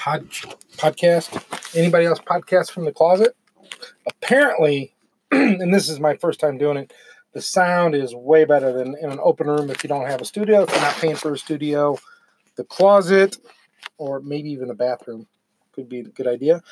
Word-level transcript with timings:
pod, 0.00 0.30
podcast. 0.78 1.76
Anybody 1.76 2.06
else 2.06 2.18
podcast 2.20 2.70
from 2.70 2.86
the 2.86 2.92
closet? 2.92 3.36
Apparently, 4.06 4.94
and 5.30 5.72
this 5.72 5.90
is 5.90 6.00
my 6.00 6.16
first 6.16 6.40
time 6.40 6.56
doing 6.56 6.78
it, 6.78 6.92
the 7.34 7.42
sound 7.42 7.94
is 7.94 8.14
way 8.14 8.44
better 8.46 8.72
than 8.72 8.96
in 9.00 9.10
an 9.10 9.20
open 9.22 9.46
room 9.46 9.70
if 9.70 9.84
you 9.84 9.88
don't 9.88 10.06
have 10.06 10.22
a 10.22 10.24
studio, 10.24 10.62
if 10.62 10.70
you're 10.70 10.80
not 10.80 10.94
paying 10.94 11.16
for 11.16 11.34
a 11.34 11.38
studio. 11.38 11.98
The 12.56 12.64
closet, 12.64 13.36
or 13.98 14.20
maybe 14.20 14.50
even 14.50 14.68
the 14.68 14.74
bathroom, 14.74 15.26
could 15.72 15.88
be 15.88 16.00
a 16.00 16.04
good 16.04 16.26
idea. 16.26 16.62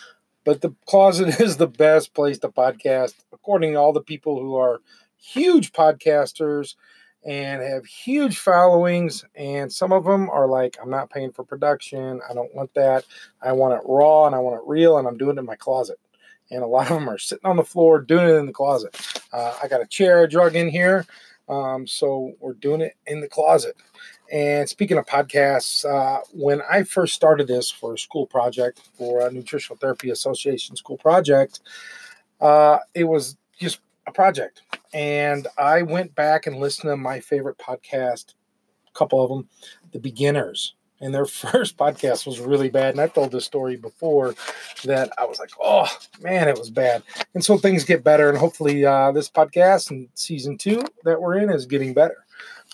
But 0.45 0.63
the 0.63 0.75
closet 0.87 1.39
is 1.41 1.59
the 1.59 1.69
best 1.69 2.15
place 2.15 2.39
to 2.39 2.49
podcast, 2.49 3.15
according 3.31 3.75
to 3.75 3.79
all 3.79 3.93
the 3.93 4.01
people 4.01 4.41
who 4.41 4.57
are 4.57 4.81
huge 5.19 5.73
podcasters 5.73 6.77
and 7.29 7.63
have 7.63 7.85
huge 7.85 8.39
followings. 8.39 9.23
And 9.35 9.71
some 9.71 9.93
of 9.93 10.05
them 10.05 10.31
are 10.31 10.49
like, 10.49 10.79
I'm 10.81 10.89
not 10.89 11.11
paying 11.11 11.31
for 11.31 11.45
production. 11.45 12.23
I 12.29 12.33
don't 12.33 12.55
want 12.55 12.73
that. 12.73 13.05
I 13.43 13.53
want 13.53 13.75
it 13.75 13.83
raw 13.85 14.27
and 14.27 14.35
I 14.35 14.39
want 14.39 14.57
it 14.57 14.67
real, 14.67 14.97
and 14.97 15.07
I'm 15.07 15.19
doing 15.19 15.37
it 15.37 15.41
in 15.41 15.45
my 15.45 15.55
closet. 15.55 15.99
And 16.51 16.63
a 16.63 16.67
lot 16.67 16.91
of 16.91 16.95
them 16.95 17.11
are 17.11 17.19
sitting 17.19 17.45
on 17.45 17.57
the 17.57 17.65
floor 17.65 18.01
doing 18.01 18.27
it 18.27 18.37
in 18.37 18.47
the 18.47 18.53
closet. 18.53 18.97
Uh, 19.31 19.55
I 19.63 19.69
got 19.69 19.83
a 19.83 19.87
chair 19.87 20.27
drug 20.27 20.57
in 20.57 20.71
here. 20.71 21.05
Um, 21.51 21.87
so 21.87 22.33
we're 22.41 22.55
doing 22.55 22.81
it 22.81 22.95
in 23.07 23.21
the 23.21 23.29
closet. 23.29 23.77
And 24.33 24.67
speaking 24.67 24.97
of 24.97 25.05
podcasts, 25.05 25.85
uh, 25.85 26.23
when 26.33 26.63
I 26.71 26.83
first 26.83 27.15
started 27.15 27.47
this 27.47 27.71
for 27.71 27.95
a 27.95 27.99
school 27.99 28.27
project, 28.27 28.89
for 28.97 29.27
a 29.27 29.31
Nutritional 29.31 29.77
Therapy 29.79 30.09
Association 30.11 30.77
school 30.77 30.97
project, 30.97 31.61
uh, 32.41 32.79
it 32.95 33.05
was 33.05 33.37
just 33.59 33.81
a 34.07 34.13
project. 34.13 34.63
And 34.93 35.47
I 35.59 35.83
went 35.83 36.15
back 36.15 36.47
and 36.47 36.57
listened 36.57 36.91
to 36.91 36.97
my 36.97 37.21
favorite 37.21 37.59
podcast, 37.59 38.35
a 38.89 38.99
couple 38.99 39.23
of 39.23 39.29
them, 39.29 39.49
The 39.93 39.99
Beginners. 39.99 40.75
And 41.01 41.15
their 41.15 41.27
first 41.27 41.77
podcast 41.77 42.27
was 42.27 42.41
really 42.41 42.71
bad. 42.71 42.91
And 42.91 43.01
I've 43.01 43.15
told 43.15 43.33
this 43.33 43.45
story 43.45 43.77
before 43.77 44.35
that 44.85 45.13
I 45.19 45.25
was 45.25 45.39
like, 45.39 45.53
oh, 45.61 45.89
man, 46.21 46.49
it 46.49 46.59
was 46.59 46.71
bad. 46.71 47.03
And 47.35 47.45
so 47.45 47.59
things 47.59 47.85
get 47.85 48.03
better. 48.03 48.29
And 48.29 48.39
hopefully, 48.39 48.85
uh, 48.85 49.13
this 49.13 49.31
podcast 49.31 49.91
and 49.91 50.09
season 50.15 50.59
two 50.59 50.83
that 51.05 51.21
we're 51.21 51.39
in 51.39 51.51
is 51.51 51.67
getting 51.67 51.95
better. 51.95 52.25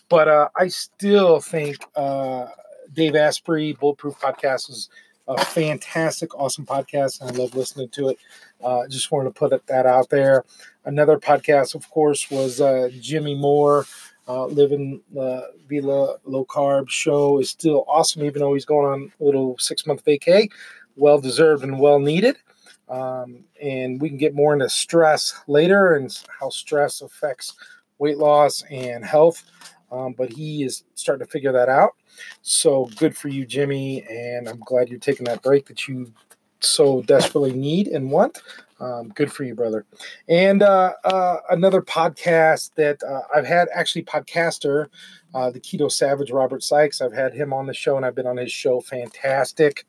But 0.08 0.28
uh, 0.28 0.48
I 0.56 0.68
still 0.68 1.40
think 1.40 1.76
uh, 1.96 2.46
Dave 2.92 3.16
Asprey, 3.16 3.72
Bulletproof 3.72 4.18
Podcast, 4.20 4.70
is 4.70 4.88
a 5.26 5.44
fantastic, 5.44 6.34
awesome 6.38 6.66
podcast. 6.66 7.20
And 7.20 7.30
I 7.30 7.34
love 7.34 7.54
listening 7.54 7.88
to 7.90 8.08
it. 8.10 8.18
Uh, 8.62 8.86
just 8.88 9.10
wanted 9.10 9.34
to 9.34 9.38
put 9.38 9.66
that 9.66 9.86
out 9.86 10.10
there. 10.10 10.44
Another 10.84 11.18
podcast, 11.18 11.74
of 11.74 11.88
course, 11.90 12.30
was 12.30 12.60
uh, 12.60 12.90
Jimmy 13.00 13.34
Moore. 13.34 13.86
Uh, 14.26 14.46
living 14.46 15.02
La 15.12 15.42
Vida 15.68 16.14
Low 16.24 16.46
Carb 16.46 16.88
show 16.88 17.38
is 17.40 17.50
still 17.50 17.84
awesome, 17.86 18.24
even 18.24 18.40
though 18.40 18.54
he's 18.54 18.64
going 18.64 18.86
on 18.86 19.12
a 19.20 19.24
little 19.24 19.58
six 19.58 19.86
month 19.86 20.02
vacay. 20.04 20.48
Well 20.96 21.20
deserved 21.20 21.62
and 21.62 21.78
well 21.78 21.98
needed. 21.98 22.36
Um, 22.88 23.44
and 23.62 24.00
we 24.00 24.08
can 24.08 24.18
get 24.18 24.34
more 24.34 24.52
into 24.54 24.68
stress 24.68 25.34
later 25.46 25.94
and 25.94 26.16
how 26.40 26.48
stress 26.48 27.02
affects 27.02 27.54
weight 27.98 28.18
loss 28.18 28.62
and 28.70 29.04
health. 29.04 29.44
Um, 29.94 30.14
but 30.16 30.32
he 30.32 30.64
is 30.64 30.84
starting 30.94 31.24
to 31.24 31.30
figure 31.30 31.52
that 31.52 31.68
out. 31.68 31.92
So 32.42 32.90
good 32.96 33.16
for 33.16 33.28
you, 33.28 33.46
Jimmy. 33.46 34.04
And 34.10 34.48
I'm 34.48 34.60
glad 34.60 34.88
you're 34.88 34.98
taking 34.98 35.24
that 35.26 35.42
break 35.42 35.66
that 35.66 35.86
you 35.86 36.12
so 36.60 37.02
desperately 37.02 37.52
need 37.52 37.88
and 37.88 38.10
want. 38.10 38.42
Um, 38.80 39.08
good 39.10 39.32
for 39.32 39.44
you, 39.44 39.54
brother. 39.54 39.86
And 40.28 40.62
uh, 40.62 40.94
uh, 41.04 41.36
another 41.50 41.80
podcast 41.80 42.70
that 42.74 43.02
uh, 43.02 43.22
I've 43.34 43.46
had, 43.46 43.68
actually, 43.72 44.02
podcaster, 44.02 44.88
uh, 45.34 45.50
the 45.50 45.60
Keto 45.60 45.90
Savage, 45.90 46.30
Robert 46.30 46.62
Sykes. 46.62 47.00
I've 47.00 47.12
had 47.12 47.34
him 47.34 47.52
on 47.52 47.66
the 47.66 47.74
show, 47.74 47.96
and 47.96 48.06
I've 48.06 48.14
been 48.14 48.26
on 48.26 48.36
his 48.36 48.52
show. 48.52 48.80
Fantastic 48.80 49.84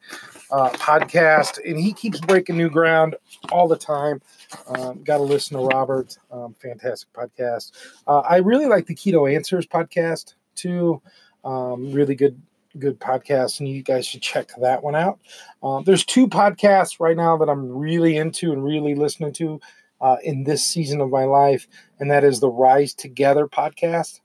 uh, 0.52 0.72
podcast, 0.72 1.60
and 1.64 1.80
he 1.80 1.94
keeps 1.94 2.20
breaking 2.20 2.58
new 2.58 2.70
ground 2.70 3.16
all 3.52 3.68
the 3.68 3.78
time. 3.78 4.22
Um, 4.68 5.04
Got 5.04 5.18
to 5.18 5.24
listen 5.24 5.58
to 5.58 5.64
Robert. 5.64 6.18
Um, 6.32 6.56
fantastic 6.60 7.14
podcast. 7.14 7.72
Uh, 8.08 8.20
I 8.20 8.38
really 8.38 8.66
like 8.66 8.88
the 8.88 8.96
Keto 8.96 9.34
Answers 9.34 9.68
podcast 9.68 10.34
too. 10.56 11.02
Um, 11.44 11.92
really 11.92 12.16
good 12.16 12.42
good 12.80 13.00
podcast, 13.00 13.60
and 13.60 13.70
you 13.70 13.84
guys 13.84 14.06
should 14.06 14.22
check 14.22 14.50
that 14.60 14.84
one 14.84 14.96
out. 14.96 15.20
Um, 15.64 15.84
there's 15.84 16.04
two 16.04 16.28
podcasts 16.28 17.00
right 17.00 17.16
now 17.16 17.38
that 17.38 17.50
I'm 17.50 17.70
really 17.70 18.18
into 18.18 18.52
and 18.52 18.64
really 18.64 18.96
listening 18.96 19.32
to 19.34 19.62
uh, 20.02 20.18
in 20.24 20.44
this 20.44 20.66
season 20.66 21.02
of 21.02 21.10
my 21.10 21.26
life, 21.26 21.68
and 22.00 22.10
that 22.12 22.24
is 22.24 22.40
the 22.40 22.50
Rise 22.50 22.94
Together 22.94 23.48
podcast. 23.48 24.22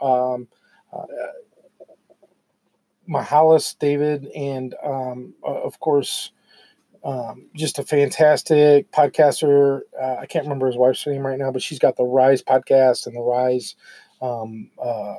Um, 0.00 0.48
uh, 0.92 1.04
Mihalis, 3.08 3.76
David, 3.78 4.26
and 4.36 4.74
um, 4.84 5.34
of 5.42 5.80
course, 5.80 6.30
um, 7.02 7.46
just 7.56 7.78
a 7.78 7.82
fantastic 7.82 8.92
podcaster. 8.92 9.80
Uh, 10.00 10.16
I 10.20 10.26
can't 10.26 10.44
remember 10.44 10.66
his 10.66 10.76
wife's 10.76 11.06
name 11.06 11.26
right 11.26 11.38
now, 11.38 11.50
but 11.50 11.62
she's 11.62 11.78
got 11.78 11.96
the 11.96 12.04
Rise 12.04 12.42
podcast 12.42 13.06
and 13.06 13.16
the 13.16 13.20
Rise 13.20 13.74
um, 14.20 14.70
uh, 14.80 15.16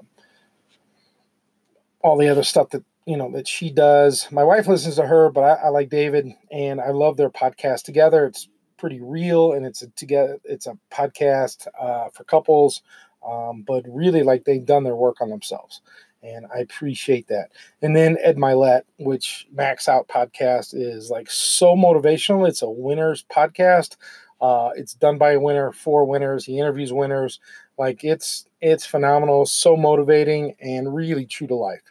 all 2.04 2.18
the 2.18 2.30
other 2.30 2.44
stuff 2.44 2.70
that 2.70 2.84
you 3.06 3.18
know 3.18 3.32
that 3.32 3.48
she 3.48 3.72
does. 3.72 4.32
My 4.32 4.44
wife 4.44 4.68
listens 4.68 4.96
to 4.96 5.06
her, 5.06 5.30
but 5.30 5.42
I, 5.42 5.66
I 5.66 5.70
like 5.70 5.90
David, 5.90 6.28
and 6.52 6.80
I 6.80 6.92
love 6.92 7.18
their 7.18 7.30
podcast 7.30 7.84
together. 7.84 8.26
It's 8.26 8.48
pretty 8.78 9.00
real, 9.02 9.54
and 9.54 9.66
it's 9.66 9.82
a 9.82 9.88
together. 9.90 10.40
It's 10.44 10.68
a 10.68 10.78
podcast 10.92 11.68
uh, 11.80 12.10
for 12.14 12.24
couples, 12.24 12.82
um, 13.26 13.64
but 13.68 13.86
really 13.88 14.24
like 14.24 14.46
they've 14.46 14.66
done 14.66 14.84
their 14.84 14.96
work 14.96 15.22
on 15.22 15.30
themselves, 15.30 15.82
and 16.24 16.46
I 16.54 16.60
appreciate 16.60 17.28
that. 17.28 17.50
And 17.82 17.96
then 17.96 18.18
Ed 18.22 18.38
Mylett, 18.38 18.84
which 18.98 19.48
Max 19.52 19.88
Out 19.88 20.08
podcast 20.08 20.74
is 20.74 21.10
like 21.10 21.30
so 21.30 21.76
motivational. 21.76 22.48
It's 22.48 22.62
a 22.62 22.70
winners 22.70 23.26
podcast. 23.34 23.98
Uh, 24.40 24.72
it's 24.76 24.96
done 24.96 25.18
by 25.18 25.34
a 25.34 25.40
winner 25.40 25.72
for 25.72 26.04
winners. 26.06 26.46
He 26.46 26.60
interviews 26.60 26.92
winners. 26.92 27.40
Like 27.78 28.04
it's 28.04 28.46
it's 28.60 28.86
phenomenal, 28.86 29.46
so 29.46 29.76
motivating, 29.76 30.56
and 30.60 30.94
really 30.94 31.26
true 31.26 31.48
to 31.48 31.56
life 31.56 31.82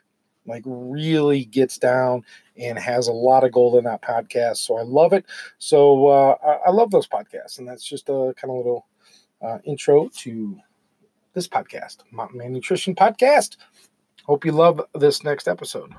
like 0.47 0.63
really 0.67 1.45
gets 1.45 1.79
down 1.79 2.25
and 2.57 2.79
has 2.79 3.09
a 3.09 3.13
lot 3.13 3.45
of 3.45 3.53
gold 3.53 3.77
in 3.77 3.85
that 3.85 4.03
podcast. 4.03 4.59
So 4.59 4.77
I 4.77 4.83
love 4.83 5.13
it. 5.13 5.25
So 5.59 6.09
uh, 6.09 6.35
I, 6.45 6.69
I, 6.69 6.71
love 6.71 6.91
those 6.91 7.09
podcasts, 7.09 7.59
and 7.59 7.67
that's 7.67 7.85
just 7.85 8.09
a 8.09 8.35
kind 8.37 8.51
of 8.51 8.57
little 8.57 8.87
uh, 9.41 9.59
intro 9.65 10.09
to 10.19 10.59
this 11.35 11.49
podcast, 11.49 11.99
Mountain 12.11 12.39
Man 12.39 12.53
Nutrition 12.53 12.95
Podcast. 12.95 13.57
Hope 14.25 14.45
you 14.45 14.53
love 14.53 14.81
this 14.95 15.25
next 15.25 15.49
episode. 15.49 15.95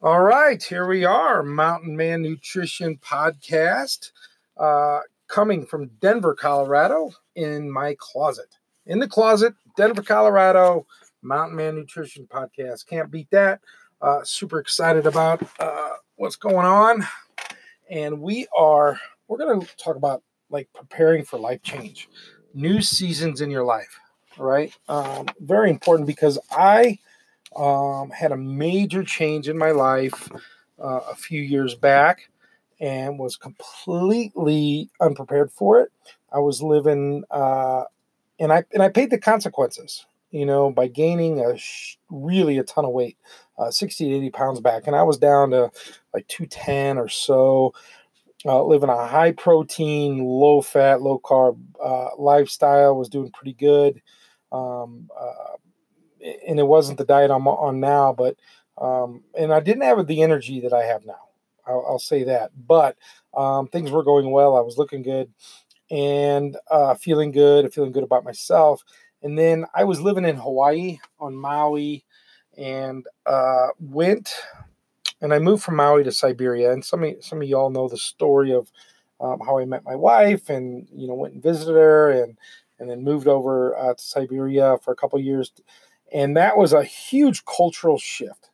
All 0.00 0.20
right, 0.20 0.62
here 0.62 0.86
we 0.86 1.04
are, 1.04 1.42
Mountain 1.42 1.96
Man 1.96 2.22
Nutrition 2.22 2.98
Podcast 2.98 4.12
uh, 4.56 5.00
coming 5.26 5.66
from 5.66 5.88
Denver, 6.00 6.34
Colorado, 6.34 7.10
in 7.34 7.70
my 7.70 7.96
closet. 7.98 8.56
In 8.86 9.00
the 9.00 9.08
closet, 9.08 9.54
Denver, 9.76 10.02
Colorado, 10.02 10.86
Mountain 11.22 11.56
Man 11.56 11.74
Nutrition 11.74 12.26
Podcast. 12.26 12.86
Can't 12.86 13.10
beat 13.10 13.30
that. 13.30 13.60
Uh, 14.00 14.20
super 14.22 14.60
excited 14.60 15.06
about 15.06 15.42
uh, 15.58 15.90
what's 16.16 16.36
going 16.36 16.66
on. 16.66 17.04
And 17.90 18.20
we 18.20 18.46
are, 18.56 18.98
we're 19.26 19.38
going 19.38 19.60
to 19.60 19.76
talk 19.76 19.96
about 19.96 20.22
like 20.50 20.68
preparing 20.74 21.24
for 21.24 21.38
life 21.38 21.62
change, 21.62 22.08
new 22.54 22.80
seasons 22.80 23.40
in 23.40 23.50
your 23.50 23.64
life, 23.64 23.98
right? 24.38 24.72
Um, 24.88 25.26
very 25.40 25.70
important 25.70 26.06
because 26.06 26.38
I 26.50 26.98
um, 27.56 28.10
had 28.10 28.32
a 28.32 28.36
major 28.36 29.02
change 29.02 29.48
in 29.48 29.58
my 29.58 29.70
life 29.70 30.30
uh, 30.82 31.00
a 31.10 31.14
few 31.14 31.42
years 31.42 31.74
back 31.74 32.30
and 32.80 33.18
was 33.18 33.36
completely 33.36 34.90
unprepared 35.00 35.50
for 35.50 35.80
it. 35.80 35.90
I 36.32 36.38
was 36.38 36.62
living, 36.62 37.24
uh, 37.30 37.84
and 38.38 38.52
I 38.52 38.64
and 38.72 38.82
I 38.82 38.88
paid 38.90 39.10
the 39.10 39.18
consequences, 39.18 40.06
you 40.30 40.46
know, 40.46 40.70
by 40.70 40.86
gaining 40.86 41.40
a 41.40 41.56
sh- 41.56 41.96
really 42.10 42.58
a 42.58 42.62
ton 42.62 42.84
of 42.84 42.92
weight, 42.92 43.16
uh, 43.58 43.70
sixty 43.70 44.08
to 44.08 44.16
eighty 44.16 44.30
pounds 44.30 44.60
back, 44.60 44.86
and 44.86 44.96
I 44.96 45.02
was 45.02 45.18
down 45.18 45.50
to 45.50 45.70
like 46.14 46.26
two 46.28 46.46
ten 46.46 46.98
or 46.98 47.08
so. 47.08 47.74
Uh, 48.46 48.62
living 48.62 48.88
a 48.88 49.06
high 49.06 49.32
protein, 49.32 50.24
low 50.24 50.62
fat, 50.62 51.02
low 51.02 51.18
carb 51.18 51.58
uh, 51.84 52.10
lifestyle 52.16 52.94
was 52.94 53.08
doing 53.08 53.32
pretty 53.32 53.54
good, 53.54 54.00
um, 54.52 55.08
uh, 55.18 55.56
and 56.46 56.60
it 56.60 56.66
wasn't 56.66 56.98
the 56.98 57.04
diet 57.04 57.32
I'm 57.32 57.48
on 57.48 57.80
now, 57.80 58.12
but 58.12 58.36
um, 58.80 59.24
and 59.36 59.52
I 59.52 59.58
didn't 59.58 59.82
have 59.82 60.06
the 60.06 60.22
energy 60.22 60.60
that 60.60 60.72
I 60.72 60.84
have 60.84 61.04
now 61.04 61.28
I'll, 61.68 61.84
I'll 61.86 61.98
say 61.98 62.24
that. 62.24 62.50
But 62.66 62.96
um, 63.36 63.68
things 63.68 63.90
were 63.90 64.02
going 64.02 64.30
well. 64.30 64.56
I 64.56 64.60
was 64.60 64.78
looking 64.78 65.02
good 65.02 65.30
and 65.90 66.56
uh, 66.70 66.94
feeling 66.94 67.30
good, 67.30 67.72
feeling 67.72 67.92
good 67.92 68.02
about 68.02 68.24
myself. 68.24 68.82
And 69.22 69.38
then 69.38 69.66
I 69.74 69.84
was 69.84 70.00
living 70.00 70.24
in 70.24 70.36
Hawaii 70.36 70.98
on 71.20 71.36
Maui 71.36 72.04
and 72.58 73.06
uh, 73.26 73.68
went 73.80 74.34
and 75.20 75.34
I 75.34 75.38
moved 75.38 75.64
from 75.64 75.76
Maui 75.76 76.04
to 76.04 76.12
Siberia. 76.12 76.72
And 76.72 76.84
some 76.84 77.04
of, 77.04 77.14
some 77.20 77.42
of 77.42 77.48
y'all 77.48 77.70
know 77.70 77.88
the 77.88 77.96
story 77.96 78.52
of 78.52 78.70
um, 79.20 79.40
how 79.40 79.58
I 79.58 79.64
met 79.64 79.84
my 79.84 79.96
wife 79.96 80.48
and, 80.48 80.86
you 80.94 81.08
know, 81.08 81.14
went 81.14 81.34
and 81.34 81.42
visited 81.42 81.74
her 81.74 82.10
and, 82.10 82.36
and 82.78 82.88
then 82.88 83.02
moved 83.02 83.26
over 83.26 83.76
uh, 83.76 83.94
to 83.94 84.02
Siberia 84.02 84.78
for 84.78 84.92
a 84.92 84.96
couple 84.96 85.18
years. 85.18 85.52
And 86.12 86.36
that 86.36 86.56
was 86.56 86.72
a 86.72 86.84
huge 86.84 87.44
cultural 87.44 87.98
shift. 87.98 88.50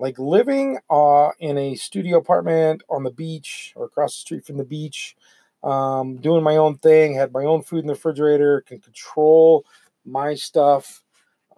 Like 0.00 0.18
living 0.18 0.78
uh, 0.90 1.30
in 1.40 1.58
a 1.58 1.74
studio 1.74 2.18
apartment 2.18 2.82
on 2.88 3.02
the 3.04 3.10
beach 3.10 3.72
or 3.76 3.86
across 3.86 4.14
the 4.14 4.20
street 4.20 4.46
from 4.46 4.56
the 4.56 4.64
beach, 4.64 5.16
um, 5.64 6.16
doing 6.16 6.44
my 6.44 6.56
own 6.56 6.78
thing, 6.78 7.14
had 7.14 7.32
my 7.32 7.44
own 7.44 7.62
food 7.62 7.80
in 7.80 7.86
the 7.86 7.94
refrigerator, 7.94 8.60
can 8.60 8.78
control 8.78 9.64
my 10.04 10.34
stuff 10.34 11.02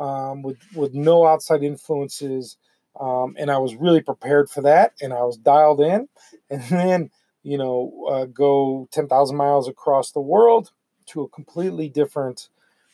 um, 0.00 0.42
with 0.42 0.58
with 0.74 0.94
no 0.94 1.26
outside 1.26 1.62
influences, 1.62 2.56
um, 3.00 3.36
and 3.38 3.50
I 3.50 3.58
was 3.58 3.76
really 3.76 4.02
prepared 4.02 4.50
for 4.50 4.62
that, 4.62 4.94
and 5.02 5.12
I 5.12 5.22
was 5.22 5.38
dialed 5.38 5.80
in. 5.82 6.08
And 6.50 6.62
then 6.64 7.10
you 7.44 7.58
know, 7.58 8.06
uh, 8.10 8.24
go 8.26 8.88
ten 8.92 9.08
thousand 9.08 9.36
miles 9.36 9.68
across 9.68 10.12
the 10.12 10.20
world 10.20 10.72
to 11.08 11.22
a 11.22 11.28
completely 11.28 11.88
different 11.88 12.48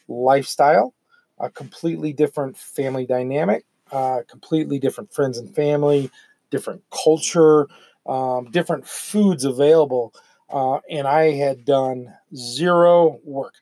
lifestyle, 0.09 0.95
a 1.39 1.51
completely 1.51 2.13
different 2.13 2.57
family 2.57 3.07
dynamic, 3.07 3.65
uh, 3.93 4.21
completely 4.29 4.79
different 4.79 5.13
friends 5.13 5.39
and 5.39 5.55
family, 5.55 6.11
different 6.51 6.83
culture, 6.91 7.67
um, 8.07 8.51
different 8.51 8.87
foods 8.87 9.45
available. 9.45 10.15
Uh, 10.49 10.79
and 10.91 11.09
I 11.09 11.33
had 11.33 11.65
done 11.65 12.13
zero 12.35 13.19
work 13.25 13.55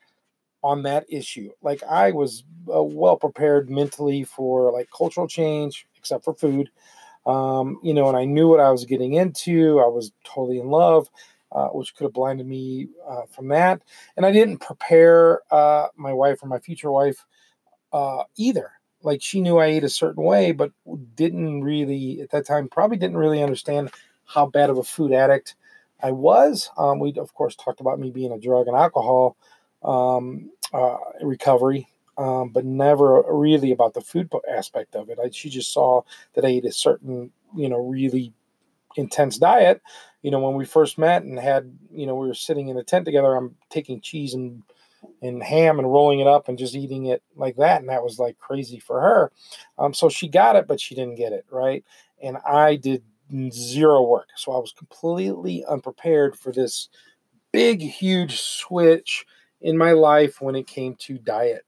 on 0.64 0.82
that 0.82 1.05
issue. 1.11 1.50
Like 1.62 1.82
I 1.84 2.11
was 2.11 2.43
uh, 2.75 2.82
well 2.82 3.16
prepared 3.16 3.69
mentally 3.69 4.25
for 4.25 4.72
like 4.72 4.88
cultural 4.96 5.28
change, 5.28 5.87
except 5.96 6.25
for 6.25 6.34
food. 6.34 6.70
Um, 7.26 7.78
you 7.82 7.93
know, 7.93 8.08
and 8.08 8.16
I 8.16 8.25
knew 8.25 8.49
what 8.49 8.61
I 8.61 8.70
was 8.70 8.87
getting 8.87 9.12
into. 9.12 9.78
I 9.78 9.87
was 9.87 10.12
totally 10.25 10.58
in 10.58 10.69
love, 10.69 11.08
uh, 11.52 11.69
which 11.69 11.94
could 11.94 12.05
have 12.05 12.14
blinded 12.14 12.46
me 12.46 12.88
uh, 13.06 13.26
from 13.31 13.49
that. 13.49 13.82
And 14.16 14.25
I 14.25 14.32
didn't 14.32 14.58
prepare 14.58 15.43
uh, 15.50 15.88
my 15.96 16.14
wife 16.14 16.43
or 16.43 16.46
my 16.46 16.58
future 16.58 16.90
wife 16.90 17.26
uh, 17.93 18.25
either. 18.37 18.72
Like 19.02 19.20
she 19.20 19.43
knew 19.43 19.58
I 19.58 19.67
ate 19.67 19.84
a 19.84 19.90
certain 19.90 20.25
way, 20.25 20.52
but 20.52 20.72
didn't 21.14 21.62
really 21.62 22.22
at 22.22 22.31
that 22.31 22.46
time 22.46 22.69
probably 22.69 22.96
didn't 22.96 23.19
really 23.19 23.43
understand 23.43 23.90
how 24.25 24.46
bad 24.46 24.70
of 24.70 24.78
a 24.78 24.82
food 24.82 25.12
addict 25.12 25.56
I 26.02 26.12
was. 26.12 26.70
Um, 26.78 27.00
we 27.00 27.12
of 27.19 27.34
course 27.34 27.55
talked 27.55 27.81
about 27.81 28.00
me 28.00 28.10
being 28.10 28.32
a 28.32 28.38
drug 28.38 28.67
and 28.67 28.76
alcohol 28.76 29.37
um, 29.84 30.50
uh, 30.72 30.96
recovery, 31.22 31.88
um, 32.19 32.50
but 32.50 32.64
never 32.64 33.22
really 33.28 33.72
about 33.72 33.94
the 33.94 34.00
food 34.00 34.31
aspect 34.50 34.94
of 34.94 35.10
it. 35.10 35.19
I, 35.22 35.31
she 35.31 35.50
just 35.50 35.72
saw 35.72 36.02
that 36.34 36.44
I 36.44 36.48
ate 36.48 36.64
a 36.64 36.72
certain, 36.72 37.31
you 37.54 37.69
know, 37.69 37.78
really 37.78 38.32
intense 38.96 39.38
diet. 39.38 39.82
You 40.22 40.31
know, 40.31 40.40
when 40.40 40.54
we 40.54 40.64
first 40.64 40.96
met 40.98 41.22
and 41.22 41.38
had, 41.38 41.76
you 41.92 42.06
know, 42.06 42.14
we 42.14 42.28
were 42.28 42.34
sitting 42.34 42.69
in 42.69 42.78
a 42.78 42.84
tent 42.84 43.04
together. 43.04 43.34
I'm 43.34 43.56
taking 43.70 44.00
cheese 44.00 44.34
and 44.34 44.62
and 45.20 45.42
ham 45.42 45.78
and 45.78 45.92
rolling 45.92 46.20
it 46.20 46.26
up 46.26 46.48
and 46.48 46.56
just 46.56 46.75
eating 46.75 47.06
it 47.06 47.22
like 47.36 47.56
that, 47.56 47.81
and 47.81 47.90
that 47.90 48.02
was 48.02 48.19
like 48.19 48.38
crazy 48.38 48.78
for 48.78 49.00
her. 49.00 49.32
Um, 49.78 49.92
so 49.92 50.08
she 50.08 50.28
got 50.28 50.56
it, 50.56 50.66
but 50.66 50.81
she 50.81 50.94
didn't 50.94 51.16
get 51.16 51.32
it 51.32 51.44
right, 51.50 51.84
and 52.22 52.38
I 52.38 52.76
did 52.76 53.02
zero 53.50 54.02
work. 54.02 54.28
So 54.36 54.52
I 54.52 54.58
was 54.58 54.72
completely 54.72 55.64
unprepared 55.66 56.36
for 56.38 56.52
this 56.52 56.88
big, 57.52 57.81
huge 57.81 58.40
switch 58.40 59.26
in 59.64 59.76
my 59.76 59.90
life 59.93 60.40
when 60.40 60.55
it 60.55 60.69
came 60.69 60.94
to 61.00 61.19
diet 61.19 61.64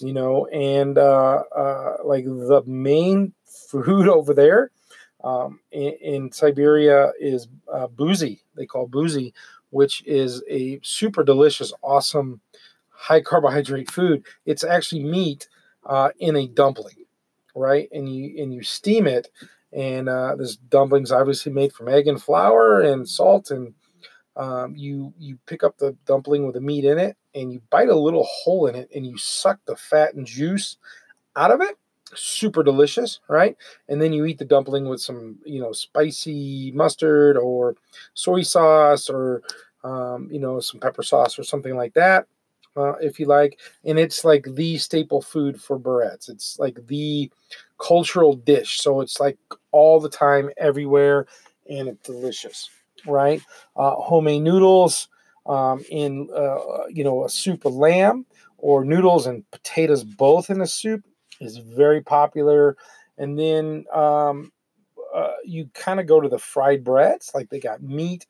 you 0.00 0.12
know, 0.12 0.46
and 0.46 0.98
uh, 0.98 1.42
uh, 1.54 1.96
like 2.04 2.24
the 2.24 2.62
main 2.66 3.32
food 3.44 4.08
over 4.08 4.34
there 4.34 4.70
um, 5.24 5.60
in, 5.72 5.92
in, 6.00 6.32
Siberia 6.32 7.12
is 7.20 7.48
uh, 7.72 7.86
buzi. 7.88 8.40
They 8.56 8.66
call 8.66 8.88
buzi, 8.88 9.32
which 9.70 10.02
is 10.06 10.42
a 10.48 10.80
super 10.82 11.22
delicious, 11.22 11.72
awesome, 11.82 12.40
high 12.88 13.20
carbohydrate 13.20 13.90
food. 13.90 14.24
It's 14.46 14.64
actually 14.64 15.04
meat 15.04 15.48
uh, 15.84 16.10
in 16.18 16.36
a 16.36 16.48
dumpling, 16.48 17.04
right? 17.54 17.88
And 17.92 18.08
you 18.08 18.42
and 18.42 18.52
you 18.52 18.62
steam 18.62 19.06
it, 19.06 19.28
and 19.72 20.08
uh, 20.08 20.36
this 20.36 20.56
dumpling's 20.56 21.12
obviously 21.12 21.52
made 21.52 21.72
from 21.72 21.88
egg 21.88 22.06
and 22.06 22.22
flour 22.22 22.80
and 22.80 23.08
salt 23.08 23.50
and 23.50 23.74
um, 24.36 24.74
you 24.76 25.12
you 25.18 25.38
pick 25.46 25.64
up 25.64 25.76
the 25.78 25.96
dumpling 26.06 26.46
with 26.46 26.54
the 26.54 26.60
meat 26.60 26.84
in 26.84 26.98
it 26.98 27.16
and 27.34 27.52
you 27.52 27.60
bite 27.70 27.88
a 27.88 27.94
little 27.98 28.24
hole 28.24 28.66
in 28.66 28.74
it 28.74 28.90
and 28.94 29.06
you 29.06 29.18
suck 29.18 29.58
the 29.66 29.76
fat 29.76 30.14
and 30.14 30.26
juice 30.26 30.76
out 31.36 31.50
of 31.50 31.60
it. 31.60 31.76
Super 32.14 32.62
delicious 32.62 33.20
right? 33.28 33.56
And 33.88 34.00
then 34.00 34.12
you 34.12 34.24
eat 34.24 34.38
the 34.38 34.44
dumpling 34.44 34.88
with 34.88 35.00
some 35.00 35.38
you 35.44 35.60
know 35.60 35.72
spicy 35.72 36.72
mustard 36.72 37.36
or 37.36 37.76
soy 38.14 38.42
sauce 38.42 39.08
or 39.08 39.42
um, 39.84 40.28
you 40.30 40.40
know 40.40 40.60
some 40.60 40.80
pepper 40.80 41.02
sauce 41.02 41.38
or 41.38 41.44
something 41.44 41.76
like 41.76 41.94
that 41.94 42.26
uh, 42.76 42.94
if 42.94 43.20
you 43.20 43.26
like. 43.26 43.58
And 43.84 43.98
it's 43.98 44.24
like 44.24 44.46
the 44.54 44.78
staple 44.78 45.22
food 45.22 45.60
for 45.60 45.78
Buryats 45.78 46.28
it's 46.28 46.58
like 46.58 46.86
the 46.86 47.30
cultural 47.78 48.34
dish. 48.34 48.80
So 48.80 49.00
it's 49.00 49.20
like 49.20 49.38
all 49.72 50.00
the 50.00 50.10
time 50.10 50.50
everywhere 50.56 51.26
and 51.68 51.88
it's 51.88 52.06
delicious 52.06 52.68
right? 53.06 53.42
Uh, 53.76 53.94
homemade 53.96 54.42
noodles 54.42 55.08
um, 55.46 55.84
in 55.90 56.28
uh, 56.34 56.86
you 56.88 57.04
know 57.04 57.24
a 57.24 57.28
soup 57.28 57.64
of 57.64 57.74
lamb 57.74 58.26
or 58.58 58.84
noodles 58.84 59.26
and 59.26 59.48
potatoes 59.50 60.04
both 60.04 60.50
in 60.50 60.60
a 60.60 60.66
soup 60.66 61.04
is 61.40 61.56
very 61.58 62.00
popular. 62.02 62.76
And 63.18 63.38
then 63.38 63.84
um, 63.92 64.52
uh, 65.14 65.32
you 65.44 65.70
kind 65.74 66.00
of 66.00 66.06
go 66.06 66.20
to 66.20 66.28
the 66.28 66.38
fried 66.38 66.84
breads, 66.84 67.32
like 67.34 67.50
they 67.50 67.60
got 67.60 67.82
meat 67.82 68.26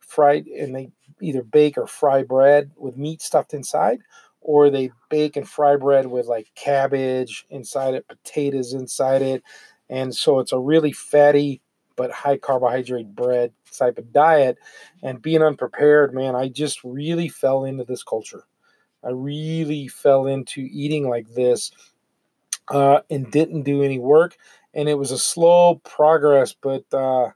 fried, 0.00 0.46
and 0.46 0.74
they 0.74 0.90
either 1.20 1.42
bake 1.42 1.78
or 1.78 1.86
fry 1.86 2.22
bread 2.22 2.70
with 2.76 2.96
meat 2.96 3.22
stuffed 3.22 3.54
inside, 3.54 4.00
or 4.40 4.70
they 4.70 4.90
bake 5.10 5.36
and 5.36 5.48
fry 5.48 5.76
bread 5.76 6.06
with 6.06 6.26
like 6.26 6.50
cabbage 6.54 7.46
inside 7.50 7.94
it, 7.94 8.08
potatoes 8.08 8.72
inside 8.72 9.22
it. 9.22 9.42
And 9.88 10.14
so 10.14 10.38
it's 10.40 10.52
a 10.52 10.58
really 10.58 10.92
fatty 10.92 11.60
but 12.02 12.10
high 12.10 12.36
carbohydrate 12.36 13.14
bread 13.14 13.52
type 13.70 13.96
of 13.96 14.12
diet 14.12 14.58
and 15.04 15.22
being 15.22 15.40
unprepared 15.40 16.12
man 16.12 16.34
i 16.34 16.48
just 16.48 16.82
really 16.82 17.28
fell 17.28 17.64
into 17.64 17.84
this 17.84 18.02
culture. 18.02 18.42
I 19.04 19.10
really 19.10 19.86
fell 19.86 20.26
into 20.26 20.68
eating 20.72 21.08
like 21.08 21.28
this 21.32 21.70
uh, 22.68 23.00
and 23.08 23.30
didn't 23.30 23.62
do 23.62 23.84
any 23.84 24.00
work 24.00 24.36
and 24.74 24.88
it 24.88 24.98
was 24.98 25.12
a 25.12 25.18
slow 25.18 25.76
progress 25.84 26.52
but 26.60 26.84
uh, 26.92 27.30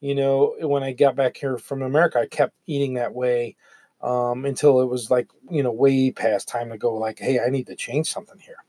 you 0.00 0.16
know 0.16 0.56
when 0.62 0.82
i 0.82 0.92
got 0.92 1.14
back 1.14 1.36
here 1.36 1.58
from 1.58 1.82
america 1.82 2.18
i 2.18 2.26
kept 2.26 2.54
eating 2.66 2.94
that 2.94 3.14
way 3.14 3.54
um, 4.00 4.44
until 4.44 4.80
it 4.80 4.86
was 4.86 5.10
like 5.10 5.28
you 5.50 5.62
know 5.62 5.72
way 5.72 6.10
past 6.10 6.48
time 6.48 6.70
to 6.70 6.78
go 6.78 6.92
like 6.94 7.18
hey 7.20 7.40
i 7.40 7.48
need 7.48 7.66
to 7.66 7.76
change 7.76 8.10
something 8.10 8.38
here. 8.38 8.64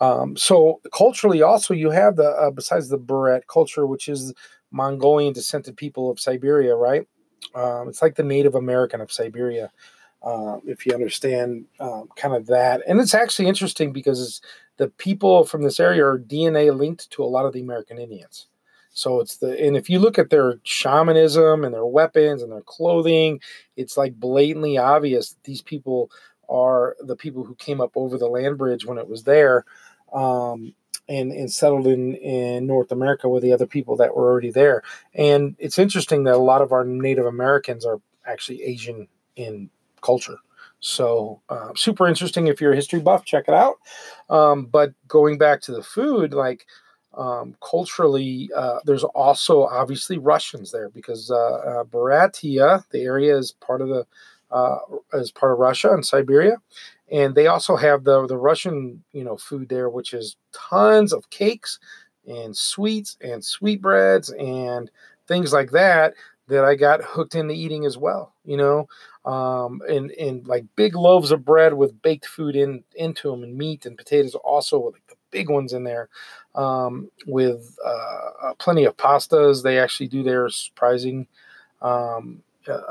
Um, 0.00 0.36
so 0.36 0.80
culturally 0.94 1.40
also 1.40 1.72
you 1.72 1.90
have 1.90 2.16
the 2.16 2.28
uh, 2.28 2.50
besides 2.50 2.90
the 2.90 2.98
Buryat 2.98 3.46
culture 3.46 3.86
which 3.86 4.08
is 4.08 4.34
Mongolian 4.70 5.32
descended 5.32 5.76
people 5.76 6.10
of 6.10 6.20
Siberia, 6.20 6.74
right? 6.74 7.06
Um, 7.54 7.88
it's 7.88 8.02
like 8.02 8.16
the 8.16 8.22
Native 8.22 8.54
American 8.54 9.00
of 9.00 9.12
Siberia, 9.12 9.70
uh, 10.22 10.58
if 10.66 10.86
you 10.86 10.92
understand 10.92 11.66
um, 11.80 12.08
kind 12.16 12.34
of 12.34 12.46
that. 12.46 12.82
And 12.86 13.00
it's 13.00 13.14
actually 13.14 13.48
interesting 13.48 13.92
because 13.92 14.40
the 14.76 14.88
people 14.88 15.44
from 15.44 15.62
this 15.62 15.80
area 15.80 16.04
are 16.04 16.18
DNA 16.18 16.76
linked 16.76 17.10
to 17.12 17.22
a 17.22 17.26
lot 17.26 17.46
of 17.46 17.52
the 17.52 17.60
American 17.60 17.98
Indians. 17.98 18.46
So 18.90 19.20
it's 19.20 19.36
the 19.36 19.62
and 19.62 19.76
if 19.76 19.90
you 19.90 19.98
look 19.98 20.18
at 20.18 20.30
their 20.30 20.58
shamanism 20.62 21.64
and 21.64 21.74
their 21.74 21.84
weapons 21.84 22.42
and 22.42 22.50
their 22.50 22.62
clothing, 22.62 23.40
it's 23.76 23.98
like 23.98 24.18
blatantly 24.18 24.78
obvious 24.78 25.30
that 25.30 25.44
these 25.44 25.60
people 25.60 26.10
are 26.48 26.96
the 27.00 27.16
people 27.16 27.44
who 27.44 27.54
came 27.56 27.80
up 27.80 27.92
over 27.94 28.16
the 28.16 28.28
land 28.28 28.56
bridge 28.56 28.86
when 28.86 28.96
it 28.96 29.06
was 29.06 29.24
there. 29.24 29.66
Um, 30.14 30.74
and, 31.08 31.32
and 31.32 31.52
settled 31.52 31.86
in, 31.86 32.14
in 32.16 32.66
North 32.66 32.92
America 32.92 33.28
with 33.28 33.42
the 33.42 33.52
other 33.52 33.66
people 33.66 33.96
that 33.96 34.14
were 34.14 34.30
already 34.30 34.50
there. 34.50 34.82
And 35.14 35.56
it's 35.58 35.78
interesting 35.78 36.24
that 36.24 36.34
a 36.34 36.38
lot 36.38 36.62
of 36.62 36.72
our 36.72 36.84
Native 36.84 37.26
Americans 37.26 37.84
are 37.84 38.00
actually 38.26 38.62
Asian 38.62 39.08
in 39.36 39.70
culture. 40.02 40.38
So 40.80 41.40
uh, 41.48 41.70
super 41.74 42.06
interesting. 42.06 42.46
If 42.46 42.60
you're 42.60 42.72
a 42.72 42.76
history 42.76 43.00
buff, 43.00 43.24
check 43.24 43.44
it 43.48 43.54
out. 43.54 43.76
Um, 44.28 44.66
but 44.66 44.92
going 45.08 45.38
back 45.38 45.60
to 45.62 45.72
the 45.72 45.82
food, 45.82 46.34
like 46.34 46.66
um, 47.14 47.56
culturally, 47.66 48.50
uh, 48.54 48.80
there's 48.84 49.04
also 49.04 49.64
obviously 49.64 50.18
Russians 50.18 50.70
there 50.70 50.90
because 50.90 51.30
uh, 51.30 51.34
uh 51.36 51.84
Buryatia, 51.84 52.84
the 52.90 53.02
area, 53.02 53.36
is 53.36 53.52
part 53.52 53.80
of 53.80 53.88
the 53.88 54.06
uh, 54.50 54.78
is 55.14 55.30
part 55.30 55.52
of 55.52 55.58
Russia 55.58 55.92
and 55.92 56.04
Siberia, 56.04 56.56
and 57.10 57.34
they 57.34 57.46
also 57.46 57.76
have 57.76 58.04
the 58.04 58.26
the 58.26 58.36
Russian 58.36 59.04
you 59.12 59.24
know 59.24 59.36
food 59.36 59.68
there, 59.68 59.88
which 59.88 60.12
is 60.14 60.36
tons 60.52 61.12
of 61.12 61.28
cakes 61.30 61.78
and 62.26 62.56
sweets 62.56 63.16
and 63.20 63.44
sweetbreads 63.44 64.30
and 64.32 64.90
things 65.28 65.52
like 65.52 65.70
that 65.72 66.14
that 66.48 66.64
I 66.64 66.74
got 66.76 67.02
hooked 67.02 67.34
into 67.34 67.54
eating 67.54 67.86
as 67.86 67.96
well. 67.98 68.32
You 68.44 68.56
know, 68.56 68.88
um, 69.30 69.80
and 69.88 70.10
and 70.12 70.46
like 70.46 70.64
big 70.76 70.94
loaves 70.96 71.30
of 71.30 71.44
bread 71.44 71.74
with 71.74 72.00
baked 72.02 72.26
food 72.26 72.56
in 72.56 72.82
into 72.96 73.30
them 73.30 73.42
and 73.42 73.56
meat 73.56 73.86
and 73.86 73.96
potatoes 73.96 74.34
also 74.34 74.80
like 74.80 75.06
the 75.08 75.16
big 75.30 75.50
ones 75.50 75.72
in 75.72 75.84
there 75.84 76.08
um, 76.54 77.10
with 77.26 77.76
uh 77.84 78.52
plenty 78.58 78.84
of 78.84 78.96
pastas. 78.96 79.62
They 79.62 79.78
actually 79.78 80.08
do 80.08 80.22
their 80.22 80.48
surprising 80.48 81.26
um, 81.82 82.42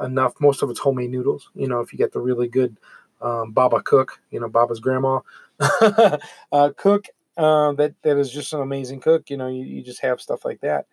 enough. 0.03 0.33
Most 0.39 0.61
of 0.63 0.69
it's 0.69 0.79
homemade 0.79 1.11
noodles. 1.11 1.49
You 1.55 1.67
know, 1.67 1.79
if 1.81 1.91
you 1.93 1.97
get 1.97 2.11
the 2.13 2.21
really 2.21 2.47
good 2.47 2.77
um, 3.25 3.51
Baba 3.51 3.81
Cook, 3.81 4.19
you 4.31 4.39
know, 4.39 4.49
Baba's 4.49 4.79
grandma, 4.79 5.19
uh, 5.59 6.71
cook 6.77 7.05
uh, 7.37 7.73
that 7.73 7.93
that 8.03 8.17
is 8.17 8.31
just 8.31 8.53
an 8.53 8.61
amazing 8.61 8.99
cook. 9.01 9.29
You 9.29 9.37
know, 9.37 9.47
you, 9.47 9.63
you 9.63 9.81
just 9.83 10.01
have 10.01 10.21
stuff 10.21 10.45
like 10.45 10.61
that. 10.61 10.85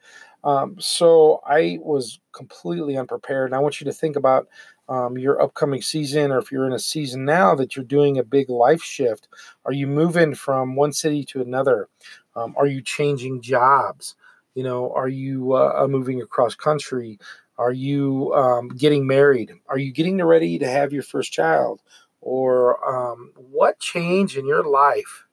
Um, 0.45 0.77
so 0.81 1.41
I 1.47 1.79
was 1.83 2.19
completely 2.33 2.97
unprepared, 2.97 3.47
and 3.51 3.55
I 3.55 3.61
want 3.61 3.81
you 3.81 3.85
to 3.85 3.93
think 3.93 4.17
about 4.17 4.49
um, 4.89 5.17
your 5.17 5.41
upcoming 5.41 5.83
season, 5.83 6.33
or 6.33 6.39
if 6.39 6.51
you're 6.51 6.67
in 6.67 6.73
a 6.73 6.79
season 6.79 7.25
now 7.25 7.55
that 7.55 7.77
you're 7.77 7.85
doing 7.85 8.19
a 8.19 8.25
big 8.25 8.51
life 8.51 8.83
shift. 8.83 9.29
Are 9.65 9.73
you 9.73 9.87
moving 9.87 10.35
from 10.35 10.75
one 10.75 10.93
city 10.93 11.23
to 11.27 11.41
another? 11.43 11.89
Um, 12.35 12.55
are 12.57 12.67
you 12.67 12.83
changing 12.83 13.41
jobs? 13.43 14.17
You 14.55 14.65
know, 14.65 14.93
are 14.93 15.09
you 15.09 15.55
uh, 15.55 15.87
moving 15.89 16.21
across 16.21 16.55
country? 16.55 17.19
Are 17.59 17.73
you 17.73 18.33
um, 18.35 18.69
getting 18.69 19.07
married? 19.07 19.53
Are 19.69 19.79
you 19.79 19.93
getting 19.93 20.23
ready 20.23 20.59
to 20.59 20.69
have 20.69 20.93
your 20.93 21.03
first 21.03 21.33
child? 21.33 21.81
Or 22.23 22.79
um, 22.89 23.33
what 23.35 23.79
change 23.81 24.39
in 24.39 24.47
your 24.47 24.63
life 24.63 25.27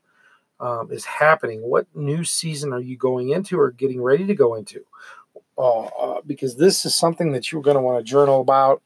um, 0.60 0.91
is 0.91 1.05
happening? 1.05 1.62
What 1.62 1.88
new 1.96 2.24
season 2.24 2.74
are 2.74 2.81
you 2.81 2.98
going 2.98 3.29
into 3.29 3.60
or 3.60 3.72
getting 3.72 4.01
ready 4.01 4.25
to 4.25 4.36
go 4.36 4.55
into? 4.55 4.84
Uh, 5.58 5.86
uh, 5.86 6.22
because 6.25 6.58
this 6.58 6.86
is 6.86 6.96
something 6.96 7.31
that 7.31 7.51
you're 7.51 7.62
going 7.62 7.75
to 7.75 7.81
want 7.81 8.00
to 8.00 8.10
journal 8.10 8.41
about, 8.41 8.81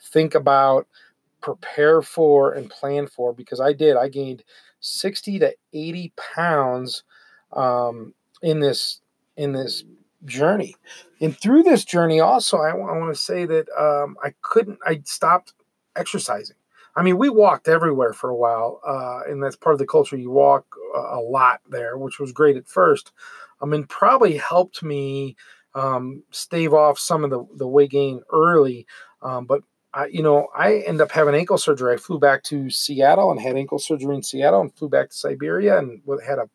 think 0.00 0.34
about, 0.34 0.86
prepare 1.40 2.02
for, 2.02 2.52
and 2.52 2.70
plan 2.70 3.06
for. 3.06 3.32
Because 3.32 3.60
I 3.60 3.72
did, 3.72 3.96
I 3.96 4.08
gained 4.08 4.44
60 4.80 5.38
to 5.40 5.54
80 5.72 6.12
pounds 6.34 7.04
um, 7.52 8.14
in 8.42 8.60
this 8.60 9.00
in 9.36 9.52
this 9.52 9.84
journey. 10.24 10.76
And 11.20 11.36
through 11.36 11.62
this 11.62 11.84
journey, 11.84 12.20
also, 12.20 12.58
I, 12.58 12.70
I 12.70 12.74
want 12.74 13.14
to 13.14 13.20
say 13.20 13.46
that 13.46 13.68
um, 13.78 14.16
I 14.22 14.34
couldn't, 14.42 14.78
I 14.84 15.02
stopped 15.04 15.54
exercising. 15.94 16.56
I 16.96 17.02
mean, 17.02 17.18
we 17.18 17.28
walked 17.28 17.68
everywhere 17.68 18.14
for 18.14 18.30
a 18.30 18.36
while, 18.36 18.80
uh, 18.86 19.30
and 19.30 19.42
that's 19.42 19.56
part 19.56 19.74
of 19.74 19.78
the 19.78 19.86
culture. 19.86 20.16
You 20.16 20.30
walk 20.30 20.64
a 20.94 21.20
lot 21.20 21.60
there, 21.68 21.98
which 21.98 22.18
was 22.18 22.32
great 22.32 22.56
at 22.56 22.66
first. 22.66 23.12
I 23.60 23.66
mean, 23.66 23.84
probably 23.84 24.36
helped 24.38 24.82
me 24.82 25.36
um, 25.74 26.22
stave 26.30 26.72
off 26.72 26.98
some 26.98 27.22
of 27.22 27.30
the, 27.30 27.46
the 27.56 27.68
weight 27.68 27.90
gain 27.90 28.22
early. 28.32 28.86
Um, 29.20 29.44
but 29.44 29.60
I, 29.92 30.06
you 30.06 30.22
know, 30.22 30.48
I 30.56 30.76
ended 30.86 31.02
up 31.02 31.12
having 31.12 31.34
ankle 31.34 31.58
surgery. 31.58 31.94
I 31.94 31.98
flew 31.98 32.18
back 32.18 32.42
to 32.44 32.70
Seattle 32.70 33.30
and 33.30 33.40
had 33.40 33.56
ankle 33.56 33.78
surgery 33.78 34.14
in 34.14 34.22
Seattle, 34.22 34.62
and 34.62 34.74
flew 34.74 34.88
back 34.88 35.10
to 35.10 35.16
Siberia 35.16 35.78
and 35.78 36.00
had 36.26 36.38
a 36.38 36.48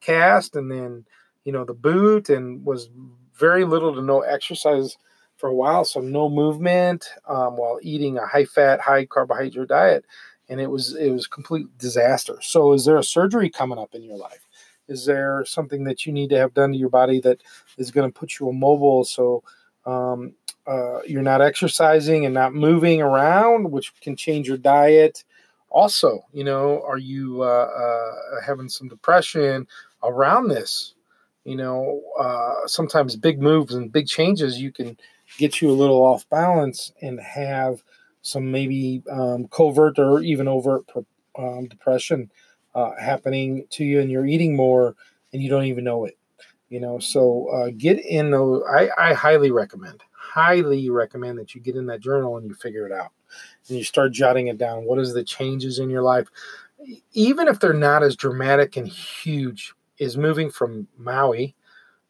cast, 0.00 0.56
and 0.56 0.70
then 0.70 1.06
you 1.44 1.52
know 1.52 1.64
the 1.64 1.74
boot, 1.74 2.28
and 2.28 2.64
was 2.64 2.90
very 3.34 3.64
little 3.64 3.94
to 3.94 4.02
no 4.02 4.20
exercise 4.20 4.96
for 5.36 5.48
a 5.48 5.54
while, 5.54 5.84
so 5.84 6.00
no 6.00 6.28
movement 6.28 7.06
um, 7.28 7.56
while 7.56 7.78
eating 7.82 8.18
a 8.18 8.26
high 8.26 8.44
fat, 8.44 8.80
high 8.80 9.04
carbohydrate 9.04 9.68
diet, 9.68 10.04
and 10.48 10.60
it 10.60 10.70
was 10.70 10.94
it 10.96 11.10
was 11.10 11.26
complete 11.26 11.66
disaster. 11.78 12.38
So, 12.40 12.72
is 12.72 12.84
there 12.84 12.96
a 12.96 13.04
surgery 13.04 13.50
coming 13.50 13.78
up 13.78 13.94
in 13.94 14.02
your 14.02 14.16
life? 14.16 14.46
Is 14.88 15.04
there 15.04 15.44
something 15.44 15.84
that 15.84 16.06
you 16.06 16.12
need 16.12 16.30
to 16.30 16.38
have 16.38 16.54
done 16.54 16.72
to 16.72 16.78
your 16.78 16.88
body 16.88 17.20
that 17.20 17.40
is 17.76 17.90
going 17.90 18.10
to 18.10 18.18
put 18.18 18.38
you 18.38 18.48
immobile 18.48 19.04
so 19.04 19.42
um, 19.84 20.32
uh, 20.66 21.00
you're 21.06 21.22
not 21.22 21.42
exercising 21.42 22.24
and 22.24 22.34
not 22.34 22.54
moving 22.54 23.02
around, 23.02 23.70
which 23.70 23.92
can 24.00 24.16
change 24.16 24.48
your 24.48 24.56
diet? 24.56 25.24
Also, 25.70 26.24
you 26.32 26.44
know, 26.44 26.82
are 26.86 26.98
you 26.98 27.42
uh, 27.42 27.46
uh, 27.46 28.40
having 28.44 28.68
some 28.68 28.88
depression 28.88 29.66
around 30.02 30.48
this? 30.48 30.94
You 31.44 31.56
know, 31.56 32.02
uh, 32.18 32.66
sometimes 32.66 33.14
big 33.14 33.40
moves 33.40 33.74
and 33.74 33.92
big 33.92 34.06
changes 34.06 34.60
you 34.60 34.72
can 34.72 34.96
get 35.38 35.60
you 35.60 35.70
a 35.70 35.72
little 35.72 36.00
off 36.00 36.28
balance 36.28 36.92
and 37.02 37.20
have 37.20 37.82
some 38.22 38.50
maybe 38.50 39.02
um, 39.10 39.46
covert 39.48 39.98
or 39.98 40.20
even 40.20 40.48
overt 40.48 40.84
um, 41.38 41.66
depression 41.66 42.30
uh, 42.74 42.92
happening 43.00 43.64
to 43.70 43.84
you 43.84 44.00
and 44.00 44.10
you're 44.10 44.26
eating 44.26 44.54
more 44.56 44.96
and 45.32 45.42
you 45.42 45.48
don't 45.48 45.64
even 45.64 45.84
know 45.84 46.04
it 46.04 46.18
you 46.68 46.80
know? 46.80 46.98
So 46.98 47.48
uh, 47.48 47.70
get 47.76 48.04
in 48.04 48.30
those 48.30 48.62
I, 48.68 48.88
I 48.98 49.12
highly 49.12 49.50
recommend 49.50 50.02
highly 50.36 50.90
recommend 50.90 51.38
that 51.38 51.54
you 51.54 51.60
get 51.62 51.76
in 51.76 51.86
that 51.86 52.00
journal 52.00 52.36
and 52.36 52.46
you 52.46 52.54
figure 52.54 52.86
it 52.86 52.92
out 52.92 53.12
and 53.68 53.78
you 53.78 53.84
start 53.84 54.12
jotting 54.12 54.48
it 54.48 54.58
down. 54.58 54.84
What 54.84 54.98
is 54.98 55.14
the 55.14 55.24
changes 55.24 55.78
in 55.78 55.88
your 55.88 56.02
life? 56.02 56.28
Even 57.12 57.48
if 57.48 57.58
they're 57.58 57.72
not 57.72 58.02
as 58.02 58.16
dramatic 58.16 58.76
and 58.76 58.86
huge 58.86 59.72
is 59.98 60.18
moving 60.18 60.50
from 60.50 60.86
maui 60.98 61.54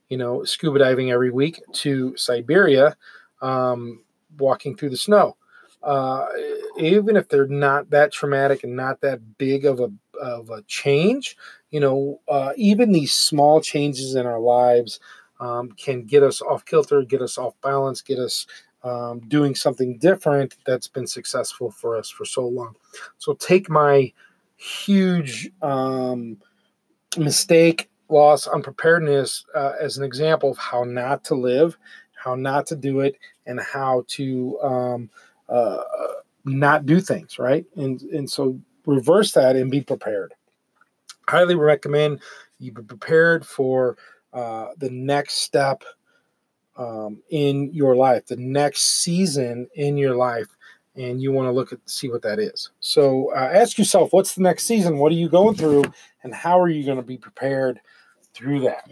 you 0.08 0.16
know, 0.16 0.44
scuba 0.44 0.78
diving 0.78 1.10
every 1.10 1.30
week 1.30 1.60
to 1.72 2.16
Siberia, 2.16 2.96
um, 3.42 4.02
walking 4.38 4.76
through 4.76 4.90
the 4.90 4.96
snow. 4.96 5.36
Uh, 5.82 6.26
even 6.78 7.16
if 7.16 7.28
they're 7.28 7.46
not 7.46 7.90
that 7.90 8.12
traumatic 8.12 8.64
and 8.64 8.74
not 8.74 9.00
that 9.00 9.38
big 9.38 9.64
of 9.64 9.80
a 9.80 9.90
of 10.20 10.50
a 10.50 10.62
change, 10.62 11.36
you 11.70 11.78
know, 11.78 12.20
uh, 12.28 12.52
even 12.56 12.92
these 12.92 13.12
small 13.12 13.60
changes 13.60 14.14
in 14.14 14.26
our 14.26 14.40
lives 14.40 14.98
um, 15.40 15.70
can 15.72 16.04
get 16.04 16.22
us 16.22 16.40
off 16.42 16.64
kilter, 16.64 17.02
get 17.02 17.22
us 17.22 17.38
off 17.38 17.54
balance, 17.62 18.00
get 18.00 18.18
us 18.18 18.46
um, 18.82 19.20
doing 19.28 19.54
something 19.54 19.98
different 19.98 20.56
that's 20.64 20.88
been 20.88 21.06
successful 21.06 21.70
for 21.70 21.96
us 21.96 22.08
for 22.08 22.24
so 22.24 22.46
long. 22.46 22.74
So 23.18 23.34
take 23.34 23.68
my 23.68 24.12
huge 24.56 25.50
um, 25.62 26.38
mistake 27.18 27.90
loss, 28.08 28.46
unpreparedness 28.46 29.44
uh, 29.54 29.72
as 29.80 29.98
an 29.98 30.04
example 30.04 30.50
of 30.50 30.58
how 30.58 30.84
not 30.84 31.24
to 31.24 31.34
live, 31.34 31.76
how 32.14 32.34
not 32.34 32.66
to 32.66 32.76
do 32.76 33.00
it, 33.00 33.16
and 33.46 33.60
how 33.60 34.04
to 34.08 34.58
um, 34.60 35.10
uh, 35.48 35.82
not 36.44 36.86
do 36.86 37.00
things 37.00 37.38
right. 37.38 37.64
And 37.76 38.00
and 38.02 38.30
so 38.30 38.58
reverse 38.86 39.32
that 39.32 39.56
and 39.56 39.70
be 39.70 39.80
prepared. 39.80 40.34
Highly 41.28 41.56
recommend 41.56 42.20
you 42.58 42.72
be 42.72 42.82
prepared 42.82 43.46
for 43.46 43.96
uh, 44.32 44.68
the 44.78 44.90
next 44.90 45.38
step 45.38 45.82
um, 46.76 47.22
in 47.30 47.72
your 47.72 47.96
life, 47.96 48.26
the 48.26 48.36
next 48.36 49.02
season 49.02 49.68
in 49.74 49.96
your 49.96 50.14
life, 50.14 50.48
and 50.94 51.20
you 51.20 51.32
want 51.32 51.46
to 51.46 51.52
look 51.52 51.72
at 51.72 51.78
see 51.86 52.08
what 52.08 52.22
that 52.22 52.38
is. 52.38 52.70
So 52.80 53.32
uh, 53.34 53.50
ask 53.52 53.78
yourself, 53.78 54.12
what's 54.12 54.34
the 54.34 54.42
next 54.42 54.64
season? 54.64 54.98
What 54.98 55.12
are 55.12 55.16
you 55.16 55.28
going 55.28 55.56
through, 55.56 55.84
and 56.22 56.34
how 56.34 56.60
are 56.60 56.68
you 56.68 56.84
going 56.84 56.98
to 56.98 57.02
be 57.02 57.18
prepared 57.18 57.80
through 58.36 58.60
that. 58.60 58.88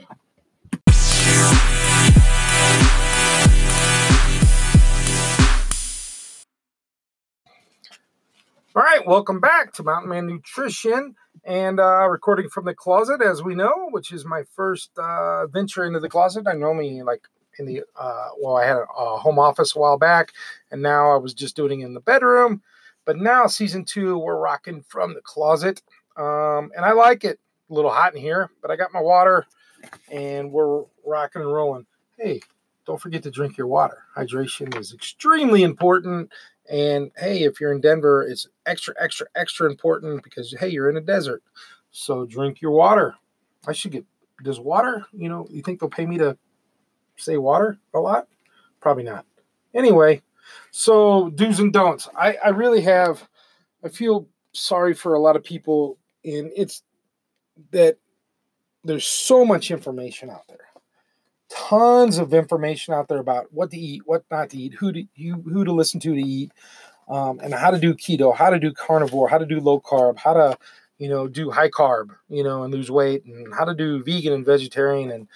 All 8.76 8.82
right, 8.82 9.06
welcome 9.06 9.38
back 9.38 9.72
to 9.74 9.84
Mountain 9.84 10.10
Man 10.10 10.26
Nutrition 10.26 11.14
and 11.44 11.78
uh, 11.78 12.08
recording 12.08 12.48
from 12.48 12.64
the 12.64 12.74
closet, 12.74 13.20
as 13.22 13.42
we 13.42 13.54
know, 13.54 13.88
which 13.90 14.10
is 14.10 14.24
my 14.24 14.42
first 14.56 14.90
uh, 14.98 15.46
venture 15.46 15.84
into 15.84 16.00
the 16.00 16.08
closet. 16.08 16.46
I 16.48 16.54
normally 16.54 17.02
like 17.02 17.28
in 17.58 17.66
the 17.66 17.82
uh, 17.94 18.28
well, 18.40 18.56
I 18.56 18.64
had 18.64 18.76
a, 18.76 18.86
a, 18.98 19.18
home 19.18 19.38
office 19.38 19.76
a 19.76 19.78
while 19.78 19.98
back, 19.98 20.32
and 20.72 20.82
now 20.82 21.12
I 21.12 21.18
was 21.18 21.34
just 21.34 21.54
doing 21.54 21.82
it 21.82 21.84
in 21.84 21.94
the 21.94 22.00
bedroom. 22.00 22.62
But 23.04 23.18
now, 23.18 23.46
season 23.46 23.84
two, 23.84 24.18
we're 24.18 24.38
rocking 24.38 24.82
from 24.88 25.14
the 25.14 25.20
closet, 25.20 25.82
um, 26.16 26.72
and 26.74 26.84
I 26.84 26.92
like 26.92 27.22
it. 27.22 27.38
A 27.74 27.76
little 27.76 27.90
hot 27.90 28.14
in 28.14 28.20
here, 28.20 28.50
but 28.62 28.70
I 28.70 28.76
got 28.76 28.92
my 28.92 29.00
water 29.00 29.46
and 30.12 30.52
we're 30.52 30.84
rocking 31.04 31.42
and 31.42 31.52
rolling. 31.52 31.86
Hey, 32.16 32.40
don't 32.86 33.00
forget 33.00 33.24
to 33.24 33.32
drink 33.32 33.56
your 33.56 33.66
water. 33.66 34.04
Hydration 34.16 34.78
is 34.78 34.94
extremely 34.94 35.64
important. 35.64 36.30
And 36.70 37.10
hey, 37.16 37.42
if 37.42 37.60
you're 37.60 37.72
in 37.72 37.80
Denver, 37.80 38.22
it's 38.22 38.46
extra, 38.64 38.94
extra, 39.00 39.26
extra 39.34 39.68
important 39.68 40.22
because 40.22 40.54
hey, 40.60 40.68
you're 40.68 40.88
in 40.88 40.96
a 40.96 41.00
desert. 41.00 41.42
So 41.90 42.24
drink 42.24 42.60
your 42.60 42.70
water. 42.70 43.16
I 43.66 43.72
should 43.72 43.90
get 43.90 44.04
does 44.44 44.60
water, 44.60 45.04
you 45.12 45.28
know, 45.28 45.48
you 45.50 45.62
think 45.62 45.80
they'll 45.80 45.90
pay 45.90 46.06
me 46.06 46.18
to 46.18 46.36
say 47.16 47.38
water 47.38 47.78
a 47.92 47.98
lot? 47.98 48.28
Probably 48.80 49.02
not. 49.02 49.26
Anyway, 49.74 50.22
so 50.70 51.30
do's 51.30 51.58
and 51.58 51.72
don'ts. 51.72 52.08
I, 52.16 52.36
I 52.44 52.50
really 52.50 52.82
have 52.82 53.26
I 53.82 53.88
feel 53.88 54.28
sorry 54.52 54.94
for 54.94 55.14
a 55.14 55.20
lot 55.20 55.34
of 55.34 55.42
people 55.42 55.98
and 56.24 56.52
it's 56.56 56.84
that 57.70 57.96
there's 58.84 59.06
so 59.06 59.44
much 59.44 59.70
information 59.70 60.30
out 60.30 60.46
there. 60.48 60.58
Tons 61.50 62.18
of 62.18 62.34
information 62.34 62.94
out 62.94 63.08
there 63.08 63.18
about 63.18 63.46
what 63.52 63.70
to 63.70 63.78
eat 63.78 64.02
what 64.06 64.24
not 64.30 64.50
to 64.50 64.58
eat 64.58 64.74
who 64.74 64.92
to 64.92 65.04
you 65.14 65.34
who 65.34 65.64
to 65.64 65.72
listen 65.72 66.00
to 66.00 66.14
to 66.14 66.20
eat 66.20 66.52
um, 67.08 67.38
and 67.40 67.54
how 67.54 67.70
to 67.70 67.78
do 67.78 67.94
keto 67.94 68.34
how 68.34 68.50
to 68.50 68.58
do 68.58 68.72
carnivore 68.72 69.28
how 69.28 69.38
to 69.38 69.46
do 69.46 69.60
low 69.60 69.78
carb 69.78 70.18
how 70.18 70.32
to 70.32 70.58
you 70.98 71.08
know 71.08 71.28
do 71.28 71.50
high 71.50 71.68
carb 71.68 72.08
you 72.28 72.42
know 72.42 72.64
and 72.64 72.72
lose 72.72 72.90
weight 72.90 73.24
and 73.26 73.54
how 73.54 73.64
to 73.64 73.74
do 73.74 74.02
vegan 74.02 74.32
and 74.32 74.44
vegetarian 74.44 75.10
and 75.12 75.28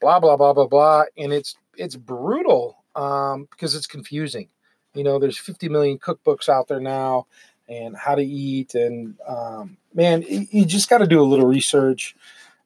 blah 0.00 0.20
blah 0.20 0.36
blah 0.36 0.52
blah 0.52 0.66
blah. 0.66 1.04
And 1.16 1.32
it's 1.32 1.56
it's 1.76 1.96
brutal 1.96 2.84
um, 2.94 3.48
because 3.50 3.74
it's 3.74 3.86
confusing. 3.86 4.48
You 4.94 5.04
know 5.04 5.18
there's 5.18 5.38
50 5.38 5.68
million 5.68 5.98
cookbooks 5.98 6.48
out 6.48 6.68
there 6.68 6.80
now 6.80 7.26
and 7.68 7.96
how 7.96 8.14
to 8.14 8.22
eat 8.22 8.74
and 8.74 9.16
um, 9.26 9.76
man 9.96 10.22
you 10.28 10.64
just 10.64 10.88
got 10.88 10.98
to 10.98 11.06
do 11.06 11.20
a 11.20 11.24
little 11.24 11.46
research 11.46 12.14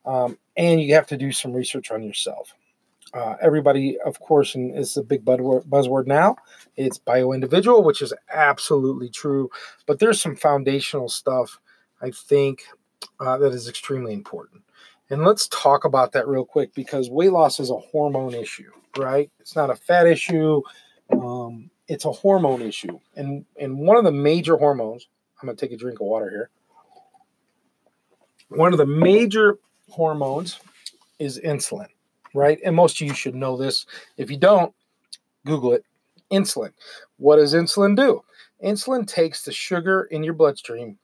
um, 0.04 0.36
and 0.56 0.80
you 0.80 0.94
have 0.94 1.06
to 1.06 1.16
do 1.16 1.32
some 1.32 1.52
research 1.52 1.90
on 1.90 2.02
yourself. 2.02 2.52
Uh, 3.12 3.34
everybody, 3.42 3.98
of 4.00 4.20
course, 4.20 4.54
and 4.54 4.76
it's 4.76 4.96
a 4.96 5.02
big 5.02 5.24
buzzword 5.24 6.06
now. 6.06 6.36
It's 6.76 6.98
bio 6.98 7.32
individual, 7.32 7.82
which 7.82 8.02
is 8.02 8.14
absolutely 8.32 9.08
true. 9.08 9.50
But 9.86 9.98
there's 9.98 10.20
some 10.20 10.36
foundational 10.36 11.08
stuff 11.08 11.58
I 12.00 12.10
think 12.10 12.62
uh, 13.18 13.36
that 13.38 13.52
is 13.52 13.68
extremely 13.68 14.12
important. 14.12 14.62
And 15.10 15.24
let's 15.24 15.48
talk 15.48 15.84
about 15.84 16.12
that 16.12 16.28
real 16.28 16.44
quick 16.44 16.72
because 16.72 17.10
weight 17.10 17.32
loss 17.32 17.58
is 17.58 17.70
a 17.70 17.76
hormone 17.76 18.34
issue, 18.34 18.70
right? 18.96 19.28
It's 19.40 19.56
not 19.56 19.70
a 19.70 19.74
fat 19.74 20.06
issue. 20.06 20.62
Um, 21.10 21.68
it's 21.88 22.04
a 22.04 22.12
hormone 22.12 22.62
issue. 22.62 23.00
And, 23.16 23.44
and 23.58 23.76
one 23.76 23.96
of 23.96 24.04
the 24.04 24.12
major 24.12 24.56
hormones, 24.56 25.08
I'm 25.42 25.48
to 25.48 25.56
take 25.56 25.72
a 25.72 25.76
drink 25.76 26.00
of 26.00 26.06
water 26.06 26.30
here. 26.30 26.50
One 28.50 28.72
of 28.72 28.78
the 28.78 28.86
major 28.86 29.58
hormones 29.88 30.60
is 31.18 31.40
insulin, 31.44 31.88
right? 32.34 32.58
And 32.64 32.74
most 32.74 33.00
of 33.00 33.06
you 33.06 33.14
should 33.14 33.34
know 33.34 33.56
this. 33.56 33.86
If 34.16 34.30
you 34.30 34.36
don't, 34.36 34.74
Google 35.46 35.72
it. 35.72 35.84
Insulin. 36.32 36.72
What 37.16 37.36
does 37.36 37.54
insulin 37.54 37.96
do? 37.96 38.22
Insulin 38.64 39.06
takes 39.06 39.44
the 39.44 39.52
sugar 39.52 40.02
in 40.10 40.22
your 40.22 40.34
bloodstream 40.34 40.98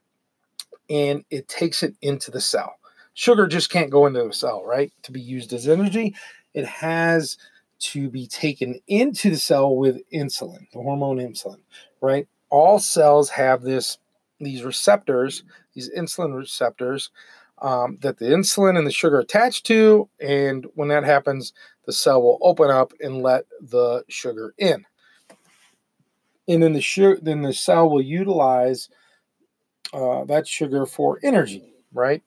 and 0.89 1.25
it 1.31 1.49
takes 1.49 1.83
it 1.83 1.95
into 2.03 2.31
the 2.31 2.41
cell. 2.41 2.77
Sugar 3.15 3.47
just 3.47 3.71
can't 3.71 3.91
go 3.91 4.07
into 4.07 4.23
the 4.23 4.33
cell, 4.33 4.65
right? 4.65 4.93
To 5.03 5.13
be 5.13 5.21
used 5.21 5.53
as 5.53 5.69
energy, 5.69 6.15
it 6.55 6.67
has 6.67 7.39
to 7.79 8.09
be 8.09 8.27
taken 8.27 8.81
into 8.87 9.31
the 9.31 9.37
cell 9.37 9.75
with 9.75 9.99
insulin, 10.11 10.71
the 10.73 10.81
hormone 10.81 11.19
insulin, 11.19 11.61
right? 12.01 12.29
All 12.51 12.79
cells 12.79 13.31
have 13.31 13.63
this 13.63 13.99
these 14.39 14.65
receptors, 14.65 15.45
these 15.75 15.91
insulin 15.97 16.35
receptors 16.35 17.11
um, 17.59 17.99
that 18.03 18.19
the 18.19 18.27
insulin 18.27 18.77
and 18.77 18.87
the 18.87 18.93
sugar 18.93 19.19
attach 19.19 19.63
to, 19.65 20.09
and 20.21 20.67
when 20.75 20.89
that 20.89 21.05
happens, 21.05 21.53
the 21.87 21.93
cell 21.93 22.23
will 22.23 22.39
open 22.43 22.71
up 22.71 22.93
and 23.01 23.23
let 23.23 23.45
the 23.61 24.05
sugar 24.09 24.55
in, 24.59 24.85
and 26.49 26.63
then 26.63 26.73
the 26.73 26.81
sugar, 26.81 27.19
then 27.21 27.43
the 27.43 27.53
cell 27.53 27.89
will 27.89 28.03
utilize 28.03 28.89
uh, 29.93 30.25
that 30.25 30.47
sugar 30.47 30.87
for 30.87 31.19
energy, 31.23 31.75
right? 31.93 32.23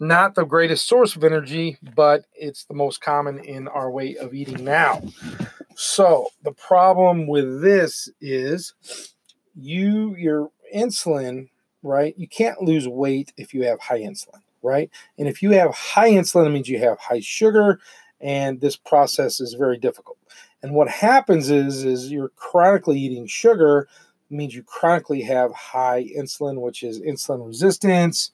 not 0.00 0.34
the 0.34 0.44
greatest 0.44 0.86
source 0.86 1.16
of 1.16 1.24
energy, 1.24 1.78
but 1.94 2.24
it's 2.34 2.64
the 2.64 2.74
most 2.74 3.00
common 3.00 3.38
in 3.38 3.68
our 3.68 3.90
way 3.90 4.16
of 4.16 4.34
eating 4.34 4.64
now. 4.64 5.02
So 5.76 6.28
the 6.42 6.52
problem 6.52 7.26
with 7.26 7.62
this 7.62 8.08
is 8.20 8.74
you 9.54 10.14
your 10.16 10.50
insulin, 10.74 11.48
right? 11.82 12.14
You 12.16 12.28
can't 12.28 12.62
lose 12.62 12.86
weight 12.88 13.32
if 13.36 13.54
you 13.54 13.64
have 13.64 13.80
high 13.80 14.00
insulin, 14.00 14.42
right? 14.64 14.90
And 15.18 15.28
if 15.28 15.42
you 15.42 15.52
have 15.52 15.74
high 15.74 16.10
insulin, 16.10 16.46
it 16.46 16.50
means 16.50 16.68
you 16.68 16.78
have 16.80 16.98
high 16.98 17.20
sugar, 17.20 17.80
and 18.20 18.60
this 18.60 18.76
process 18.76 19.40
is 19.40 19.54
very 19.54 19.78
difficult. 19.78 20.18
And 20.62 20.74
what 20.74 20.88
happens 20.88 21.50
is 21.50 21.84
is 21.84 22.10
you're 22.10 22.30
chronically 22.30 22.98
eating 22.98 23.26
sugar 23.26 23.88
means 24.30 24.54
you 24.54 24.62
chronically 24.62 25.22
have 25.22 25.52
high 25.52 26.04
insulin, 26.16 26.60
which 26.60 26.82
is 26.82 27.00
insulin 27.00 27.46
resistance 27.46 28.30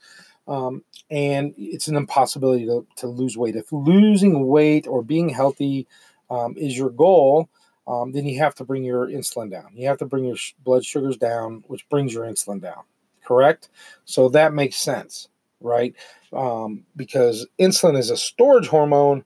um, 0.51 0.83
and 1.11 1.55
it's 1.57 1.87
an 1.89 1.97
impossibility 1.97 2.67
to, 2.67 2.87
to 2.97 3.07
lose 3.07 3.37
weight. 3.39 3.57
If 3.57 3.73
losing 3.73 4.47
weight 4.49 4.87
or 4.87 5.03
being 5.03 5.29
healthy 5.29 5.87
um, 6.29 6.57
is 6.57 6.77
your 6.77 6.91
goal, 6.91 7.49
um, 7.87 8.13
then 8.13 8.27
you 8.27 8.39
have 8.41 8.55
to 8.57 8.65
bring 8.65 8.83
your 8.83 9.07
insulin 9.07 9.51
down. 9.51 9.69
You 9.75 9.87
have 9.87 9.99
to 9.99 10.07
bring 10.07 10.25
your 10.25 10.37
sh- 10.37 10.55
blood 10.65 10.85
sugars 10.85 11.17
down, 11.17 11.63
which 11.69 11.89
brings 11.89 12.13
your 12.13 12.25
insulin 12.25 12.61
down. 12.61 12.83
Correct? 13.25 13.69
So 14.05 14.29
that 14.31 14.53
makes 14.53 14.77
sense, 14.77 15.29
right? 15.61 15.95
Um, 16.33 16.85
because 16.97 17.47
insulin 17.59 17.99
is 17.99 18.11
a 18.11 18.17
storage 18.17 18.69
hormone 18.69 19.25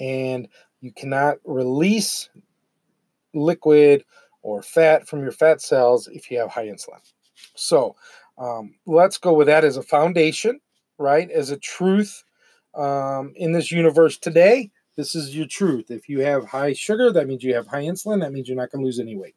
and 0.00 0.48
you 0.80 0.92
cannot 0.92 1.36
release 1.44 2.28
liquid 3.32 4.04
or 4.42 4.62
fat 4.62 5.08
from 5.08 5.22
your 5.22 5.32
fat 5.32 5.60
cells 5.60 6.08
if 6.08 6.30
you 6.30 6.38
have 6.38 6.50
high 6.50 6.66
insulin. 6.66 7.00
So 7.54 7.96
um, 8.38 8.74
let's 8.86 9.18
go 9.18 9.32
with 9.32 9.46
that 9.46 9.64
as 9.64 9.76
a 9.76 9.82
foundation 9.82 10.60
right? 10.98 11.30
As 11.30 11.50
a 11.50 11.56
truth 11.56 12.24
um, 12.74 13.32
in 13.36 13.52
this 13.52 13.70
universe 13.70 14.18
today. 14.18 14.70
This 14.96 15.14
is 15.14 15.34
your 15.34 15.46
truth. 15.46 15.90
If 15.90 16.08
you 16.08 16.20
have 16.20 16.46
high 16.46 16.72
sugar, 16.72 17.12
that 17.12 17.26
means 17.26 17.42
you 17.42 17.54
have 17.54 17.66
high 17.66 17.82
insulin. 17.82 18.20
That 18.20 18.32
means 18.32 18.48
you're 18.48 18.56
not 18.56 18.70
going 18.70 18.82
to 18.82 18.86
lose 18.86 19.00
any 19.00 19.16
weight. 19.16 19.34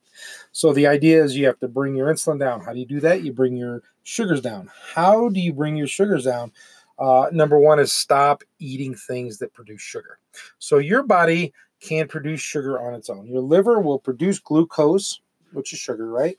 So 0.51 0.71
the 0.71 0.87
idea 0.87 1.23
is 1.23 1.35
you 1.35 1.47
have 1.47 1.59
to 1.59 1.67
bring 1.67 1.95
your 1.95 2.13
insulin 2.13 2.39
down. 2.39 2.61
How 2.61 2.73
do 2.73 2.79
you 2.79 2.85
do 2.85 2.99
that? 2.99 3.23
You 3.23 3.33
bring 3.33 3.55
your 3.55 3.81
sugars 4.03 4.41
down. 4.41 4.69
How 4.93 5.29
do 5.29 5.39
you 5.39 5.53
bring 5.53 5.75
your 5.75 5.87
sugars 5.87 6.25
down? 6.25 6.51
Uh, 6.99 7.27
number 7.31 7.59
one 7.59 7.79
is 7.79 7.91
stop 7.91 8.43
eating 8.59 8.95
things 8.95 9.37
that 9.39 9.53
produce 9.53 9.81
sugar. 9.81 10.19
So 10.59 10.77
your 10.77 11.03
body 11.03 11.53
can 11.79 12.07
produce 12.07 12.41
sugar 12.41 12.79
on 12.79 12.93
its 12.93 13.09
own. 13.09 13.27
Your 13.27 13.41
liver 13.41 13.79
will 13.79 13.99
produce 13.99 14.39
glucose, 14.39 15.21
which 15.53 15.73
is 15.73 15.79
sugar, 15.79 16.09
right? 16.09 16.37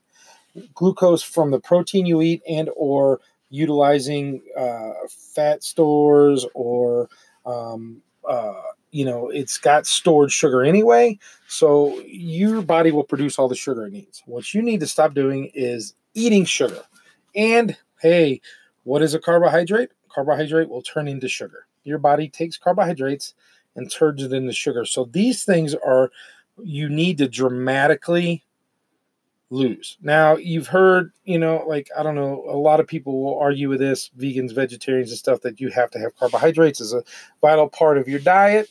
Glucose 0.74 1.22
from 1.22 1.50
the 1.50 1.60
protein 1.60 2.06
you 2.06 2.22
eat 2.22 2.42
and 2.48 2.70
or 2.76 3.20
utilizing 3.50 4.42
uh, 4.56 4.92
fat 5.08 5.62
stores 5.62 6.44
or 6.54 7.08
um, 7.46 8.02
uh, 8.28 8.60
you 8.90 9.04
know 9.04 9.28
it's 9.28 9.58
got 9.58 9.86
stored 9.86 10.32
sugar 10.32 10.64
anyway 10.64 11.18
so 11.46 11.98
your 12.06 12.62
body 12.62 12.90
will 12.90 13.04
produce 13.04 13.38
all 13.38 13.48
the 13.48 13.54
sugar 13.54 13.86
it 13.86 13.92
needs. 13.92 14.22
What 14.26 14.52
you 14.52 14.62
need 14.62 14.80
to 14.80 14.86
stop 14.86 15.14
doing 15.14 15.50
is 15.54 15.94
eating 16.14 16.44
sugar. 16.44 16.82
And 17.34 17.76
hey 18.00 18.40
what 18.84 19.02
is 19.02 19.14
a 19.14 19.18
carbohydrate? 19.18 19.90
Carbohydrate 20.08 20.68
will 20.68 20.82
turn 20.82 21.08
into 21.08 21.28
sugar. 21.28 21.66
Your 21.84 21.98
body 21.98 22.28
takes 22.28 22.56
carbohydrates 22.56 23.34
and 23.76 23.90
turns 23.90 24.22
it 24.22 24.32
into 24.32 24.52
sugar. 24.52 24.84
So 24.84 25.04
these 25.04 25.44
things 25.44 25.74
are 25.74 26.10
you 26.62 26.88
need 26.88 27.18
to 27.18 27.28
dramatically 27.28 28.44
lose. 29.50 29.96
Now, 30.02 30.36
you've 30.36 30.66
heard, 30.66 31.12
you 31.24 31.38
know, 31.38 31.64
like, 31.66 31.88
I 31.98 32.02
don't 32.02 32.14
know, 32.14 32.44
a 32.48 32.56
lot 32.56 32.80
of 32.80 32.86
people 32.86 33.22
will 33.22 33.38
argue 33.38 33.68
with 33.68 33.80
this, 33.80 34.10
vegans, 34.18 34.54
vegetarians, 34.54 35.10
and 35.10 35.18
stuff, 35.18 35.40
that 35.42 35.60
you 35.60 35.70
have 35.70 35.90
to 35.92 35.98
have 35.98 36.16
carbohydrates 36.16 36.80
as 36.80 36.92
a 36.92 37.02
vital 37.40 37.68
part 37.68 37.98
of 37.98 38.08
your 38.08 38.20
diet. 38.20 38.68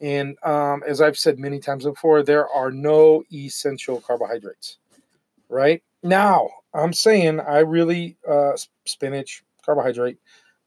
And 0.00 0.36
um, 0.42 0.82
as 0.86 1.00
I've 1.00 1.18
said 1.18 1.38
many 1.38 1.60
times 1.60 1.84
before, 1.84 2.22
there 2.22 2.48
are 2.48 2.70
no 2.70 3.22
essential 3.32 4.00
carbohydrates, 4.00 4.78
right? 5.48 5.82
Now, 6.02 6.48
I'm 6.72 6.92
saying 6.92 7.40
I 7.40 7.58
really, 7.58 8.16
uh, 8.28 8.52
spinach, 8.86 9.44
carbohydrate, 9.64 10.18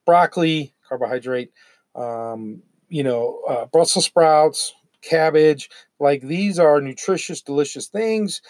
broccoli, 0.06 0.74
carbohydrate, 0.88 1.52
um, 1.96 2.62
you 2.89 3.04
know, 3.04 3.41
uh, 3.48 3.65
Brussels 3.65 4.06
sprouts, 4.06 4.74
cabbage, 5.02 5.70
like 6.00 6.22
these 6.22 6.60
are 6.60 6.80
nutritious, 6.80 7.41
delicious 7.41 7.88
things 7.88 8.41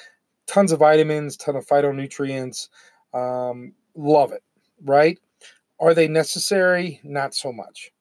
tons 0.47 0.71
of 0.71 0.79
vitamins, 0.79 1.38
ton 1.38 1.55
of 1.55 1.67
phytonutrients. 1.67 2.69
Um, 3.13 3.73
love 3.95 4.31
it, 4.31 4.43
right? 4.83 5.19
Are 5.79 5.93
they 5.93 6.07
necessary? 6.07 6.99
Not 7.03 7.36
so 7.36 7.51
much. 7.51 7.91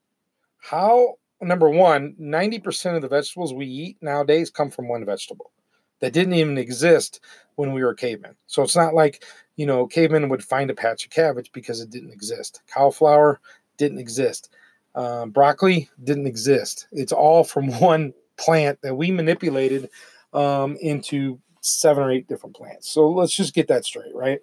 How, 0.58 1.14
number 1.40 1.68
one, 1.68 2.14
90% 2.20 2.96
of 2.96 3.02
the 3.02 3.08
vegetables 3.08 3.52
we 3.52 3.66
eat 3.66 3.98
nowadays 4.00 4.50
come 4.50 4.70
from 4.70 4.88
one 4.88 5.04
vegetable 5.04 5.52
that 6.00 6.12
didn't 6.12 6.34
even 6.34 6.58
exist 6.58 7.20
when 7.56 7.72
we 7.72 7.82
were 7.82 7.94
cavemen. 7.94 8.34
So 8.46 8.62
it's 8.62 8.76
not 8.76 8.94
like, 8.94 9.24
you 9.56 9.66
know, 9.66 9.86
cavemen 9.86 10.28
would 10.28 10.44
find 10.44 10.70
a 10.70 10.74
patch 10.74 11.04
of 11.04 11.10
cabbage 11.10 11.50
because 11.52 11.80
it 11.80 11.90
didn't 11.90 12.12
exist. 12.12 12.62
Cauliflower 12.72 13.40
didn't 13.76 13.98
exist. 13.98 14.50
Um, 14.94 15.30
broccoli 15.30 15.88
didn't 16.04 16.26
exist. 16.26 16.88
It's 16.92 17.12
all 17.12 17.44
from 17.44 17.70
one 17.80 18.12
plant 18.36 18.80
that 18.82 18.94
we 18.94 19.10
manipulated 19.10 19.88
um, 20.32 20.76
into 20.80 21.38
seven 21.68 22.04
or 22.04 22.10
eight 22.10 22.28
different 22.28 22.56
plants. 22.56 22.88
So 22.88 23.10
let's 23.10 23.34
just 23.34 23.54
get 23.54 23.68
that 23.68 23.84
straight, 23.84 24.14
right? 24.14 24.40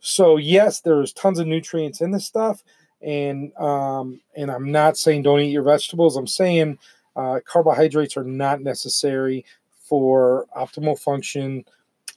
So 0.00 0.36
yes, 0.36 0.80
there's 0.80 1.12
tons 1.12 1.38
of 1.38 1.46
nutrients 1.46 2.00
in 2.00 2.10
this 2.10 2.26
stuff, 2.26 2.62
and 3.00 3.54
um, 3.56 4.20
and 4.36 4.50
I'm 4.50 4.72
not 4.72 4.96
saying 4.96 5.22
don't 5.22 5.40
eat 5.40 5.52
your 5.52 5.62
vegetables. 5.62 6.16
I'm 6.16 6.26
saying 6.26 6.78
uh, 7.14 7.40
carbohydrates 7.44 8.16
are 8.16 8.24
not 8.24 8.62
necessary 8.62 9.44
for 9.70 10.46
optimal 10.56 10.98
function 10.98 11.64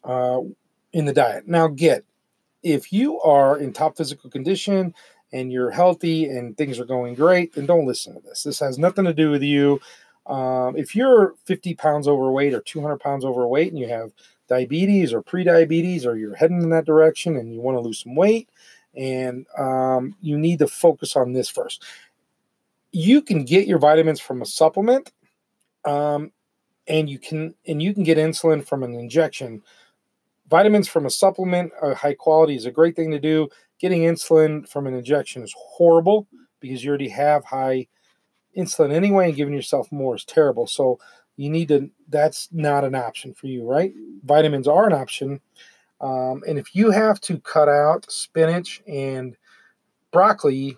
uh, 0.04 0.40
in 0.94 1.06
the 1.06 1.14
diet. 1.14 1.48
Now, 1.48 1.68
get 1.68 2.06
if 2.66 2.92
you 2.92 3.22
are 3.22 3.60
in 3.60 3.72
top 3.72 3.96
physical 3.96 4.30
condition 4.30 4.94
and 5.32 5.52
you're 5.52 5.70
healthy 5.70 6.26
and 6.26 6.58
things 6.58 6.80
are 6.80 6.86
going 6.86 7.14
great, 7.14 7.54
then 7.54 7.68
don't 7.68 7.86
listen 7.86 8.16
to 8.16 8.22
this. 8.22 8.42
This 8.42 8.60
has 8.60 8.80
nothing 8.80 9.06
to 9.06 9.14
do 9.14 9.30
with 9.30 9.44
you. 9.44 9.80
Um, 10.26 10.76
if 10.76 10.96
you're 10.96 11.36
50 11.46 11.76
pounds 11.76 12.08
overweight 12.08 12.56
or 12.56 12.62
200 12.62 12.98
pounds 12.98 13.24
overweight 13.24 13.72
and 13.72 13.80
you 13.80 13.88
have 13.88 14.12
diabetes 14.48 15.14
or 15.14 15.22
pre-diabetes 15.22 16.06
or 16.06 16.18
you're 16.18 16.36
heading 16.36 16.62
in 16.62 16.70
that 16.70 16.86
direction 16.86 17.36
and 17.36 17.54
you 17.54 17.62
want 17.62 17.76
to 17.76 17.82
lose 17.82 18.04
some 18.04 18.16
weight 18.16 18.50
and 18.96 19.46
um, 19.58 20.16
you 20.22 20.38
need 20.38 20.60
to 20.60 20.68
focus 20.68 21.16
on 21.16 21.34
this 21.34 21.50
first. 21.50 21.84
You 22.92 23.22
can 23.22 23.44
get 23.44 23.68
your 23.68 23.80
vitamins 23.80 24.20
from 24.20 24.42
a 24.42 24.46
supplement 24.46 25.12
um, 25.86 26.32
and 26.88 27.10
you 27.10 27.20
can 27.20 27.56
and 27.68 27.82
you 27.82 27.94
can 27.94 28.04
get 28.04 28.18
insulin 28.18 28.66
from 28.66 28.84
an 28.84 28.94
injection. 28.94 29.62
Vitamins 30.50 30.88
from 30.88 31.06
a 31.06 31.10
supplement 31.10 31.72
a 31.82 31.96
high 31.96 32.14
quality 32.14 32.56
is 32.56 32.66
a 32.66 32.72
great 32.72 32.96
thing 32.96 33.12
to 33.12 33.20
do. 33.20 33.50
Getting 33.80 34.04
insulin 34.04 34.68
from 34.68 34.88
an 34.88 34.94
injection 34.94 35.44
is 35.44 35.54
horrible 35.58 36.28
because 36.60 36.84
you 36.84 36.90
already 36.90 37.10
have 37.10 37.44
high 37.44 37.88
insulin 38.58 38.94
anyway 38.94 39.28
and 39.28 39.36
giving 39.36 39.54
yourself 39.54 39.92
more 39.92 40.16
is 40.16 40.24
terrible. 40.24 40.68
So 40.68 41.00
you 41.38 41.50
need 41.50 41.68
to, 41.70 41.90
that's 42.10 42.50
not 42.52 42.84
an 42.84 42.96
option 42.96 43.34
for 43.34 43.48
you, 43.48 43.66
right? 43.66 43.94
Vitamins 44.24 44.68
are 44.68 44.88
an 44.88 44.94
option. 44.94 45.40
Um, 46.02 46.44
and 46.48 46.58
if 46.58 46.76
you 46.76 46.92
have 46.92 47.20
to 47.22 47.40
cut 47.40 47.70
out 47.70 48.10
spinach 48.10 48.82
and 48.88 49.36
broccoli, 50.12 50.78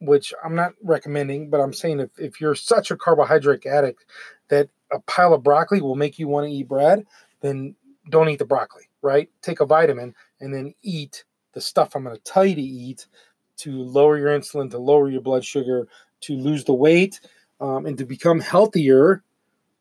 which 0.00 0.32
I'm 0.44 0.54
not 0.54 0.72
recommending, 0.82 1.50
but 1.50 1.60
I'm 1.60 1.72
saying 1.72 2.00
if, 2.00 2.10
if 2.18 2.40
you're 2.40 2.54
such 2.54 2.90
a 2.90 2.96
carbohydrate 2.96 3.66
addict 3.66 4.04
that 4.48 4.68
a 4.92 5.00
pile 5.00 5.34
of 5.34 5.42
broccoli 5.42 5.80
will 5.80 5.96
make 5.96 6.18
you 6.18 6.28
want 6.28 6.46
to 6.46 6.52
eat 6.52 6.68
bread, 6.68 7.04
then 7.40 7.74
don't 8.10 8.28
eat 8.28 8.38
the 8.38 8.44
broccoli, 8.44 8.84
right? 9.02 9.28
Take 9.42 9.60
a 9.60 9.66
vitamin 9.66 10.14
and 10.40 10.54
then 10.54 10.74
eat 10.82 11.24
the 11.52 11.60
stuff 11.60 11.94
I'm 11.94 12.04
going 12.04 12.16
to 12.16 12.22
tell 12.22 12.44
you 12.44 12.54
to 12.54 12.62
eat 12.62 13.06
to 13.58 13.72
lower 13.72 14.16
your 14.16 14.28
insulin, 14.28 14.70
to 14.70 14.78
lower 14.78 15.10
your 15.10 15.20
blood 15.20 15.44
sugar, 15.44 15.88
to 16.20 16.36
lose 16.36 16.64
the 16.64 16.74
weight, 16.74 17.20
um, 17.60 17.86
and 17.86 17.98
to 17.98 18.06
become 18.06 18.40
healthier 18.40 19.22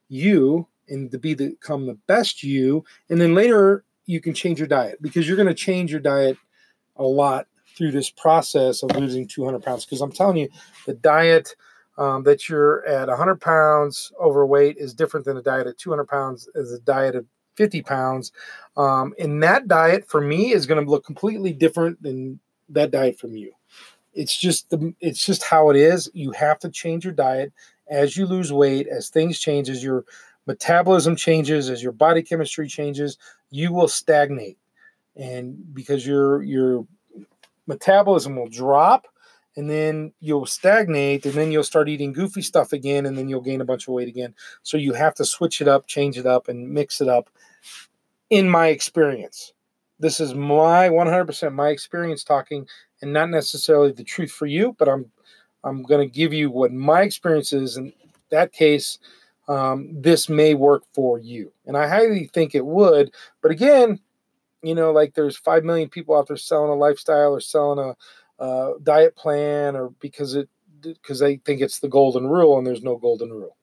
you 0.10 0.68
and 0.90 1.12
to 1.12 1.18
be 1.18 1.34
the, 1.34 1.50
become 1.50 1.86
the 1.86 1.98
best 2.08 2.44
you. 2.44 2.84
And 3.10 3.20
then 3.20 3.36
later 3.36 3.84
you 4.06 4.22
can 4.22 4.34
change 4.34 4.60
your 4.60 4.68
diet 4.68 5.02
because 5.02 5.28
you're 5.28 5.38
going 5.38 5.48
to 5.48 5.54
change 5.54 5.92
your 5.92 6.00
diet 6.00 6.38
a 6.96 7.04
lot 7.04 7.48
through 7.76 7.92
this 7.92 8.10
process 8.10 8.82
of 8.84 8.96
losing 8.96 9.28
200 9.28 9.62
pounds. 9.62 9.86
Because 9.86 10.02
I'm 10.02 10.12
telling 10.12 10.38
you, 10.38 10.50
the 10.86 10.94
diet 10.94 11.56
um, 11.98 12.24
that 12.24 12.48
you're 12.48 12.86
at 12.86 13.08
100 13.08 13.42
pounds 13.42 14.12
overweight 14.22 14.78
is 14.78 14.94
different 14.94 15.26
than 15.26 15.38
a 15.38 15.42
diet 15.42 15.68
at 15.68 15.78
200 15.78 16.06
pounds 16.06 16.50
as 16.56 16.72
a 16.72 16.80
diet 16.80 17.16
of 17.16 17.26
50 17.56 17.82
pounds. 17.82 18.32
Um, 18.76 19.14
and 19.20 19.42
that 19.44 19.68
diet 19.68 20.08
for 20.08 20.22
me 20.22 20.54
is 20.54 20.66
going 20.66 20.84
to 20.84 20.90
look 20.90 21.06
completely 21.06 21.54
different 21.54 22.02
than 22.02 22.40
that 22.70 22.92
diet 22.92 23.20
from 23.20 23.36
you. 23.36 23.52
It's 24.14 24.36
just 24.36 24.70
the 24.70 24.94
it's 25.00 25.24
just 25.24 25.44
how 25.44 25.70
it 25.70 25.76
is. 25.76 26.10
You 26.14 26.32
have 26.32 26.58
to 26.60 26.70
change 26.70 27.04
your 27.04 27.14
diet 27.14 27.54
as 27.90 28.18
you 28.18 28.26
lose 28.26 28.52
weight, 28.52 28.88
as 28.88 29.10
things 29.10 29.40
change, 29.40 29.70
as 29.70 29.84
your 29.84 30.06
metabolism 30.46 31.16
changes, 31.16 31.70
as 31.70 31.84
your 31.84 31.92
body 31.92 32.22
chemistry 32.22 32.68
changes, 32.68 33.18
you 33.50 33.74
will 33.74 33.88
stagnate. 33.88 34.58
And 35.16 35.74
because 35.74 36.06
your 36.06 36.44
your 36.44 36.86
metabolism 37.68 38.36
will 38.36 38.48
drop 38.48 39.08
and 39.58 39.70
then 39.70 40.14
you'll 40.20 40.46
stagnate 40.46 41.26
and 41.26 41.34
then 41.34 41.52
you'll 41.52 41.64
start 41.64 41.90
eating 41.90 42.14
goofy 42.14 42.42
stuff 42.42 42.72
again 42.72 43.06
and 43.06 43.18
then 43.18 43.28
you'll 43.28 43.42
gain 43.42 43.60
a 43.60 43.66
bunch 43.66 43.88
of 43.88 43.94
weight 43.94 44.08
again. 44.08 44.34
So 44.64 44.78
you 44.78 44.94
have 44.94 45.16
to 45.16 45.26
switch 45.26 45.60
it 45.62 45.68
up, 45.68 45.88
change 45.88 46.18
it 46.18 46.26
up 46.26 46.48
and 46.48 46.70
mix 46.70 47.02
it 47.02 47.10
up 47.10 47.30
in 48.30 48.50
my 48.50 48.68
experience. 48.68 49.54
This 50.00 50.20
is 50.20 50.36
my 50.36 50.90
100% 50.90 51.54
my 51.54 51.70
experience 51.70 52.24
talking 52.24 52.68
and 53.02 53.12
not 53.12 53.30
necessarily 53.30 53.92
the 53.92 54.04
truth 54.04 54.32
for 54.32 54.46
you, 54.46 54.76
but 54.78 54.88
I'm 54.88 55.12
I'm 55.64 55.84
going 55.84 56.08
to 56.08 56.14
give 56.14 56.34
you 56.34 56.50
what 56.50 56.72
my 56.72 57.02
experience 57.02 57.54
is. 57.54 57.78
In 57.78 57.94
that 58.32 58.54
case, 58.54 59.00
um, 59.48 59.90
this 59.94 60.30
may 60.30 60.54
work 60.54 60.84
for 60.94 61.20
you. 61.20 61.52
And 61.66 61.78
I 61.78 61.88
highly 61.88 62.30
think 62.34 62.54
it 62.56 62.66
would. 62.66 63.12
But 63.42 63.52
again, 63.52 64.00
you 64.62 64.76
know, 64.76 64.92
like 64.92 65.14
there's 65.14 65.38
5 65.38 65.64
million 65.64 65.90
people 65.90 66.18
out 66.18 66.28
there 66.28 66.38
selling 66.38 66.72
a 66.72 66.76
lifestyle 66.76 67.34
or 67.34 67.40
selling 67.40 67.96
a, 68.40 68.44
a 68.44 68.74
diet 68.84 69.16
plan 69.16 69.76
or 69.76 69.90
because 70.00 70.36
it 70.36 70.50
because 70.82 71.20
they 71.20 71.38
think 71.38 71.60
it's 71.60 71.80
the 71.80 71.88
golden 71.88 72.28
rule 72.28 72.58
and 72.58 72.66
there's 72.66 72.84
no 72.84 72.98
golden 72.98 73.32
rule. 73.32 73.58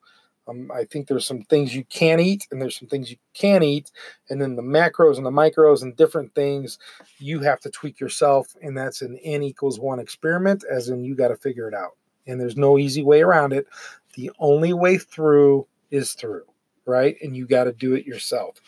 Um, 0.47 0.71
I 0.71 0.85
think 0.85 1.07
there's 1.07 1.27
some 1.27 1.43
things 1.43 1.75
you 1.75 1.85
can 1.85 2.21
eat 2.21 2.47
and 2.51 2.61
there's 2.61 2.79
some 2.79 2.89
things 2.89 3.11
you 3.11 3.17
can't 3.33 3.65
eat. 3.65 3.91
And 4.29 4.41
then 4.41 4.57
the 4.57 4.63
macros 4.63 5.17
and 5.17 5.25
the 5.25 5.31
micros 5.31 5.83
and 5.83 5.97
different 5.97 6.35
things 6.35 6.79
you 7.19 7.41
have 7.41 7.61
to 7.61 7.71
tweak 7.71 8.01
yourself. 8.01 8.55
And 8.63 8.77
that's 8.77 9.03
an 9.03 9.17
N 9.23 9.43
equals 9.43 9.81
one 9.81 9.99
experiment, 9.99 10.65
as 10.71 10.89
in 10.89 11.05
you 11.05 11.15
got 11.15 11.29
to 11.29 11.37
figure 11.37 11.69
it 11.69 11.75
out. 11.75 11.97
And 12.27 12.41
there's 12.41 12.57
no 12.57 12.79
easy 12.79 13.03
way 13.03 13.23
around 13.23 13.53
it. 13.53 13.67
The 14.15 14.31
only 14.39 14.73
way 14.73 14.99
through 14.99 15.67
is 15.91 16.13
through, 16.15 16.45
right? 16.87 17.17
And 17.23 17.37
you 17.37 17.47
got 17.47 17.65
to 17.65 17.73
do 17.73 17.95
it 17.95 18.07
yourself. 18.07 18.61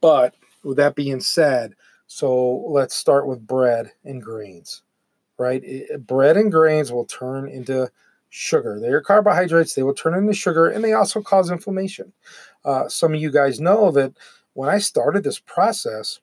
But 0.00 0.34
with 0.62 0.76
that 0.76 0.94
being 0.94 1.20
said, 1.20 1.74
so 2.06 2.64
let's 2.68 2.94
start 2.94 3.26
with 3.26 3.46
bread 3.46 3.92
and 4.04 4.22
grains, 4.22 4.82
right? 5.38 5.62
It, 5.62 6.06
bread 6.06 6.36
and 6.36 6.50
grains 6.50 6.90
will 6.90 7.04
turn 7.04 7.48
into 7.48 7.90
sugar. 8.30 8.78
They 8.80 8.88
are 8.88 9.00
carbohydrates, 9.00 9.74
they 9.74 9.82
will 9.82 9.94
turn 9.94 10.14
into 10.14 10.34
sugar, 10.34 10.68
and 10.68 10.84
they 10.84 10.92
also 10.92 11.22
cause 11.22 11.50
inflammation. 11.50 12.12
Uh, 12.64 12.88
some 12.88 13.14
of 13.14 13.20
you 13.20 13.30
guys 13.30 13.60
know 13.60 13.90
that 13.92 14.12
when 14.54 14.68
I 14.68 14.78
started 14.78 15.24
this 15.24 15.38
process, 15.38 16.20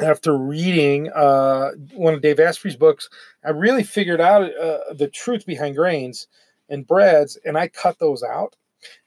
after 0.00 0.36
reading 0.36 1.10
uh, 1.12 1.70
one 1.92 2.14
of 2.14 2.20
Dave 2.20 2.40
Asprey's 2.40 2.76
books, 2.76 3.08
I 3.44 3.50
really 3.50 3.84
figured 3.84 4.20
out 4.20 4.42
uh, 4.56 4.92
the 4.92 5.08
truth 5.08 5.46
behind 5.46 5.76
grains 5.76 6.26
and 6.68 6.86
breads, 6.86 7.38
and 7.44 7.56
I 7.56 7.68
cut 7.68 7.98
those 7.98 8.22
out. 8.22 8.56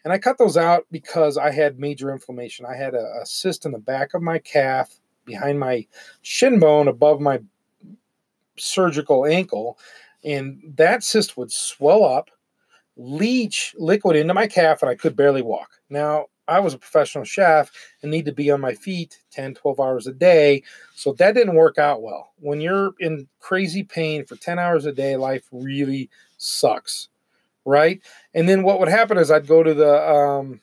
And 0.04 0.12
I 0.12 0.17
cut 0.17 0.38
those 0.38 0.58
out 0.58 0.86
because 0.91 1.38
I 1.38 1.52
had 1.52 1.78
major 1.78 2.12
inflammation. 2.12 2.65
I 2.65 2.76
had 2.76 2.96
a, 2.96 3.22
a 3.22 3.26
cyst 3.26 3.65
in 3.65 3.72
the 3.72 3.78
back 3.78 4.13
of 4.13 4.22
my 4.22 4.39
calf, 4.39 5.00
behind 5.26 5.60
my 5.60 5.86
shin 6.22 6.60
bone, 6.60 6.88
above 6.88 7.22
my 7.22 7.39
surgical 8.58 9.26
ankle, 9.26 9.78
and 10.23 10.62
that 10.75 11.03
cyst 11.03 11.38
would 11.38 11.51
swell 11.51 12.03
up, 12.03 12.30
leach 12.95 13.75
liquid 13.77 14.15
into 14.15 14.34
my 14.34 14.47
calf, 14.47 14.82
and 14.82 14.89
I 14.89 14.95
could 14.95 15.15
barely 15.15 15.41
walk. 15.41 15.69
Now, 15.89 16.25
I 16.47 16.60
was 16.60 16.73
a 16.73 16.77
professional 16.77 17.23
chef 17.23 17.71
and 18.01 18.10
need 18.10 18.25
to 18.25 18.32
be 18.32 18.49
on 18.51 18.62
my 18.62 18.73
feet 18.73 19.19
10, 19.32 19.56
12 19.56 19.80
hours 19.80 20.08
a 20.08 20.13
day. 20.13 20.63
So 20.95 21.13
that 21.13 21.34
didn't 21.34 21.56
work 21.56 21.77
out 21.77 22.01
well. 22.01 22.32
When 22.39 22.62
you're 22.62 22.91
in 22.99 23.27
crazy 23.39 23.84
pain 23.84 24.25
for 24.25 24.38
10 24.38 24.58
hours 24.58 24.86
a 24.86 24.93
day, 24.93 25.17
life 25.17 25.47
really 25.51 26.10
sucks. 26.38 27.10
Right. 27.65 28.01
And 28.34 28.47
then 28.47 28.63
what 28.63 28.80
would 28.80 28.88
happen 28.88 29.17
is 29.17 29.30
I'd 29.30 29.45
go 29.45 29.62
to 29.62 29.73
the 29.73 30.10
um, 30.10 30.62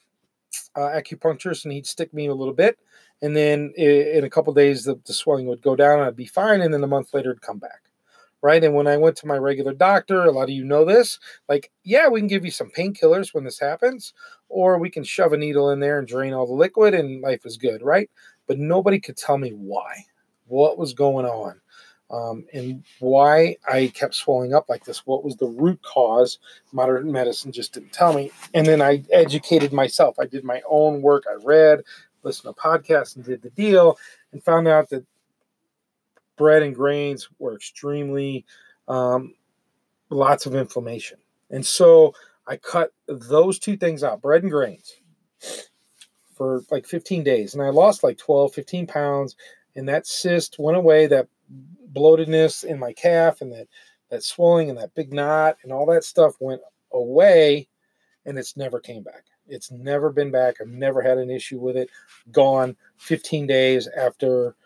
uh, 0.74 0.80
acupuncturist 0.80 1.64
and 1.64 1.72
he'd 1.74 1.86
stick 1.86 2.14
me 2.14 2.28
a 2.28 2.34
little 2.34 2.54
bit. 2.54 2.78
And 3.20 3.36
then 3.36 3.72
in 3.76 4.24
a 4.24 4.30
couple 4.30 4.52
days, 4.54 4.84
the, 4.84 4.98
the 5.06 5.12
swelling 5.12 5.46
would 5.46 5.62
go 5.62 5.76
down 5.76 5.98
and 5.98 6.08
I'd 6.08 6.16
be 6.16 6.26
fine. 6.26 6.62
And 6.62 6.72
then 6.72 6.82
a 6.82 6.86
month 6.86 7.12
later, 7.12 7.30
it'd 7.30 7.42
come 7.42 7.58
back 7.58 7.90
right? 8.44 8.62
And 8.62 8.74
when 8.74 8.86
I 8.86 8.98
went 8.98 9.16
to 9.16 9.26
my 9.26 9.38
regular 9.38 9.72
doctor, 9.72 10.22
a 10.24 10.30
lot 10.30 10.44
of 10.44 10.50
you 10.50 10.64
know 10.64 10.84
this, 10.84 11.18
like, 11.48 11.70
yeah, 11.82 12.08
we 12.08 12.20
can 12.20 12.28
give 12.28 12.44
you 12.44 12.50
some 12.50 12.70
painkillers 12.70 13.32
when 13.32 13.42
this 13.42 13.58
happens, 13.58 14.12
or 14.50 14.78
we 14.78 14.90
can 14.90 15.02
shove 15.02 15.32
a 15.32 15.36
needle 15.38 15.70
in 15.70 15.80
there 15.80 15.98
and 15.98 16.06
drain 16.06 16.34
all 16.34 16.46
the 16.46 16.52
liquid 16.52 16.92
and 16.92 17.22
life 17.22 17.46
is 17.46 17.56
good, 17.56 17.80
right? 17.80 18.10
But 18.46 18.58
nobody 18.58 19.00
could 19.00 19.16
tell 19.16 19.38
me 19.38 19.52
why, 19.52 20.04
what 20.46 20.76
was 20.76 20.92
going 20.92 21.24
on, 21.24 21.58
um, 22.10 22.44
and 22.52 22.84
why 22.98 23.56
I 23.66 23.90
kept 23.94 24.14
swelling 24.14 24.52
up 24.52 24.68
like 24.68 24.84
this. 24.84 25.06
What 25.06 25.24
was 25.24 25.36
the 25.36 25.46
root 25.46 25.80
cause? 25.82 26.38
Modern 26.70 27.10
medicine 27.10 27.50
just 27.50 27.72
didn't 27.72 27.94
tell 27.94 28.12
me. 28.12 28.30
And 28.52 28.66
then 28.66 28.82
I 28.82 29.04
educated 29.10 29.72
myself. 29.72 30.18
I 30.18 30.26
did 30.26 30.44
my 30.44 30.60
own 30.68 31.00
work. 31.00 31.24
I 31.30 31.42
read, 31.42 31.80
listened 32.24 32.54
to 32.54 32.60
podcasts, 32.60 33.16
and 33.16 33.24
did 33.24 33.40
the 33.40 33.48
deal, 33.48 33.96
and 34.32 34.44
found 34.44 34.68
out 34.68 34.90
that 34.90 35.06
bread 36.36 36.62
and 36.62 36.74
grains 36.74 37.28
were 37.38 37.54
extremely 37.54 38.44
um, 38.88 39.34
lots 40.10 40.46
of 40.46 40.54
inflammation. 40.54 41.18
And 41.50 41.64
so 41.64 42.14
I 42.46 42.56
cut 42.56 42.92
those 43.06 43.58
two 43.58 43.76
things 43.76 44.02
out, 44.02 44.22
bread 44.22 44.42
and 44.42 44.50
grains, 44.50 44.94
for 46.34 46.62
like 46.70 46.86
15 46.86 47.22
days. 47.22 47.54
And 47.54 47.62
I 47.62 47.70
lost 47.70 48.02
like 48.02 48.18
12, 48.18 48.52
15 48.52 48.86
pounds. 48.86 49.36
And 49.76 49.88
that 49.88 50.06
cyst 50.06 50.58
went 50.58 50.76
away, 50.76 51.06
that 51.06 51.28
bloatedness 51.92 52.64
in 52.64 52.78
my 52.78 52.92
calf 52.92 53.40
and 53.40 53.52
that, 53.52 53.68
that 54.10 54.22
swelling 54.22 54.68
and 54.68 54.78
that 54.78 54.94
big 54.94 55.12
knot 55.12 55.56
and 55.62 55.72
all 55.72 55.86
that 55.86 56.04
stuff 56.04 56.34
went 56.40 56.60
away. 56.92 57.68
And 58.26 58.38
it's 58.38 58.56
never 58.56 58.80
came 58.80 59.02
back. 59.02 59.24
It's 59.46 59.70
never 59.70 60.10
been 60.10 60.30
back. 60.30 60.56
I've 60.60 60.68
never 60.68 61.02
had 61.02 61.18
an 61.18 61.30
issue 61.30 61.58
with 61.58 61.76
it. 61.76 61.90
Gone 62.32 62.76
15 62.96 63.46
days 63.46 63.88
after 63.88 64.56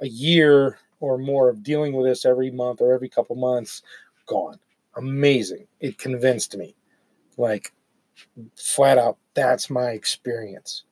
a 0.00 0.06
year 0.06 0.78
or 1.00 1.18
more 1.18 1.48
of 1.48 1.62
dealing 1.62 1.92
with 1.92 2.06
this 2.06 2.24
every 2.24 2.50
month 2.50 2.80
or 2.80 2.92
every 2.92 3.08
couple 3.08 3.36
months, 3.36 3.82
gone. 4.26 4.58
Amazing. 4.96 5.66
It 5.80 5.98
convinced 5.98 6.56
me. 6.56 6.74
Like, 7.36 7.72
flat 8.56 8.98
out, 8.98 9.18
that's 9.34 9.68
my 9.70 9.90
experience. 9.90 10.84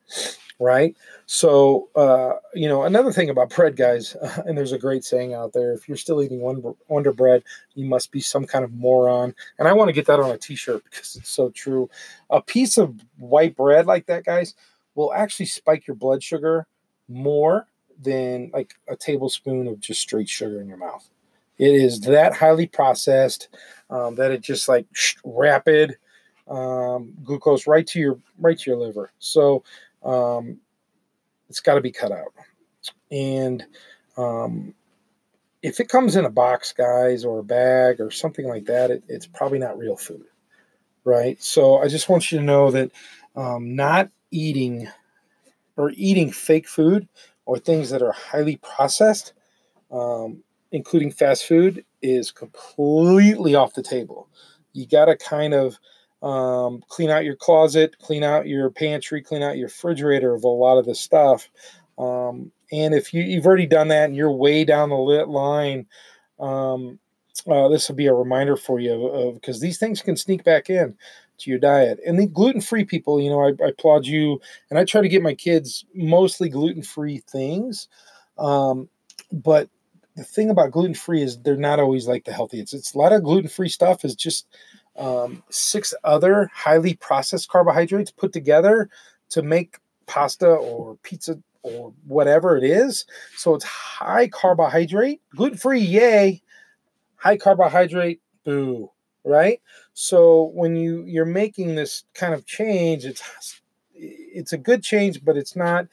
Right. 0.61 0.97
So, 1.27 1.89
uh, 1.97 2.35
you 2.55 2.69
know, 2.69 2.85
another 2.85 3.13
thing 3.13 3.29
about 3.29 3.51
bread, 3.51 3.77
guys, 3.77 4.15
uh, 4.17 4.43
and 4.47 4.57
there's 4.57 4.73
a 4.73 4.79
great 4.79 5.05
saying 5.05 5.35
out 5.35 5.53
there 5.53 5.73
if 5.73 5.89
you're 5.89 5.97
still 5.97 6.23
eating 6.23 6.41
Wonder 6.89 7.13
Bread, 7.13 7.43
you 7.75 7.87
must 7.87 8.13
be 8.13 8.21
some 8.21 8.47
kind 8.47 8.65
of 8.65 8.73
moron. 8.73 9.35
And 9.59 9.67
I 9.67 9.73
want 9.73 9.89
to 9.89 9.93
get 9.93 10.07
that 10.07 10.21
on 10.21 10.31
a 10.31 10.39
t 10.39 10.55
shirt 10.55 10.85
because 10.85 11.17
it's 11.17 11.31
so 11.31 11.51
true. 11.51 11.91
A 12.31 12.41
piece 12.41 12.79
of 12.79 12.95
white 13.19 13.57
bread 13.57 13.87
like 13.87 14.07
that, 14.07 14.25
guys, 14.25 14.55
will 14.95 15.13
actually 15.13 15.47
spike 15.47 15.87
your 15.89 15.97
blood 15.97 16.23
sugar 16.23 16.67
more 17.09 17.67
than 18.03 18.51
like 18.53 18.75
a 18.89 18.97
tablespoon 18.97 19.67
of 19.67 19.81
just 19.81 20.01
straight 20.01 20.29
sugar 20.29 20.61
in 20.61 20.69
your 20.69 20.77
mouth. 20.77 21.09
It 21.59 21.73
is 21.73 22.01
that 22.01 22.35
highly 22.35 22.67
processed 22.67 23.49
um, 23.91 24.17
that 24.17 24.31
it 24.31 24.41
just 24.41 24.69
like 24.69 24.87
rapid 25.25 25.97
um, 26.49 27.15
glucose 27.23 27.67
right 27.67 27.87
to 27.87 28.01
your 28.01 28.19
right 28.39 28.59
to 28.59 28.71
your 28.71 28.79
liver. 28.79 29.13
So 29.19 29.63
um, 30.05 30.59
it's 31.49 31.61
got 31.61 31.75
to 31.75 31.81
be 31.81 31.93
cut 31.93 32.13
out. 32.13 32.33
And 33.11 33.65
um, 34.17 34.75
if 35.63 35.81
it 35.81 35.89
comes 35.89 36.17
in 36.17 36.25
a 36.25 36.31
box, 36.31 36.73
guys, 36.73 37.25
or 37.25 37.39
a 37.39 37.45
bag 37.45 38.01
or 38.01 38.11
something 38.11 38.47
like 38.47 38.67
that, 38.67 38.91
it, 38.91 39.05
it's 39.09 39.27
probably 39.27 39.59
not 39.59 39.79
real 39.79 39.97
food, 39.97 40.27
right? 41.05 41.43
So 41.43 41.79
I 41.79 41.89
just 41.89 42.09
want 42.09 42.31
you 42.31 42.39
to 42.39 42.45
know 42.45 42.71
that 42.71 42.91
um, 43.37 43.75
not 43.75 44.11
eating 44.31 44.89
or 45.77 45.93
eating 45.95 46.31
fake 46.31 46.69
food 46.69 47.09
or 47.47 47.59
things 47.59 47.91
that 47.91 48.03
are 48.03 48.13
highly 48.13 48.57
processed, 48.57 49.33
um, 49.91 50.43
including 50.73 51.11
fast 51.11 51.47
food, 51.47 51.85
is 52.03 52.31
completely 52.31 53.55
off 53.55 53.75
the 53.75 53.83
table. 53.83 54.29
You 54.73 54.87
got 54.87 55.07
to 55.07 55.17
kind 55.17 55.55
of 55.55 55.79
um, 56.23 56.83
clean 56.89 57.11
out 57.11 57.25
your 57.25 57.37
closet, 57.37 57.99
clean 57.99 58.25
out 58.25 58.47
your 58.47 58.71
pantry, 58.71 59.23
clean 59.23 59.43
out 59.43 59.57
your 59.57 59.67
refrigerator 59.67 60.35
of 60.35 60.45
a 60.45 60.49
lot 60.49 60.79
of 60.79 60.87
the 60.87 60.95
stuff. 60.95 61.49
Um, 61.99 62.51
and 62.73 62.95
if 62.95 63.13
you, 63.13 63.23
you've 63.23 63.47
already 63.47 63.67
done 63.67 63.89
that 63.89 64.07
and 64.07 64.17
you're 64.17 64.33
way 64.33 64.65
down 64.65 64.89
the 64.89 64.97
lit 64.97 65.29
line, 65.29 65.87
um, 66.41 66.99
uh, 67.47 67.69
this 67.69 67.89
will 67.89 67.97
be 67.97 68.07
a 68.07 68.15
reminder 68.15 68.57
for 68.57 68.81
you 68.81 69.33
because 69.35 69.61
these 69.61 69.79
things 69.79 70.01
can 70.01 70.17
sneak 70.17 70.45
back 70.45 70.71
in 70.71 70.97
to 71.39 71.51
your 71.51 71.59
diet. 71.59 72.01
And 72.07 72.19
the 72.19 72.27
gluten 72.27 72.61
free 72.61 72.85
people, 72.85 73.21
you 73.21 73.31
know, 73.31 73.41
I, 73.41 73.53
I, 73.65 73.69
applaud 73.69 74.07
you. 74.07 74.41
And 74.71 74.79
I 74.79 74.85
try 74.85 75.01
to 75.01 75.09
get 75.09 75.23
my 75.23 75.35
kids 75.35 75.85
mostly 75.95 76.49
gluten 76.49 76.83
free 76.83 77.19
things. 77.27 77.89
Um, 78.39 78.89
but 79.33 79.69
the 80.17 80.25
thing 80.25 80.51
about 80.51 80.71
gluten 80.71 80.95
free 80.95 81.23
is 81.23 81.39
they're 81.39 81.57
not 81.57 81.81
always 81.81 82.07
like 82.07 82.25
the 82.25 82.33
healthy. 82.33 82.61
It's, 82.61 82.73
it's 82.73 82.95
a 82.95 82.99
lot 82.99 83.13
of 83.13 83.25
gluten 83.25 83.49
free 83.49 83.69
stuff 83.69 84.05
is 84.05 84.15
just 84.15 84.47
um, 84.97 85.43
six 85.51 85.93
other 86.05 86.51
highly 86.55 86.95
processed 86.95 87.49
carbohydrates 87.49 88.11
put 88.11 88.33
together 88.33 88.89
to 89.31 89.43
make 89.43 89.79
pasta 90.07 90.49
or 90.49 90.97
pizza 91.03 91.39
or 91.63 91.93
whatever 92.07 92.57
it 92.57 92.65
is. 92.65 93.07
So 93.37 93.55
it's 93.55 93.65
high 93.65 94.29
carbohydrate, 94.29 95.21
gluten 95.35 95.59
free, 95.59 95.81
yay. 95.81 96.43
High 97.17 97.39
carbohydrate, 97.39 98.21
boo. 98.45 98.91
Right. 99.25 99.61
So 99.95 100.51
when 100.55 100.77
you 100.77 101.05
you're 101.05 101.25
making 101.25 101.75
this 101.75 102.05
kind 102.15 102.35
of 102.35 102.45
change, 102.47 103.05
it's 103.05 103.61
it's 103.95 104.53
a 104.53 104.59
good 104.59 104.83
change, 104.83 105.25
but 105.25 105.37
it's 105.37 105.57
not 105.57 105.87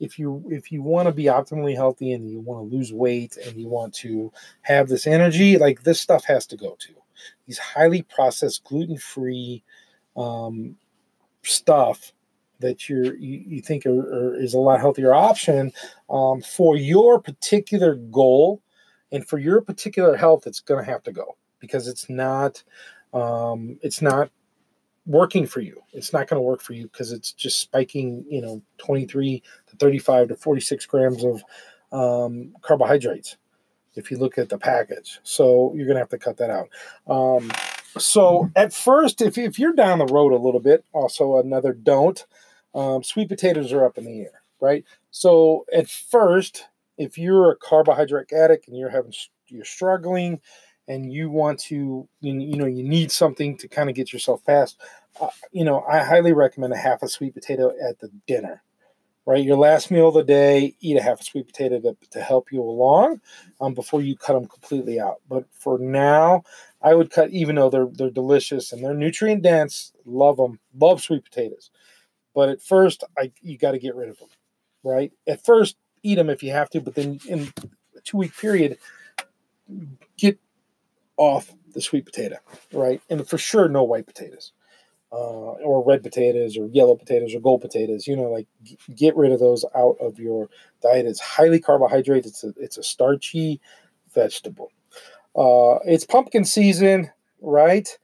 if 0.00 0.18
you 0.18 0.44
if 0.50 0.70
you 0.70 0.82
want 0.82 1.06
to 1.06 1.12
be 1.12 1.24
optimally 1.24 1.74
healthy 1.74 2.12
and 2.12 2.30
you 2.30 2.40
want 2.40 2.70
to 2.70 2.76
lose 2.76 2.92
weight 2.92 3.36
and 3.38 3.56
you 3.56 3.68
want 3.68 3.94
to 3.94 4.32
have 4.62 4.88
this 4.88 5.06
energy 5.06 5.56
like 5.56 5.82
this 5.82 6.00
stuff 6.00 6.24
has 6.24 6.46
to 6.46 6.56
go 6.56 6.76
to 6.78 6.94
these 7.46 7.58
highly 7.58 8.02
processed 8.02 8.64
gluten-free 8.64 9.62
um, 10.16 10.76
stuff 11.42 12.12
that 12.60 12.88
you're 12.88 13.16
you, 13.16 13.42
you 13.46 13.62
think 13.62 13.86
are, 13.86 13.90
are, 13.90 14.36
is 14.36 14.54
a 14.54 14.58
lot 14.58 14.80
healthier 14.80 15.14
option 15.14 15.72
um, 16.10 16.40
for 16.42 16.76
your 16.76 17.20
particular 17.20 17.94
goal 17.94 18.60
and 19.12 19.26
for 19.26 19.38
your 19.38 19.60
particular 19.60 20.16
health 20.16 20.46
it's 20.46 20.60
going 20.60 20.84
to 20.84 20.90
have 20.90 21.02
to 21.02 21.12
go 21.12 21.36
because 21.58 21.88
it's 21.88 22.10
not 22.10 22.62
um, 23.16 23.78
it's 23.82 24.02
not 24.02 24.30
working 25.06 25.46
for 25.46 25.60
you. 25.60 25.80
It's 25.92 26.12
not 26.12 26.28
going 26.28 26.38
to 26.38 26.42
work 26.42 26.60
for 26.60 26.72
you 26.72 26.88
because 26.88 27.12
it's 27.12 27.32
just 27.32 27.60
spiking, 27.60 28.24
you 28.28 28.42
know, 28.42 28.62
23 28.78 29.42
to 29.68 29.76
35 29.76 30.28
to 30.28 30.36
46 30.36 30.86
grams 30.86 31.24
of 31.24 31.42
um, 31.92 32.52
carbohydrates 32.60 33.36
if 33.94 34.10
you 34.10 34.18
look 34.18 34.36
at 34.36 34.48
the 34.48 34.58
package. 34.58 35.20
So 35.22 35.72
you're 35.74 35.86
going 35.86 35.94
to 35.94 36.00
have 36.00 36.10
to 36.10 36.18
cut 36.18 36.36
that 36.38 36.50
out. 36.50 36.68
Um, 37.06 37.50
so 37.98 38.50
at 38.54 38.74
first, 38.74 39.22
if, 39.22 39.38
if 39.38 39.58
you're 39.58 39.72
down 39.72 39.98
the 39.98 40.06
road 40.06 40.32
a 40.32 40.36
little 40.36 40.60
bit, 40.60 40.84
also 40.92 41.38
another 41.38 41.72
don't, 41.72 42.22
um, 42.74 43.02
sweet 43.02 43.28
potatoes 43.28 43.72
are 43.72 43.86
up 43.86 43.96
in 43.96 44.04
the 44.04 44.20
air, 44.20 44.42
right? 44.60 44.84
So 45.10 45.64
at 45.72 45.88
first, 45.88 46.64
if 46.98 47.16
you're 47.16 47.52
a 47.52 47.56
carbohydrate 47.56 48.32
addict 48.32 48.68
and 48.68 48.76
you're 48.76 48.90
having 48.90 49.12
you're 49.48 49.64
struggling 49.64 50.40
and 50.88 51.12
you 51.12 51.30
want 51.30 51.58
to 51.58 52.08
you, 52.20 52.56
know 52.56 52.66
you 52.66 52.82
need 52.82 53.10
something 53.10 53.56
to 53.56 53.68
kind 53.68 53.88
of 53.88 53.96
get 53.96 54.12
yourself 54.12 54.44
past 54.44 54.80
uh, 55.20 55.28
you 55.52 55.64
know 55.64 55.84
i 55.88 56.02
highly 56.02 56.32
recommend 56.32 56.72
a 56.72 56.76
half 56.76 57.02
a 57.02 57.08
sweet 57.08 57.34
potato 57.34 57.72
at 57.88 57.98
the 58.00 58.10
dinner 58.26 58.62
right? 59.26 59.44
Your 59.44 59.56
last 59.56 59.90
meal 59.90 60.08
of 60.08 60.14
the 60.14 60.22
day 60.22 60.76
eat 60.80 60.96
a 60.96 61.02
half 61.02 61.20
a 61.20 61.24
sweet 61.24 61.48
potato 61.48 61.80
to, 61.80 61.96
to 62.12 62.20
help 62.20 62.52
you 62.52 62.62
along 62.62 63.20
um, 63.60 63.74
before 63.74 64.00
you 64.00 64.16
cut 64.16 64.34
them 64.34 64.46
completely 64.46 64.98
out. 64.98 65.16
But 65.28 65.44
for 65.52 65.78
now 65.78 66.44
i 66.80 66.94
would 66.94 67.10
cut 67.10 67.30
even 67.30 67.56
though 67.56 67.68
they're 67.68 67.88
they're 67.92 68.10
delicious 68.10 68.72
and 68.72 68.82
they're 68.82 68.94
nutrient 68.94 69.42
dense 69.42 69.92
love 70.04 70.36
them 70.36 70.60
love 70.78 71.02
sweet 71.02 71.24
potatoes. 71.24 71.70
But 72.34 72.48
at 72.48 72.62
first 72.62 73.04
i 73.18 73.32
you 73.42 73.58
got 73.58 73.72
to 73.72 73.78
get 73.78 73.96
rid 73.96 74.08
of 74.08 74.18
them 74.18 74.28
right? 74.84 75.12
At 75.26 75.44
first 75.44 75.76
eat 76.02 76.14
them 76.14 76.30
if 76.30 76.42
you 76.42 76.52
have 76.52 76.70
to 76.70 76.80
but 76.80 76.94
then 76.94 77.18
in 77.28 77.52
a 77.96 78.00
two 78.00 78.18
week 78.18 78.36
period 78.36 78.78
get 80.16 80.38
off 81.16 81.52
the 81.74 81.80
sweet 81.80 82.06
potato, 82.06 82.36
right? 82.72 83.00
And 83.10 83.26
for 83.28 83.38
sure, 83.38 83.68
no 83.68 83.82
white 83.84 84.06
potatoes, 84.06 84.52
uh, 85.12 85.16
or 85.16 85.84
red 85.84 86.02
potatoes, 86.02 86.56
or 86.56 86.68
yellow 86.68 86.96
potatoes, 86.96 87.34
or 87.34 87.40
gold 87.40 87.60
potatoes. 87.62 88.06
You 88.06 88.16
know, 88.16 88.30
like 88.30 88.46
g- 88.62 88.78
get 88.94 89.16
rid 89.16 89.32
of 89.32 89.40
those 89.40 89.64
out 89.74 89.96
of 90.00 90.18
your 90.18 90.48
diet. 90.82 91.06
It's 91.06 91.20
highly 91.20 91.60
carbohydrate. 91.60 92.26
It's 92.26 92.44
a 92.44 92.52
it's 92.58 92.78
a 92.78 92.82
starchy 92.82 93.60
vegetable. 94.14 94.72
Uh, 95.36 95.78
it's 95.84 96.04
pumpkin 96.04 96.44
season, 96.44 97.10
right? 97.40 97.98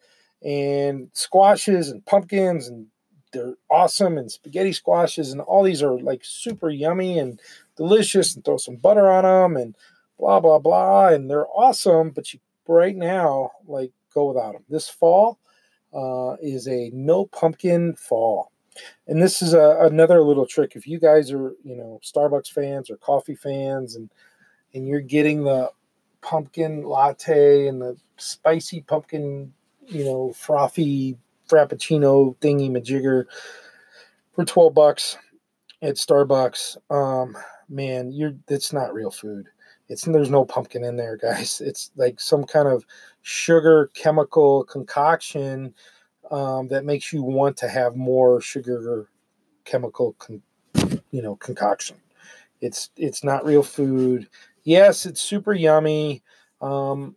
And 0.44 1.08
squashes 1.14 1.88
and 1.88 2.04
pumpkins 2.04 2.68
and 2.68 2.86
they're 3.32 3.54
awesome 3.70 4.18
and 4.18 4.30
spaghetti 4.30 4.72
squashes 4.72 5.32
and 5.32 5.40
all 5.40 5.62
these 5.62 5.82
are 5.82 5.98
like 5.98 6.20
super 6.22 6.68
yummy 6.68 7.18
and 7.18 7.40
delicious 7.76 8.34
and 8.34 8.44
throw 8.44 8.58
some 8.58 8.76
butter 8.76 9.10
on 9.10 9.24
them 9.24 9.56
and 9.60 9.74
blah 10.18 10.38
blah 10.38 10.58
blah 10.58 11.08
and 11.08 11.30
they're 11.30 11.48
awesome 11.48 12.10
but 12.10 12.32
you 12.34 12.40
right 12.68 12.96
now, 12.96 13.50
like 13.66 13.92
go 14.14 14.26
without 14.26 14.52
them. 14.52 14.64
This 14.68 14.88
fall 14.88 15.38
uh, 15.94 16.36
is 16.42 16.68
a 16.68 16.90
no 16.92 17.26
pumpkin 17.26 17.94
fall. 17.96 18.50
And 19.06 19.22
this 19.22 19.42
is 19.42 19.52
a, 19.52 19.78
another 19.80 20.22
little 20.22 20.46
trick. 20.46 20.72
If 20.76 20.86
you 20.86 20.98
guys 20.98 21.30
are, 21.30 21.54
you 21.62 21.76
know, 21.76 22.00
Starbucks 22.02 22.50
fans 22.50 22.90
or 22.90 22.96
coffee 22.96 23.34
fans 23.34 23.96
and 23.96 24.10
and 24.74 24.88
you're 24.88 25.00
getting 25.00 25.44
the 25.44 25.70
pumpkin 26.22 26.82
latte 26.82 27.66
and 27.66 27.82
the 27.82 27.96
spicy 28.16 28.80
pumpkin, 28.80 29.52
you 29.86 30.04
know, 30.04 30.32
frothy 30.32 31.18
frappuccino 31.48 32.34
thingy 32.38 32.70
majigger 32.70 33.26
for 34.32 34.44
12 34.44 34.72
bucks 34.72 35.18
at 35.82 35.96
Starbucks, 35.96 36.76
um, 36.90 37.36
man, 37.68 38.10
you're 38.12 38.34
that's 38.46 38.72
not 38.72 38.94
real 38.94 39.10
food. 39.10 39.48
It's 39.92 40.04
there's 40.04 40.30
no 40.30 40.46
pumpkin 40.46 40.84
in 40.84 40.96
there, 40.96 41.16
guys. 41.18 41.60
It's 41.64 41.90
like 41.96 42.18
some 42.18 42.44
kind 42.44 42.66
of 42.66 42.84
sugar 43.20 43.90
chemical 43.94 44.64
concoction 44.64 45.74
um, 46.30 46.68
that 46.68 46.86
makes 46.86 47.12
you 47.12 47.22
want 47.22 47.58
to 47.58 47.68
have 47.68 47.94
more 47.94 48.40
sugar 48.40 49.10
chemical, 49.64 50.14
con- 50.14 50.42
you 51.10 51.20
know, 51.20 51.36
concoction. 51.36 51.96
It's 52.62 52.90
it's 52.96 53.22
not 53.22 53.44
real 53.44 53.62
food. 53.62 54.28
Yes, 54.64 55.04
it's 55.04 55.20
super 55.20 55.52
yummy, 55.52 56.22
um, 56.62 57.14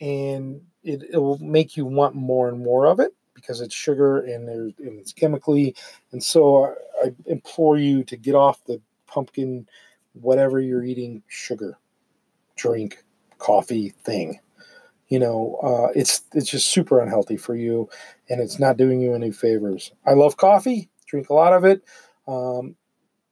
and 0.00 0.60
it, 0.82 1.02
it 1.12 1.18
will 1.18 1.38
make 1.38 1.76
you 1.76 1.84
want 1.84 2.16
more 2.16 2.48
and 2.48 2.58
more 2.58 2.86
of 2.86 2.98
it 2.98 3.12
because 3.34 3.60
it's 3.60 3.74
sugar 3.74 4.20
and, 4.20 4.48
and 4.48 4.98
it's 4.98 5.12
chemically. 5.12 5.76
And 6.10 6.22
so 6.22 6.64
I, 6.64 7.06
I 7.06 7.14
implore 7.26 7.78
you 7.78 8.02
to 8.04 8.16
get 8.16 8.34
off 8.34 8.64
the 8.64 8.80
pumpkin, 9.06 9.68
whatever 10.14 10.58
you're 10.58 10.84
eating, 10.84 11.22
sugar 11.28 11.78
drink, 12.56 13.04
coffee 13.38 13.90
thing. 14.04 14.40
You 15.08 15.20
know, 15.20 15.58
uh, 15.62 15.92
it's 15.94 16.22
it's 16.34 16.50
just 16.50 16.68
super 16.70 17.00
unhealthy 17.00 17.36
for 17.36 17.54
you, 17.54 17.88
and 18.28 18.40
it's 18.40 18.58
not 18.58 18.76
doing 18.76 19.00
you 19.00 19.14
any 19.14 19.30
favors. 19.30 19.92
I 20.04 20.14
love 20.14 20.36
coffee, 20.36 20.90
drink 21.06 21.30
a 21.30 21.34
lot 21.34 21.52
of 21.52 21.64
it. 21.64 21.82
Um, 22.26 22.74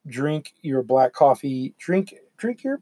drink 0.06 0.54
your 0.62 0.82
black 0.82 1.12
coffee. 1.12 1.74
Drink 1.78 2.14
drink 2.36 2.62
your 2.62 2.80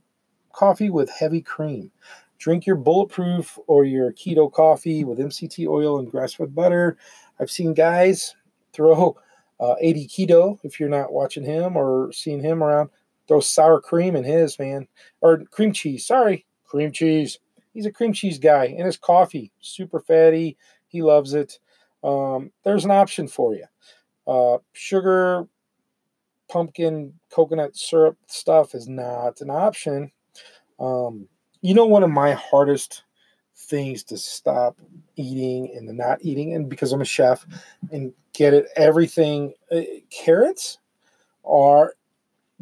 coffee 0.53 0.91
with 0.91 1.11
heavy 1.11 1.41
cream. 1.41 1.91
Drink 2.39 2.67
your 2.67 2.77
bulletproof 2.77 3.59
or 3.67 3.85
your 3.85 4.13
keto 4.13 4.53
coffee 4.53 5.05
with 5.05 5.19
MCT 5.19 5.67
oil 5.69 6.01
and 6.01 6.11
grass-fed 6.11 6.55
butter. 6.55 6.99
I've 7.39 7.51
seen 7.51 7.73
guys 7.73 8.35
throw 8.73 9.17
uh, 9.61 9.75
80 9.81 10.09
keto 10.09 10.59
if 10.65 10.81
you're 10.81 10.89
not 10.89 11.13
watching 11.13 11.45
him 11.45 11.77
or 11.77 12.11
seeing 12.13 12.41
him 12.41 12.63
around 12.63 12.91
Throw 13.33 13.41
sour 13.41 13.81
cream 13.81 14.15
in 14.15 14.25
his, 14.25 14.59
man. 14.59 14.87
Or 15.23 15.39
cream 15.47 15.73
cheese. 15.73 16.07
Sorry, 16.07 16.45
cream 16.67 16.93
cheese. 16.93 17.39
He's 17.73 17.87
a 17.87 17.91
cream 17.91 18.13
cheese 18.13 18.39
guy. 18.39 18.67
And 18.67 18.85
his 18.85 18.99
coffee, 18.99 19.51
super 19.59 20.01
fatty. 20.01 20.59
He 20.89 21.01
loves 21.01 21.33
it. 21.33 21.59
Um, 22.05 22.53
there's 22.63 22.85
an 22.85 22.91
option 22.91 23.27
for 23.27 23.55
you. 23.55 23.65
Uh, 24.27 24.59
sugar, 24.75 25.49
pumpkin, 26.51 27.15
coconut 27.31 27.75
syrup 27.75 28.19
stuff 28.27 28.75
is 28.75 28.87
not 28.87 29.41
an 29.41 29.49
option. 29.49 30.13
Um, 30.79 31.27
you 31.63 31.73
know, 31.73 31.87
one 31.87 32.03
of 32.03 32.11
my 32.11 32.33
hardest 32.33 33.05
things 33.57 34.05
to 34.05 34.19
stop 34.19 34.77
eating 35.17 35.73
and 35.75 35.89
not 35.97 36.19
eating, 36.21 36.55
and 36.55 36.69
because 36.69 36.93
I'm 36.93 37.01
a 37.01 37.07
chef 37.07 37.47
and 37.93 38.13
get 38.35 38.53
it, 38.53 38.67
everything, 38.77 39.55
uh, 39.75 39.81
carrots 40.11 40.81
are 41.47 41.95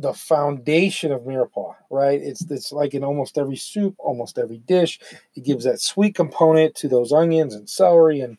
the 0.01 0.15
foundation 0.15 1.13
of 1.13 1.23
mirepoix, 1.23 1.75
right? 1.91 2.21
It's 2.21 2.43
it's 2.51 2.73
like 2.73 2.95
in 2.95 3.05
almost 3.05 3.39
every 3.39 3.57
soup, 3.57 3.95
almost 3.99 4.39
every 4.39 4.59
dish. 4.59 4.99
It 5.35 5.45
gives 5.45 5.65
that 5.65 5.81
sweet 5.81 6.15
component 6.15 6.75
to 6.77 6.89
those 6.89 7.13
onions 7.13 7.55
and 7.55 7.69
celery 7.69 8.21
and 8.21 8.39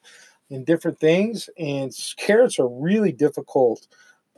and 0.49 0.65
different 0.65 0.99
things. 0.99 1.49
And 1.57 1.91
carrots 2.17 2.59
are 2.59 2.67
really 2.67 3.11
difficult 3.11 3.87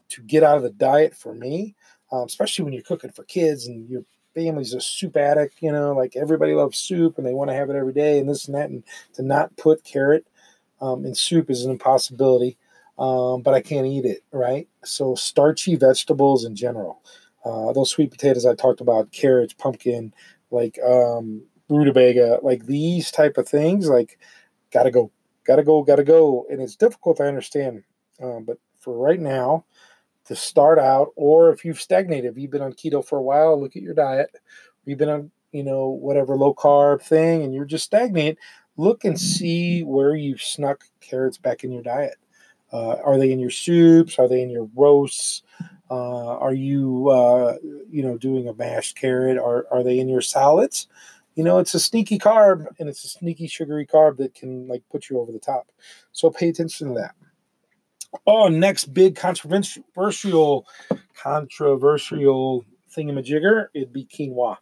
to 0.09 0.21
get 0.21 0.43
out 0.43 0.57
of 0.57 0.63
the 0.63 0.69
diet 0.69 1.15
for 1.15 1.33
me, 1.33 1.75
um, 2.11 2.25
especially 2.25 2.65
when 2.65 2.73
you're 2.73 2.83
cooking 2.83 3.11
for 3.11 3.23
kids 3.23 3.67
and 3.67 3.89
your 3.89 4.03
family's 4.35 4.73
a 4.73 4.81
soup 4.81 5.15
addict. 5.15 5.55
You 5.61 5.71
know, 5.71 5.93
like 5.93 6.15
everybody 6.15 6.53
loves 6.53 6.77
soup 6.77 7.17
and 7.17 7.25
they 7.25 7.33
want 7.33 7.49
to 7.49 7.55
have 7.55 7.69
it 7.69 7.75
every 7.75 7.93
day 7.93 8.19
and 8.19 8.29
this 8.29 8.47
and 8.47 8.55
that. 8.55 8.69
And 8.69 8.83
to 9.13 9.23
not 9.23 9.55
put 9.57 9.83
carrot 9.83 10.27
um, 10.81 11.05
in 11.05 11.15
soup 11.15 11.49
is 11.49 11.63
an 11.63 11.71
impossibility. 11.71 12.57
Um, 12.97 13.41
but 13.41 13.53
I 13.53 13.61
can't 13.61 13.87
eat 13.87 14.05
it, 14.05 14.23
right? 14.31 14.67
So 14.83 15.15
starchy 15.15 15.75
vegetables 15.75 16.45
in 16.45 16.55
general. 16.55 17.01
Uh, 17.43 17.73
those 17.73 17.89
sweet 17.89 18.11
potatoes 18.11 18.45
I 18.45 18.55
talked 18.55 18.81
about, 18.81 19.11
carrots, 19.11 19.53
pumpkin, 19.53 20.13
like 20.51 20.79
um, 20.85 21.43
rutabaga, 21.69 22.39
like 22.41 22.65
these 22.65 23.11
type 23.11 23.37
of 23.37 23.47
things, 23.47 23.89
like 23.89 24.19
gotta 24.71 24.91
go, 24.91 25.11
gotta 25.45 25.63
go, 25.63 25.83
gotta 25.83 26.03
go. 26.03 26.45
And 26.49 26.61
it's 26.61 26.75
difficult 26.75 27.17
to 27.17 27.23
understand. 27.23 27.83
Um, 28.21 28.45
but 28.45 28.57
for 28.79 28.97
right 28.97 29.19
now, 29.19 29.65
to 30.25 30.35
start 30.35 30.79
out, 30.79 31.09
or 31.15 31.51
if 31.51 31.65
you've 31.65 31.81
stagnated, 31.81 32.31
if 32.31 32.37
you've 32.37 32.51
been 32.51 32.61
on 32.61 32.73
keto 32.73 33.05
for 33.05 33.17
a 33.17 33.21
while, 33.23 33.59
look 33.59 33.75
at 33.75 33.81
your 33.81 33.93
diet. 33.93 34.29
You've 34.85 34.97
been 34.99 35.09
on, 35.09 35.31
you 35.51 35.63
know, 35.63 35.89
whatever 35.89 36.35
low 36.37 36.53
carb 36.53 37.01
thing, 37.01 37.43
and 37.43 37.53
you're 37.53 37.65
just 37.65 37.85
stagnant. 37.85 38.37
Look 38.77 39.05
and 39.05 39.19
see 39.19 39.83
where 39.83 40.15
you've 40.15 40.41
snuck 40.41 40.85
carrots 41.01 41.37
back 41.37 41.63
in 41.63 41.71
your 41.71 41.83
diet. 41.83 42.15
Uh, 42.73 42.97
are 43.05 43.19
they 43.19 43.31
in 43.31 43.39
your 43.39 43.51
soups? 43.51 44.17
Are 44.17 44.27
they 44.27 44.41
in 44.41 44.49
your 44.49 44.67
roasts? 44.75 45.43
Uh, 45.91 46.37
are 46.37 46.55
you, 46.55 47.07
uh, 47.09 47.55
you 47.87 48.01
know, 48.01 48.17
doing 48.17 48.47
a 48.47 48.53
mashed 48.53 48.97
carrot? 48.97 49.37
Are 49.37 49.67
are 49.71 49.83
they 49.83 49.99
in 49.99 50.09
your 50.09 50.21
salads? 50.21 50.87
You 51.35 51.43
know, 51.43 51.59
it's 51.59 51.73
a 51.75 51.79
sneaky 51.79 52.17
carb 52.17 52.65
and 52.79 52.89
it's 52.89 53.03
a 53.03 53.07
sneaky 53.07 53.47
sugary 53.47 53.85
carb 53.85 54.17
that 54.17 54.33
can 54.33 54.67
like 54.67 54.83
put 54.91 55.09
you 55.09 55.19
over 55.19 55.31
the 55.31 55.39
top. 55.39 55.71
So 56.11 56.29
pay 56.29 56.49
attention 56.49 56.89
to 56.89 56.93
that. 56.95 57.15
Oh, 58.27 58.47
next 58.47 58.93
big 58.93 59.15
controversial, 59.15 60.67
controversial 61.15 62.65
thingamajigger, 62.95 63.67
it'd 63.73 63.93
be 63.93 64.05
quinoa. 64.05 64.57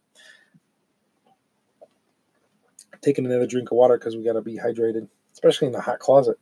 Taking 3.01 3.25
another 3.25 3.47
drink 3.47 3.71
of 3.71 3.77
water 3.77 3.97
because 3.97 4.15
we 4.15 4.23
got 4.23 4.33
to 4.33 4.41
be 4.41 4.57
hydrated, 4.57 5.07
especially 5.33 5.67
in 5.67 5.73
the 5.73 5.81
hot 5.81 5.99
closet. 5.99 6.37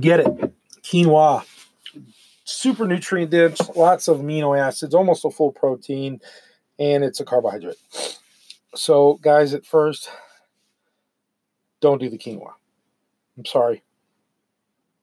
Get 0.00 0.20
it. 0.20 0.54
Quinoa. 0.82 1.44
Super 2.44 2.86
nutrient 2.86 3.30
dense, 3.30 3.60
lots 3.76 4.08
of 4.08 4.18
amino 4.18 4.58
acids, 4.58 4.94
almost 4.94 5.24
a 5.24 5.30
full 5.30 5.52
protein, 5.52 6.20
and 6.78 7.04
it's 7.04 7.20
a 7.20 7.24
carbohydrate. 7.24 7.76
So, 8.74 9.18
guys, 9.22 9.54
at 9.54 9.64
first, 9.64 10.10
don't 11.80 12.00
do 12.00 12.08
the 12.08 12.18
quinoa. 12.18 12.52
I'm 13.36 13.44
sorry. 13.44 13.82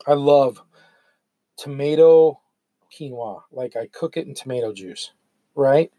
I 0.06 0.14
love 0.14 0.62
tomato 1.58 2.40
quinoa. 2.92 3.42
Like 3.52 3.76
I 3.76 3.88
cook 3.88 4.18
it 4.18 4.28
in 4.28 4.34
tomato 4.34 4.74
juice, 4.74 5.12
right? 5.56 5.92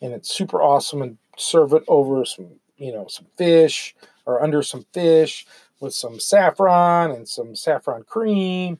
And 0.00 0.12
it's 0.12 0.34
super 0.34 0.60
awesome 0.60 1.02
and 1.02 1.18
serve 1.36 1.72
it 1.72 1.84
over 1.86 2.24
some, 2.24 2.48
you 2.76 2.92
know, 2.92 3.06
some 3.08 3.26
fish 3.36 3.94
or 4.26 4.42
under 4.42 4.62
some 4.62 4.84
fish 4.92 5.46
with 5.82 5.92
some 5.92 6.20
saffron 6.20 7.10
and 7.10 7.28
some 7.28 7.54
saffron 7.56 8.04
cream 8.04 8.78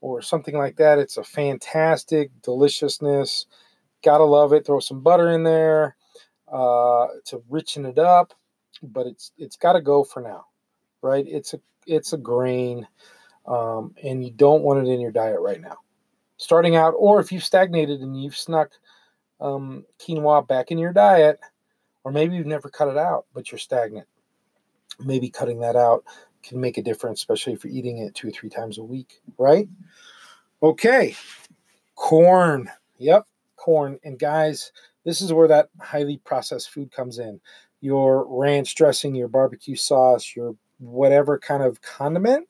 or 0.00 0.20
something 0.20 0.56
like 0.56 0.76
that. 0.76 0.98
It's 0.98 1.16
a 1.16 1.24
fantastic 1.24 2.30
deliciousness. 2.42 3.46
Gotta 4.04 4.24
love 4.24 4.52
it. 4.52 4.66
Throw 4.66 4.78
some 4.78 5.00
butter 5.00 5.30
in 5.30 5.42
there 5.42 5.96
uh, 6.52 7.06
to 7.24 7.42
richen 7.50 7.88
it 7.88 7.98
up, 7.98 8.34
but 8.82 9.06
it's 9.06 9.32
it's 9.38 9.56
got 9.56 9.72
to 9.72 9.80
go 9.80 10.04
for 10.04 10.20
now, 10.20 10.44
right? 11.00 11.24
It's 11.26 11.54
a 11.54 11.60
it's 11.86 12.12
a 12.12 12.18
grain, 12.18 12.86
um, 13.46 13.94
and 14.04 14.22
you 14.22 14.30
don't 14.30 14.62
want 14.62 14.86
it 14.86 14.90
in 14.90 15.00
your 15.00 15.12
diet 15.12 15.40
right 15.40 15.60
now. 15.60 15.78
Starting 16.36 16.76
out, 16.76 16.94
or 16.98 17.20
if 17.20 17.32
you've 17.32 17.44
stagnated 17.44 18.00
and 18.00 18.20
you've 18.20 18.36
snuck 18.36 18.72
um, 19.40 19.84
quinoa 19.98 20.46
back 20.46 20.70
in 20.70 20.78
your 20.78 20.92
diet, 20.92 21.40
or 22.04 22.12
maybe 22.12 22.36
you've 22.36 22.46
never 22.46 22.68
cut 22.68 22.88
it 22.88 22.98
out, 22.98 23.26
but 23.32 23.50
you're 23.50 23.58
stagnant. 23.58 24.06
Maybe 25.00 25.30
cutting 25.30 25.60
that 25.60 25.76
out 25.76 26.04
can 26.42 26.60
make 26.60 26.78
a 26.78 26.82
difference, 26.82 27.20
especially 27.20 27.52
if 27.52 27.64
you're 27.64 27.72
eating 27.72 27.98
it 27.98 28.14
two 28.14 28.28
or 28.28 28.30
three 28.30 28.48
times 28.48 28.78
a 28.78 28.84
week, 28.84 29.20
right? 29.38 29.68
Okay, 30.62 31.14
corn. 31.94 32.70
Yep, 32.98 33.26
corn. 33.56 33.98
And 34.04 34.18
guys, 34.18 34.72
this 35.04 35.20
is 35.20 35.32
where 35.32 35.48
that 35.48 35.68
highly 35.80 36.18
processed 36.18 36.70
food 36.70 36.92
comes 36.92 37.18
in. 37.18 37.40
Your 37.80 38.26
ranch 38.28 38.74
dressing, 38.74 39.14
your 39.14 39.28
barbecue 39.28 39.76
sauce, 39.76 40.34
your 40.36 40.54
whatever 40.78 41.38
kind 41.38 41.62
of 41.62 41.80
condiment 41.82 42.48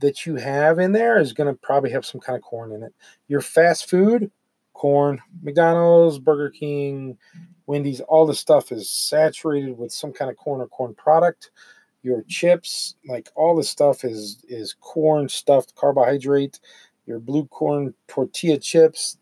that 0.00 0.26
you 0.26 0.36
have 0.36 0.78
in 0.78 0.92
there 0.92 1.18
is 1.18 1.32
going 1.32 1.52
to 1.52 1.60
probably 1.60 1.90
have 1.90 2.06
some 2.06 2.20
kind 2.20 2.36
of 2.36 2.42
corn 2.42 2.72
in 2.72 2.82
it. 2.82 2.94
Your 3.28 3.40
fast 3.40 3.88
food, 3.88 4.30
corn, 4.74 5.20
McDonald's, 5.42 6.18
Burger 6.18 6.50
King, 6.50 7.18
Wendy's, 7.66 8.00
all 8.00 8.26
the 8.26 8.34
stuff 8.34 8.72
is 8.72 8.90
saturated 8.90 9.76
with 9.76 9.92
some 9.92 10.12
kind 10.12 10.30
of 10.30 10.36
corn 10.36 10.60
or 10.60 10.68
corn 10.68 10.94
product 10.94 11.50
your 12.08 12.22
chips, 12.22 12.96
like 13.06 13.30
all 13.36 13.54
the 13.54 13.62
stuff 13.62 14.04
is 14.04 14.42
is 14.48 14.74
corn 14.80 15.28
stuffed 15.28 15.74
carbohydrate. 15.74 16.58
Your 17.06 17.20
blue 17.20 17.46
corn 17.46 17.94
tortilla 18.06 18.58
chips, 18.58 19.18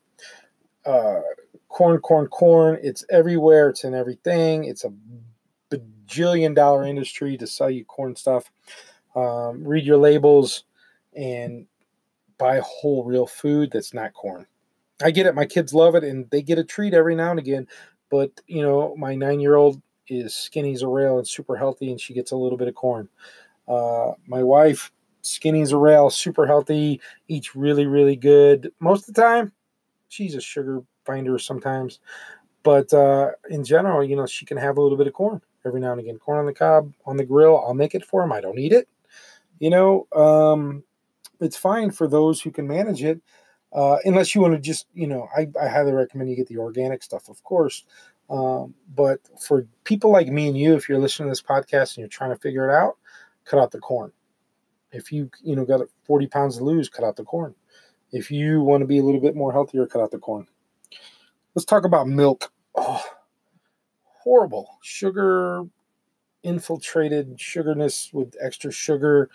uh, 0.84 1.20
corn, 1.68 1.98
corn, 2.00 2.28
corn. 2.28 2.78
It's 2.82 3.04
everywhere. 3.10 3.68
It's 3.70 3.84
in 3.84 3.94
everything. 3.94 4.64
It's 4.64 4.84
a 4.84 4.92
bajillion 5.70 6.54
dollar 6.54 6.84
industry 6.84 7.36
to 7.36 7.46
sell 7.46 7.70
you 7.70 7.84
corn 7.84 8.16
stuff. 8.16 8.50
Um, 9.14 9.66
read 9.66 9.84
your 9.84 9.98
labels 9.98 10.64
and 11.14 11.66
buy 12.38 12.60
whole 12.62 13.04
real 13.04 13.26
food 13.26 13.70
that's 13.72 13.94
not 13.94 14.12
corn. 14.14 14.46
I 15.02 15.10
get 15.10 15.26
it. 15.26 15.34
My 15.34 15.46
kids 15.46 15.74
love 15.74 15.94
it 15.94 16.04
and 16.04 16.28
they 16.30 16.42
get 16.42 16.58
a 16.58 16.64
treat 16.64 16.94
every 16.94 17.14
now 17.14 17.30
and 17.30 17.38
again. 17.38 17.66
But, 18.10 18.30
you 18.46 18.62
know, 18.62 18.94
my 18.96 19.14
nine 19.14 19.40
year 19.40 19.56
old 19.56 19.82
is 20.08 20.34
skinny 20.34 20.72
as 20.72 20.82
a 20.82 20.88
rail 20.88 21.18
and 21.18 21.26
super 21.26 21.56
healthy, 21.56 21.90
and 21.90 22.00
she 22.00 22.14
gets 22.14 22.32
a 22.32 22.36
little 22.36 22.58
bit 22.58 22.68
of 22.68 22.74
corn. 22.74 23.08
Uh, 23.68 24.12
my 24.26 24.42
wife, 24.42 24.92
skinny 25.22 25.62
as 25.62 25.72
a 25.72 25.76
rail, 25.76 26.10
super 26.10 26.46
healthy, 26.46 27.00
eats 27.28 27.56
really, 27.56 27.86
really 27.86 28.16
good. 28.16 28.72
Most 28.80 29.08
of 29.08 29.14
the 29.14 29.22
time, 29.22 29.52
she's 30.08 30.34
a 30.34 30.40
sugar 30.40 30.82
finder 31.04 31.38
sometimes, 31.38 32.00
but 32.62 32.92
uh, 32.92 33.30
in 33.50 33.64
general, 33.64 34.04
you 34.04 34.16
know, 34.16 34.26
she 34.26 34.44
can 34.44 34.56
have 34.56 34.76
a 34.76 34.80
little 34.80 34.98
bit 34.98 35.06
of 35.06 35.12
corn 35.12 35.40
every 35.64 35.80
now 35.80 35.92
and 35.92 36.00
again. 36.00 36.18
Corn 36.18 36.38
on 36.38 36.46
the 36.46 36.52
cob, 36.52 36.92
on 37.04 37.16
the 37.16 37.24
grill. 37.24 37.58
I'll 37.58 37.74
make 37.74 37.94
it 37.94 38.04
for 38.04 38.22
them. 38.22 38.32
I 38.32 38.40
don't 38.40 38.58
eat 38.58 38.72
it. 38.72 38.88
You 39.58 39.70
know, 39.70 40.06
um, 40.14 40.84
it's 41.40 41.56
fine 41.56 41.90
for 41.90 42.06
those 42.08 42.40
who 42.40 42.50
can 42.50 42.66
manage 42.66 43.02
it. 43.02 43.20
Uh, 43.72 43.98
unless 44.04 44.34
you 44.34 44.40
want 44.40 44.54
to 44.54 44.60
just, 44.60 44.86
you 44.94 45.06
know, 45.06 45.28
I, 45.36 45.48
I 45.60 45.68
highly 45.68 45.92
recommend 45.92 46.30
you 46.30 46.36
get 46.36 46.46
the 46.46 46.58
organic 46.58 47.02
stuff, 47.02 47.28
of 47.28 47.42
course. 47.44 47.84
Um, 48.28 48.74
but 48.94 49.20
for 49.40 49.66
people 49.84 50.10
like 50.10 50.28
me 50.28 50.48
and 50.48 50.58
you, 50.58 50.74
if 50.74 50.88
you're 50.88 50.98
listening 50.98 51.28
to 51.28 51.30
this 51.30 51.42
podcast 51.42 51.94
and 51.94 51.98
you're 51.98 52.08
trying 52.08 52.30
to 52.30 52.40
figure 52.40 52.68
it 52.68 52.74
out, 52.74 52.96
cut 53.44 53.60
out 53.60 53.70
the 53.70 53.78
corn. 53.78 54.12
If 54.92 55.12
you 55.12 55.30
you 55.42 55.56
know 55.56 55.64
got 55.64 55.82
40 56.04 56.26
pounds 56.28 56.56
to 56.58 56.64
lose, 56.64 56.88
cut 56.88 57.04
out 57.04 57.16
the 57.16 57.24
corn. 57.24 57.54
If 58.12 58.30
you 58.30 58.62
want 58.62 58.82
to 58.82 58.86
be 58.86 58.98
a 58.98 59.02
little 59.02 59.20
bit 59.20 59.36
more 59.36 59.52
healthier, 59.52 59.86
cut 59.86 60.00
out 60.00 60.10
the 60.10 60.18
corn. 60.18 60.46
Let's 61.54 61.66
talk 61.66 61.84
about 61.84 62.08
milk. 62.08 62.52
Oh, 62.74 63.04
horrible 64.26 64.78
sugar 64.82 65.64
infiltrated 66.42 67.40
sugarness 67.40 68.10
with 68.12 68.34
extra 68.40 68.72
sugar 68.72 69.30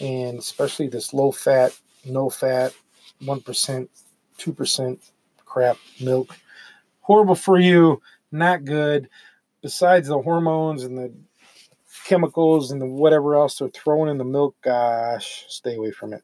and 0.00 0.38
especially 0.38 0.86
this 0.86 1.14
low 1.14 1.32
fat 1.32 1.78
no 2.04 2.28
fat 2.28 2.72
1% 3.22 3.88
2% 4.38 4.98
crap 5.44 5.76
milk 6.00 6.36
horrible 7.00 7.34
for 7.34 7.58
you 7.58 8.00
not 8.34 8.64
good. 8.64 9.08
Besides 9.62 10.08
the 10.08 10.20
hormones 10.20 10.82
and 10.82 10.98
the 10.98 11.12
chemicals 12.04 12.70
and 12.70 12.80
the 12.80 12.86
whatever 12.86 13.34
else 13.34 13.58
they're 13.58 13.68
throwing 13.68 14.10
in 14.10 14.18
the 14.18 14.24
milk, 14.24 14.56
gosh, 14.62 15.46
stay 15.48 15.76
away 15.76 15.90
from 15.90 16.12
it. 16.12 16.22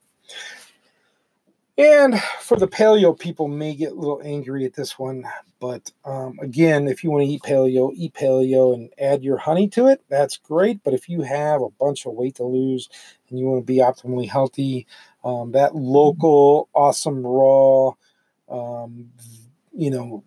And 1.78 2.20
for 2.40 2.58
the 2.58 2.68
paleo 2.68 3.18
people, 3.18 3.48
may 3.48 3.74
get 3.74 3.92
a 3.92 3.94
little 3.94 4.20
angry 4.22 4.66
at 4.66 4.74
this 4.74 4.98
one, 4.98 5.24
but 5.60 5.90
um, 6.04 6.38
again, 6.42 6.86
if 6.88 7.02
you 7.02 7.10
want 7.10 7.24
to 7.24 7.30
eat 7.30 7.42
paleo, 7.42 7.90
eat 7.94 8.12
paleo 8.12 8.74
and 8.74 8.90
add 8.98 9.22
your 9.24 9.38
honey 9.38 9.66
to 9.68 9.86
it. 9.86 10.02
That's 10.10 10.36
great. 10.36 10.82
But 10.84 10.92
if 10.92 11.08
you 11.08 11.22
have 11.22 11.62
a 11.62 11.70
bunch 11.70 12.04
of 12.04 12.12
weight 12.12 12.34
to 12.34 12.44
lose 12.44 12.90
and 13.30 13.38
you 13.38 13.46
want 13.46 13.66
to 13.66 13.72
be 13.72 13.78
optimally 13.78 14.28
healthy, 14.28 14.86
um, 15.24 15.52
that 15.52 15.74
local, 15.74 16.68
awesome 16.74 17.26
raw, 17.26 17.92
um, 18.50 19.10
you 19.72 19.90
know, 19.90 20.22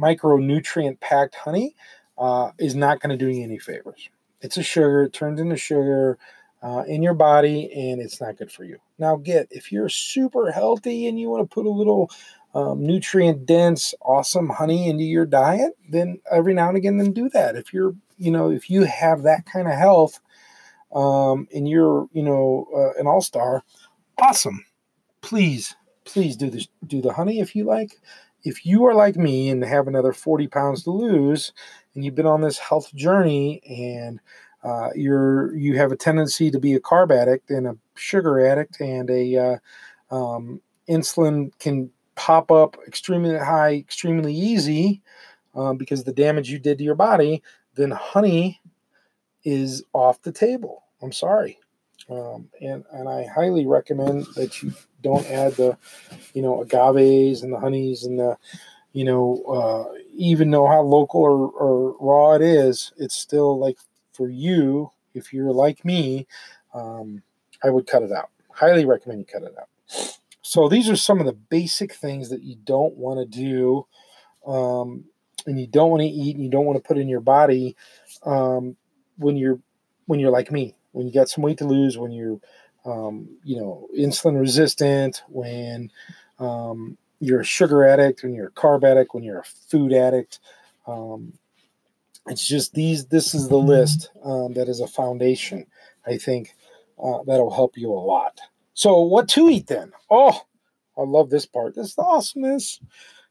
micronutrient 0.00 1.00
packed 1.00 1.34
honey 1.34 1.74
uh, 2.18 2.50
is 2.58 2.74
not 2.74 3.00
going 3.00 3.10
to 3.10 3.16
do 3.16 3.30
you 3.30 3.42
any 3.42 3.58
favors. 3.58 4.08
It's 4.40 4.56
a 4.56 4.62
sugar, 4.62 5.04
it 5.04 5.12
turns 5.12 5.40
into 5.40 5.56
sugar 5.56 6.18
uh, 6.62 6.84
in 6.86 7.02
your 7.02 7.14
body, 7.14 7.70
and 7.72 8.00
it's 8.00 8.20
not 8.20 8.36
good 8.36 8.50
for 8.50 8.64
you. 8.64 8.78
Now, 8.98 9.16
get 9.16 9.48
if 9.50 9.70
you're 9.72 9.88
super 9.88 10.50
healthy 10.50 11.06
and 11.06 11.18
you 11.18 11.28
want 11.28 11.48
to 11.48 11.54
put 11.54 11.66
a 11.66 11.70
little 11.70 12.10
um, 12.54 12.84
nutrient 12.84 13.46
dense, 13.46 13.94
awesome 14.02 14.48
honey 14.48 14.88
into 14.88 15.04
your 15.04 15.26
diet, 15.26 15.72
then 15.88 16.20
every 16.30 16.54
now 16.54 16.68
and 16.68 16.76
again, 16.76 16.98
then 16.98 17.12
do 17.12 17.28
that. 17.30 17.56
If 17.56 17.72
you're, 17.72 17.94
you 18.18 18.30
know, 18.30 18.50
if 18.50 18.68
you 18.68 18.84
have 18.84 19.22
that 19.22 19.46
kind 19.46 19.68
of 19.68 19.74
health, 19.74 20.20
um, 20.92 21.46
and 21.54 21.68
you're, 21.68 22.08
you 22.12 22.22
know, 22.22 22.66
uh, 22.74 23.00
an 23.00 23.06
all 23.06 23.20
star, 23.20 23.62
awesome. 24.18 24.64
Please, 25.20 25.76
please 26.04 26.36
do 26.36 26.50
this. 26.50 26.68
Do 26.86 27.00
the 27.00 27.12
honey 27.12 27.40
if 27.40 27.54
you 27.54 27.64
like. 27.64 28.00
If 28.44 28.64
you 28.64 28.84
are 28.86 28.94
like 28.94 29.16
me 29.16 29.48
and 29.50 29.62
have 29.64 29.88
another 29.88 30.12
40 30.12 30.46
pounds 30.48 30.84
to 30.84 30.90
lose, 30.90 31.52
and 31.94 32.04
you've 32.04 32.14
been 32.14 32.26
on 32.26 32.40
this 32.40 32.58
health 32.58 32.94
journey 32.94 33.60
and 33.68 34.20
uh, 34.62 34.90
you're 34.94 35.54
you 35.54 35.76
have 35.76 35.92
a 35.92 35.96
tendency 35.96 36.50
to 36.50 36.58
be 36.58 36.74
a 36.74 36.80
carb 36.80 37.10
addict 37.10 37.50
and 37.50 37.66
a 37.66 37.76
sugar 37.94 38.46
addict 38.46 38.80
and 38.80 39.10
a 39.10 39.36
uh, 39.36 40.14
um, 40.14 40.60
insulin 40.88 41.50
can 41.58 41.90
pop 42.14 42.50
up 42.50 42.76
extremely 42.86 43.38
high 43.38 43.74
extremely 43.74 44.34
easy 44.34 45.00
um, 45.54 45.78
because 45.78 46.04
the 46.04 46.12
damage 46.12 46.50
you 46.50 46.58
did 46.58 46.78
to 46.78 46.84
your 46.84 46.94
body 46.94 47.42
then 47.74 47.90
honey 47.90 48.60
is 49.44 49.82
off 49.94 50.20
the 50.22 50.32
table. 50.32 50.84
I'm 51.02 51.12
sorry 51.12 51.58
um, 52.10 52.48
and 52.60 52.84
and 52.92 53.08
i 53.08 53.24
highly 53.26 53.66
recommend 53.66 54.26
that 54.36 54.62
you 54.62 54.72
don't 55.02 55.26
add 55.30 55.52
the 55.54 55.76
you 56.34 56.42
know 56.42 56.62
agaves 56.62 57.42
and 57.42 57.52
the 57.52 57.58
honeys 57.58 58.04
and 58.04 58.18
the 58.18 58.36
you 58.92 59.04
know 59.04 59.42
uh, 59.44 59.98
even 60.14 60.50
know 60.50 60.66
how 60.66 60.80
local 60.80 61.20
or, 61.22 61.50
or 61.50 61.96
raw 62.00 62.34
it 62.34 62.42
is 62.42 62.92
it's 62.98 63.14
still 63.14 63.58
like 63.58 63.78
for 64.20 64.28
you, 64.28 64.90
if 65.14 65.32
you're 65.32 65.50
like 65.50 65.82
me, 65.82 66.26
um, 66.74 67.22
I 67.64 67.70
would 67.70 67.86
cut 67.86 68.02
it 68.02 68.12
out. 68.12 68.28
Highly 68.52 68.84
recommend 68.84 69.20
you 69.20 69.24
cut 69.24 69.42
it 69.42 69.54
out. 69.58 70.18
So 70.42 70.68
these 70.68 70.90
are 70.90 70.96
some 70.96 71.20
of 71.20 71.26
the 71.26 71.32
basic 71.32 71.94
things 71.94 72.28
that 72.28 72.42
you 72.42 72.56
don't 72.56 72.96
want 72.98 73.18
to 73.18 73.38
do, 73.38 73.86
um, 74.46 75.04
and 75.46 75.58
you 75.58 75.66
don't 75.66 75.90
want 75.90 76.02
to 76.02 76.06
eat, 76.06 76.36
and 76.36 76.44
you 76.44 76.50
don't 76.50 76.66
want 76.66 76.76
to 76.76 76.86
put 76.86 76.98
in 76.98 77.08
your 77.08 77.20
body 77.20 77.76
um, 78.24 78.76
when 79.16 79.38
you're 79.38 79.58
when 80.04 80.20
you're 80.20 80.30
like 80.30 80.52
me. 80.52 80.74
When 80.92 81.06
you 81.06 81.12
got 81.12 81.28
some 81.28 81.42
weight 81.42 81.58
to 81.58 81.66
lose, 81.66 81.98
when 81.98 82.12
you're 82.12 82.40
um, 82.84 83.28
you 83.44 83.56
know 83.56 83.88
insulin 83.96 84.38
resistant, 84.38 85.22
when 85.28 85.90
um, 86.38 86.96
you're 87.20 87.40
a 87.40 87.44
sugar 87.44 87.84
addict, 87.84 88.22
when 88.22 88.34
you're 88.34 88.48
a 88.48 88.52
carb 88.52 88.84
addict, 88.84 89.14
when 89.14 89.22
you're 89.22 89.40
a 89.40 89.44
food 89.44 89.92
addict. 89.92 90.40
Um, 90.86 91.34
it's 92.26 92.46
just 92.46 92.74
these 92.74 93.06
this 93.06 93.34
is 93.34 93.48
the 93.48 93.56
list 93.56 94.10
um, 94.24 94.52
that 94.54 94.68
is 94.68 94.80
a 94.80 94.86
foundation 94.86 95.66
i 96.06 96.16
think 96.16 96.54
uh, 97.02 97.18
that'll 97.26 97.50
help 97.50 97.78
you 97.78 97.90
a 97.90 97.94
lot. 97.94 98.40
So 98.74 99.00
what 99.00 99.28
to 99.30 99.48
eat 99.48 99.66
then? 99.66 99.92
Oh 100.10 100.42
i 100.98 101.02
love 101.02 101.30
this 101.30 101.46
part. 101.46 101.74
This 101.74 101.88
is 101.88 101.94
the 101.94 102.02
awesomeness. 102.02 102.80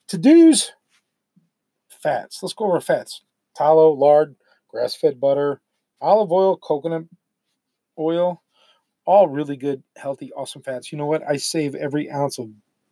To 0.08 0.18
do's 0.18 0.72
fats. 1.88 2.42
Let's 2.42 2.54
go 2.54 2.66
over 2.66 2.82
fats. 2.82 3.24
Tallow 3.56 3.92
lard 3.92 4.36
grass-fed 4.70 5.20
butter 5.20 5.62
olive 6.02 6.32
oil 6.32 6.58
coconut 6.58 7.04
oil 8.00 8.42
all 9.06 9.28
really 9.28 9.58
good 9.58 9.84
healthy 9.98 10.32
awesome 10.34 10.62
fats 10.62 10.92
you 10.92 10.98
know 10.98 11.06
what 11.06 11.24
i 11.30 11.38
save 11.38 11.76
every 11.76 12.10
ounce 12.12 12.40
of 12.40 12.50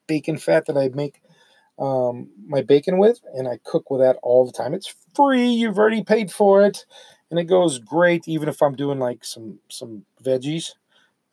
bacon 0.08 0.38
fat 0.38 0.66
that 0.66 0.78
i 0.78 0.90
make 0.90 1.22
um, 1.80 2.30
my 2.48 2.62
bacon 2.62 2.98
with, 2.98 3.22
and 3.34 3.48
I 3.48 3.60
cook 3.64 3.90
with 3.90 4.02
that 4.02 4.18
all 4.24 4.46
the 4.46 4.52
time. 4.52 4.74
It's 4.74 4.94
free. 5.16 5.48
You've 5.48 5.78
already 5.78 6.04
paid 6.04 6.32
for 6.32 6.64
it, 6.66 6.86
and 7.30 7.40
it 7.40 7.46
goes 7.46 7.80
great. 7.80 8.28
Even 8.28 8.50
if 8.50 8.62
I'm 8.62 8.76
doing 8.76 9.00
like 9.00 9.24
some 9.24 9.60
some 9.70 10.06
veggies, 10.24 10.74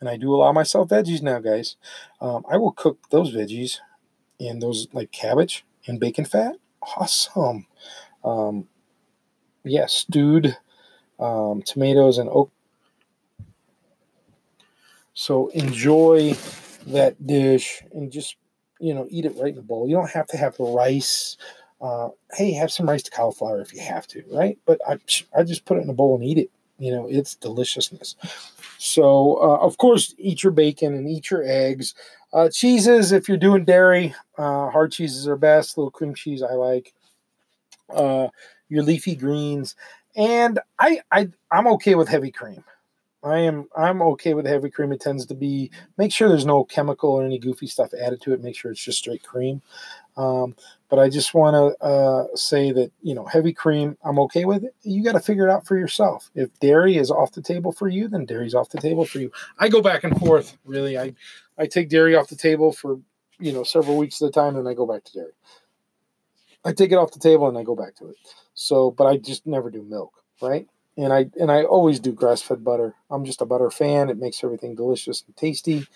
and 0.00 0.08
I 0.08 0.16
do 0.16 0.34
allow 0.34 0.52
myself 0.52 0.88
veggies 0.88 1.22
now, 1.22 1.38
guys. 1.40 1.76
Um, 2.20 2.44
I 2.50 2.56
will 2.58 2.72
cook 2.72 2.98
those 3.10 3.34
veggies 3.34 3.78
and 4.40 4.60
those 4.62 4.88
like 4.92 5.12
cabbage 5.12 5.64
and 5.86 6.00
bacon 6.00 6.24
fat. 6.24 6.56
Awesome. 6.96 7.66
Um, 8.24 8.68
yeah, 9.64 9.86
stewed 9.86 10.56
um, 11.20 11.62
tomatoes 11.62 12.18
and 12.18 12.28
oak. 12.30 12.50
So 15.14 15.48
enjoy 15.48 16.34
that 16.86 17.26
dish 17.26 17.82
and 17.92 18.12
just 18.12 18.36
you 18.80 18.92
know, 18.92 19.06
eat 19.08 19.24
it 19.24 19.34
right 19.36 19.48
in 19.50 19.56
the 19.56 19.62
bowl. 19.62 19.88
You 19.88 19.96
don't 19.96 20.10
have 20.10 20.26
to 20.28 20.36
have 20.36 20.56
the 20.56 20.64
rice. 20.64 21.36
Uh, 21.80 22.08
hey, 22.34 22.52
have 22.52 22.70
some 22.72 22.88
rice 22.88 23.02
to 23.04 23.10
cauliflower 23.10 23.60
if 23.60 23.72
you 23.72 23.80
have 23.80 24.06
to, 24.08 24.22
right? 24.30 24.58
But 24.66 24.80
I, 24.86 24.98
I 25.36 25.42
just 25.42 25.64
put 25.64 25.78
it 25.78 25.82
in 25.84 25.90
a 25.90 25.94
bowl 25.94 26.14
and 26.14 26.24
eat 26.24 26.38
it. 26.38 26.50
You 26.78 26.92
know, 26.92 27.06
it's 27.08 27.34
deliciousness. 27.34 28.16
So, 28.78 29.36
uh, 29.36 29.58
of 29.58 29.78
course, 29.78 30.14
eat 30.18 30.42
your 30.42 30.52
bacon 30.52 30.94
and 30.94 31.08
eat 31.08 31.30
your 31.30 31.42
eggs. 31.44 31.94
Uh, 32.32 32.48
cheeses, 32.48 33.12
if 33.12 33.28
you're 33.28 33.38
doing 33.38 33.64
dairy, 33.64 34.14
uh, 34.36 34.70
hard 34.70 34.92
cheeses 34.92 35.28
are 35.28 35.36
best. 35.36 35.78
Little 35.78 35.90
cream 35.90 36.14
cheese, 36.14 36.42
I 36.42 36.54
like. 36.54 36.92
Uh, 37.88 38.28
your 38.68 38.82
leafy 38.82 39.14
greens, 39.14 39.76
and 40.16 40.58
I, 40.78 41.00
I, 41.12 41.28
I'm 41.50 41.66
okay 41.68 41.94
with 41.94 42.08
heavy 42.08 42.30
cream. 42.30 42.64
I 43.24 43.38
am 43.38 43.68
I'm 43.76 44.02
okay 44.02 44.34
with 44.34 44.46
heavy 44.46 44.70
cream. 44.70 44.92
It 44.92 45.00
tends 45.00 45.24
to 45.26 45.34
be 45.34 45.70
make 45.96 46.12
sure 46.12 46.28
there's 46.28 46.44
no 46.44 46.64
chemical 46.64 47.10
or 47.10 47.24
any 47.24 47.38
goofy 47.38 47.66
stuff 47.66 47.92
added 47.94 48.20
to 48.22 48.34
it. 48.34 48.42
Make 48.42 48.56
sure 48.56 48.70
it's 48.70 48.84
just 48.84 48.98
straight 48.98 49.22
cream. 49.22 49.62
Um, 50.16 50.54
but 50.90 50.98
I 50.98 51.08
just 51.08 51.34
want 51.34 51.54
to 51.54 51.84
uh, 51.84 52.26
say 52.34 52.70
that 52.72 52.92
you 53.02 53.14
know 53.14 53.24
heavy 53.24 53.52
cream 53.52 53.96
I'm 54.04 54.18
okay 54.20 54.44
with 54.44 54.62
it. 54.62 54.74
You 54.82 55.02
got 55.02 55.12
to 55.12 55.20
figure 55.20 55.48
it 55.48 55.50
out 55.50 55.66
for 55.66 55.78
yourself. 55.78 56.30
If 56.34 56.56
dairy 56.60 56.98
is 56.98 57.10
off 57.10 57.32
the 57.32 57.42
table 57.42 57.72
for 57.72 57.88
you, 57.88 58.08
then 58.08 58.26
dairy's 58.26 58.54
off 58.54 58.68
the 58.68 58.80
table 58.80 59.06
for 59.06 59.18
you. 59.18 59.32
I 59.58 59.68
go 59.68 59.80
back 59.80 60.04
and 60.04 60.18
forth. 60.18 60.56
Really, 60.64 60.98
I 60.98 61.14
I 61.58 61.66
take 61.66 61.88
dairy 61.88 62.14
off 62.14 62.28
the 62.28 62.36
table 62.36 62.72
for 62.72 63.00
you 63.40 63.52
know 63.52 63.64
several 63.64 63.96
weeks 63.96 64.20
at 64.20 64.28
a 64.28 64.32
time, 64.32 64.56
and 64.56 64.68
I 64.68 64.74
go 64.74 64.86
back 64.86 65.02
to 65.04 65.12
dairy. 65.12 65.32
I 66.64 66.72
take 66.72 66.92
it 66.92 66.96
off 66.96 67.12
the 67.12 67.18
table 67.18 67.46
and 67.46 67.58
I 67.58 67.62
go 67.62 67.74
back 67.74 67.94
to 67.96 68.08
it. 68.08 68.16
So, 68.54 68.90
but 68.90 69.04
I 69.04 69.18
just 69.18 69.46
never 69.46 69.70
do 69.70 69.82
milk, 69.82 70.12
right? 70.40 70.66
And 70.96 71.12
I 71.12 71.26
and 71.40 71.50
I 71.50 71.64
always 71.64 72.00
do 72.00 72.12
grass 72.12 72.42
fed 72.42 72.64
butter. 72.64 72.94
I'm 73.10 73.24
just 73.24 73.40
a 73.40 73.46
butter 73.46 73.70
fan. 73.70 74.10
It 74.10 74.18
makes 74.18 74.42
everything 74.44 74.74
delicious 74.74 75.24
and 75.26 75.36
tasty, 75.36 75.86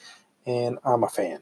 and 0.47 0.79
I'm 0.85 1.05
a 1.05 1.09
fan. 1.09 1.41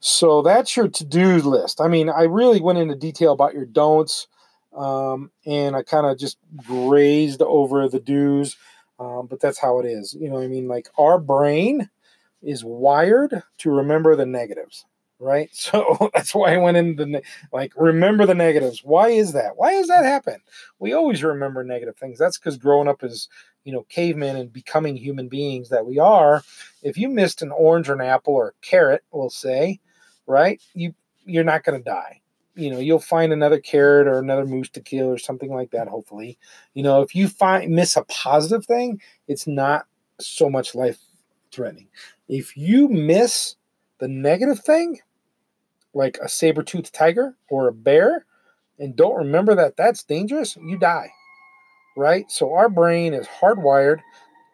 So 0.00 0.42
that's 0.42 0.76
your 0.76 0.88
to 0.88 1.04
do 1.04 1.36
list. 1.38 1.80
I 1.80 1.88
mean, 1.88 2.08
I 2.08 2.22
really 2.24 2.60
went 2.60 2.78
into 2.78 2.94
detail 2.94 3.32
about 3.32 3.54
your 3.54 3.66
don'ts, 3.66 4.28
um, 4.74 5.30
and 5.44 5.74
I 5.74 5.82
kind 5.82 6.06
of 6.06 6.18
just 6.18 6.38
grazed 6.56 7.42
over 7.42 7.88
the 7.88 8.00
do's, 8.00 8.56
um, 8.98 9.26
but 9.26 9.40
that's 9.40 9.58
how 9.58 9.80
it 9.80 9.86
is. 9.86 10.14
You 10.14 10.30
know, 10.30 10.40
I 10.40 10.48
mean, 10.48 10.68
like 10.68 10.88
our 10.98 11.18
brain 11.18 11.90
is 12.42 12.64
wired 12.64 13.42
to 13.58 13.70
remember 13.70 14.14
the 14.14 14.26
negatives 14.26 14.84
right? 15.18 15.50
So 15.56 16.10
that's 16.14 16.34
why 16.34 16.54
I 16.54 16.58
went 16.58 16.76
into 16.76 17.04
the 17.04 17.22
like 17.52 17.72
remember 17.76 18.26
the 18.26 18.34
negatives. 18.34 18.82
Why 18.84 19.08
is 19.10 19.32
that? 19.32 19.56
Why 19.56 19.72
does 19.72 19.88
that 19.88 20.04
happen? 20.04 20.36
We 20.78 20.92
always 20.92 21.22
remember 21.24 21.64
negative 21.64 21.96
things. 21.96 22.18
That's 22.18 22.38
because 22.38 22.56
growing 22.56 22.88
up 22.88 23.02
as 23.02 23.28
you 23.64 23.72
know 23.72 23.84
cavemen 23.88 24.36
and 24.36 24.52
becoming 24.52 24.96
human 24.96 25.28
beings 25.28 25.68
that 25.70 25.86
we 25.86 25.98
are, 25.98 26.42
if 26.82 26.96
you 26.96 27.08
missed 27.08 27.42
an 27.42 27.50
orange 27.50 27.88
or 27.88 27.94
an 27.94 28.00
apple 28.00 28.34
or 28.34 28.48
a 28.48 28.66
carrot, 28.66 29.02
we'll 29.10 29.30
say, 29.30 29.80
right? 30.26 30.60
You 30.74 30.94
you're 31.24 31.44
not 31.44 31.64
going 31.64 31.78
to 31.78 31.84
die. 31.84 32.20
You 32.54 32.70
know, 32.70 32.78
you'll 32.78 33.00
find 33.00 33.32
another 33.32 33.58
carrot 33.58 34.06
or 34.06 34.18
another 34.18 34.46
moose 34.46 34.70
to 34.70 34.80
kill 34.80 35.08
or 35.08 35.18
something 35.18 35.52
like 35.52 35.72
that. 35.72 35.88
Hopefully, 35.88 36.38
you 36.74 36.82
know, 36.82 37.02
if 37.02 37.14
you 37.14 37.28
find 37.28 37.70
miss 37.74 37.96
a 37.96 38.04
positive 38.04 38.64
thing, 38.64 39.00
it's 39.28 39.46
not 39.46 39.86
so 40.20 40.48
much 40.48 40.74
life 40.74 40.98
threatening. 41.52 41.88
If 42.28 42.56
you 42.56 42.88
miss 42.88 43.56
the 43.98 44.08
negative 44.08 44.60
thing, 44.60 45.00
like 45.96 46.18
a 46.22 46.28
saber-toothed 46.28 46.92
tiger 46.92 47.34
or 47.48 47.68
a 47.68 47.72
bear 47.72 48.26
and 48.78 48.94
don't 48.94 49.16
remember 49.16 49.54
that 49.54 49.76
that's 49.76 50.04
dangerous, 50.04 50.56
you 50.56 50.78
die. 50.78 51.10
Right? 51.96 52.30
So 52.30 52.52
our 52.52 52.68
brain 52.68 53.14
is 53.14 53.26
hardwired 53.26 54.00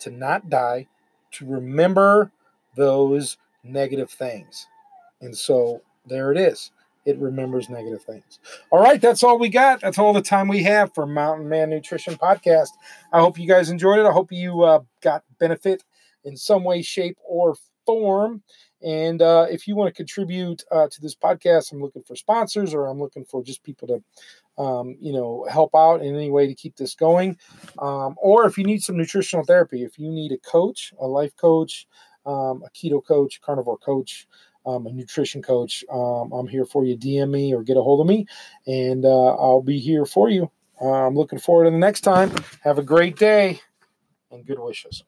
to 0.00 0.10
not 0.10 0.48
die, 0.48 0.86
to 1.32 1.46
remember 1.46 2.30
those 2.76 3.36
negative 3.64 4.10
things. 4.10 4.68
And 5.20 5.36
so 5.36 5.82
there 6.06 6.30
it 6.30 6.38
is. 6.38 6.70
It 7.04 7.18
remembers 7.18 7.68
negative 7.68 8.02
things. 8.04 8.38
All 8.70 8.80
right, 8.80 9.00
that's 9.00 9.24
all 9.24 9.36
we 9.36 9.48
got. 9.48 9.80
That's 9.80 9.98
all 9.98 10.12
the 10.12 10.22
time 10.22 10.46
we 10.46 10.62
have 10.62 10.94
for 10.94 11.04
Mountain 11.04 11.48
Man 11.48 11.70
Nutrition 11.70 12.14
Podcast. 12.14 12.68
I 13.12 13.18
hope 13.18 13.40
you 13.40 13.48
guys 13.48 13.70
enjoyed 13.70 13.98
it. 13.98 14.06
I 14.06 14.12
hope 14.12 14.30
you 14.30 14.62
uh, 14.62 14.80
got 15.00 15.24
benefit 15.40 15.82
in 16.24 16.36
some 16.36 16.62
way, 16.62 16.80
shape, 16.80 17.18
or 17.24 17.56
form. 17.86 18.44
And 18.84 19.22
uh, 19.22 19.46
if 19.50 19.66
you 19.66 19.76
want 19.76 19.88
to 19.88 19.96
contribute 19.96 20.64
uh, 20.70 20.88
to 20.90 21.00
this 21.00 21.14
podcast, 21.14 21.72
I'm 21.72 21.80
looking 21.80 22.02
for 22.02 22.16
sponsors 22.16 22.74
or 22.74 22.86
I'm 22.86 22.98
looking 22.98 23.24
for 23.24 23.42
just 23.42 23.62
people 23.62 23.88
to, 23.88 24.62
um, 24.62 24.96
you 25.00 25.12
know, 25.12 25.46
help 25.50 25.74
out 25.74 26.02
in 26.02 26.14
any 26.14 26.30
way 26.30 26.46
to 26.46 26.54
keep 26.54 26.76
this 26.76 26.94
going. 26.94 27.38
Um, 27.78 28.16
or 28.16 28.46
if 28.46 28.58
you 28.58 28.64
need 28.64 28.82
some 28.82 28.96
nutritional 28.96 29.44
therapy, 29.44 29.82
if 29.84 29.98
you 29.98 30.10
need 30.10 30.32
a 30.32 30.38
coach, 30.38 30.92
a 31.00 31.06
life 31.06 31.36
coach, 31.36 31.86
um, 32.26 32.62
a 32.64 32.70
keto 32.70 33.04
coach, 33.04 33.40
carnivore 33.40 33.78
coach, 33.78 34.26
um, 34.64 34.86
a 34.86 34.92
nutrition 34.92 35.42
coach, 35.42 35.84
um, 35.92 36.32
I'm 36.32 36.46
here 36.46 36.64
for 36.64 36.84
you. 36.84 36.96
DM 36.96 37.30
me 37.30 37.54
or 37.54 37.62
get 37.62 37.76
a 37.76 37.82
hold 37.82 38.00
of 38.00 38.06
me, 38.06 38.26
and 38.66 39.04
uh, 39.04 39.34
I'll 39.34 39.62
be 39.62 39.78
here 39.78 40.06
for 40.06 40.28
you. 40.28 40.50
I'm 40.80 41.14
looking 41.14 41.38
forward 41.38 41.64
to 41.64 41.70
the 41.70 41.78
next 41.78 42.00
time. 42.00 42.32
Have 42.62 42.78
a 42.78 42.82
great 42.82 43.16
day 43.16 43.60
and 44.30 44.44
good 44.44 44.58
wishes. 44.58 45.04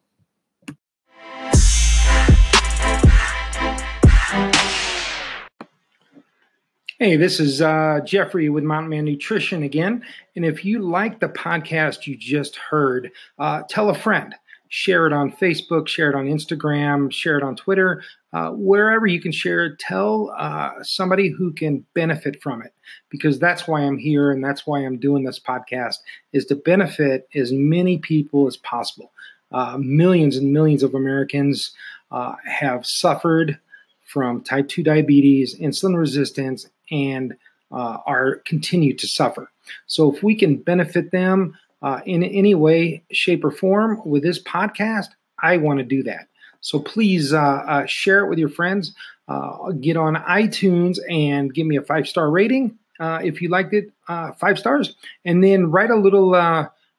Hey, 7.04 7.16
this 7.16 7.38
is 7.38 7.60
uh, 7.60 8.00
Jeffrey 8.02 8.48
with 8.48 8.64
Mountain 8.64 8.88
Man 8.88 9.04
Nutrition 9.04 9.62
again. 9.62 10.02
And 10.36 10.42
if 10.42 10.64
you 10.64 10.78
like 10.78 11.20
the 11.20 11.28
podcast 11.28 12.06
you 12.06 12.16
just 12.16 12.56
heard, 12.56 13.12
uh, 13.38 13.60
tell 13.68 13.90
a 13.90 13.94
friend 13.94 14.34
share 14.70 15.06
it 15.06 15.12
on 15.12 15.30
Facebook, 15.30 15.86
share 15.86 16.08
it 16.08 16.16
on 16.16 16.24
Instagram, 16.24 17.12
share 17.12 17.36
it 17.36 17.44
on 17.44 17.56
Twitter, 17.56 18.02
uh, 18.32 18.52
wherever 18.52 19.06
you 19.06 19.20
can 19.20 19.32
share 19.32 19.66
it. 19.66 19.78
Tell 19.78 20.34
uh, 20.38 20.82
somebody 20.82 21.28
who 21.28 21.52
can 21.52 21.84
benefit 21.92 22.42
from 22.42 22.62
it, 22.62 22.72
because 23.10 23.38
that's 23.38 23.68
why 23.68 23.82
I'm 23.82 23.98
here 23.98 24.30
and 24.30 24.42
that's 24.42 24.66
why 24.66 24.78
I'm 24.78 24.96
doing 24.96 25.24
this 25.24 25.38
podcast 25.38 25.96
is 26.32 26.46
to 26.46 26.56
benefit 26.56 27.28
as 27.34 27.52
many 27.52 27.98
people 27.98 28.46
as 28.46 28.56
possible. 28.56 29.12
Uh, 29.52 29.76
millions 29.78 30.38
and 30.38 30.54
millions 30.54 30.82
of 30.82 30.94
Americans 30.94 31.70
uh, 32.10 32.36
have 32.46 32.86
suffered 32.86 33.60
from 34.06 34.42
type 34.42 34.68
2 34.68 34.82
diabetes, 34.82 35.58
insulin 35.60 35.98
resistance, 35.98 36.66
and 36.90 37.34
uh, 37.74 37.98
are 38.06 38.36
continue 38.46 38.94
to 38.94 39.06
suffer. 39.06 39.50
So 39.86 40.14
if 40.14 40.22
we 40.22 40.34
can 40.34 40.56
benefit 40.56 41.10
them 41.10 41.58
uh, 41.82 42.00
in 42.06 42.22
any 42.22 42.54
way, 42.54 43.02
shape, 43.12 43.44
or 43.44 43.50
form 43.50 44.00
with 44.04 44.22
this 44.22 44.42
podcast, 44.42 45.08
I 45.42 45.56
want 45.56 45.80
to 45.80 45.84
do 45.84 46.02
that. 46.04 46.28
So 46.60 46.78
please 46.78 47.32
uh, 47.32 47.40
uh 47.40 47.86
share 47.86 48.24
it 48.24 48.28
with 48.28 48.38
your 48.38 48.48
friends. 48.48 48.94
Uh, 49.26 49.72
get 49.72 49.96
on 49.96 50.16
iTunes 50.16 50.98
and 51.10 51.52
give 51.52 51.66
me 51.66 51.76
a 51.76 51.82
five 51.82 52.06
star 52.06 52.30
rating 52.30 52.78
uh, 53.00 53.20
if 53.24 53.40
you 53.40 53.48
liked 53.48 53.72
it, 53.72 53.90
five 54.06 54.58
stars, 54.58 54.94
and 55.24 55.42
then 55.42 55.70
write 55.70 55.90
a 55.90 55.96
little 55.96 56.30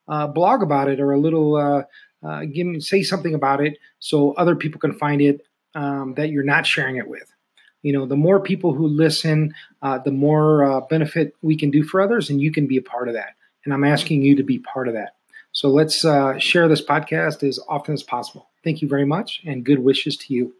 blog 0.08 0.62
about 0.62 0.88
it 0.88 1.00
or 1.00 1.12
a 1.12 1.18
little 1.18 1.84
give 2.52 2.66
me 2.66 2.80
say 2.80 3.02
something 3.02 3.34
about 3.34 3.64
it 3.64 3.78
so 4.00 4.32
other 4.32 4.56
people 4.56 4.80
can 4.80 4.92
find 4.92 5.22
it 5.22 5.40
um, 5.76 6.14
that 6.16 6.30
you're 6.30 6.42
not 6.42 6.66
sharing 6.66 6.96
it 6.96 7.08
with 7.08 7.32
you 7.82 7.92
know 7.92 8.06
the 8.06 8.16
more 8.16 8.40
people 8.40 8.74
who 8.74 8.86
listen 8.86 9.54
uh, 9.82 9.98
the 9.98 10.10
more 10.10 10.64
uh, 10.64 10.80
benefit 10.80 11.34
we 11.42 11.56
can 11.56 11.70
do 11.70 11.82
for 11.82 12.00
others 12.00 12.30
and 12.30 12.40
you 12.40 12.52
can 12.52 12.66
be 12.66 12.76
a 12.76 12.82
part 12.82 13.08
of 13.08 13.14
that. 13.14 13.34
And 13.64 13.74
i'm 13.74 13.84
asking 13.84 14.22
you 14.22 14.36
to 14.36 14.42
be 14.42 14.58
part 14.60 14.88
of 14.88 14.94
that. 14.94 15.16
So 15.52 15.68
let's 15.70 16.04
uh, 16.04 16.38
share 16.38 16.68
this 16.68 16.84
podcast 16.84 17.46
as 17.46 17.58
often 17.68 17.94
as 17.94 18.02
possible. 18.02 18.50
Thank 18.62 18.82
you 18.82 18.88
very 18.88 19.06
much 19.06 19.40
and 19.46 19.64
good 19.64 19.78
wishes 19.78 20.16
to 20.18 20.34
you 20.34 20.54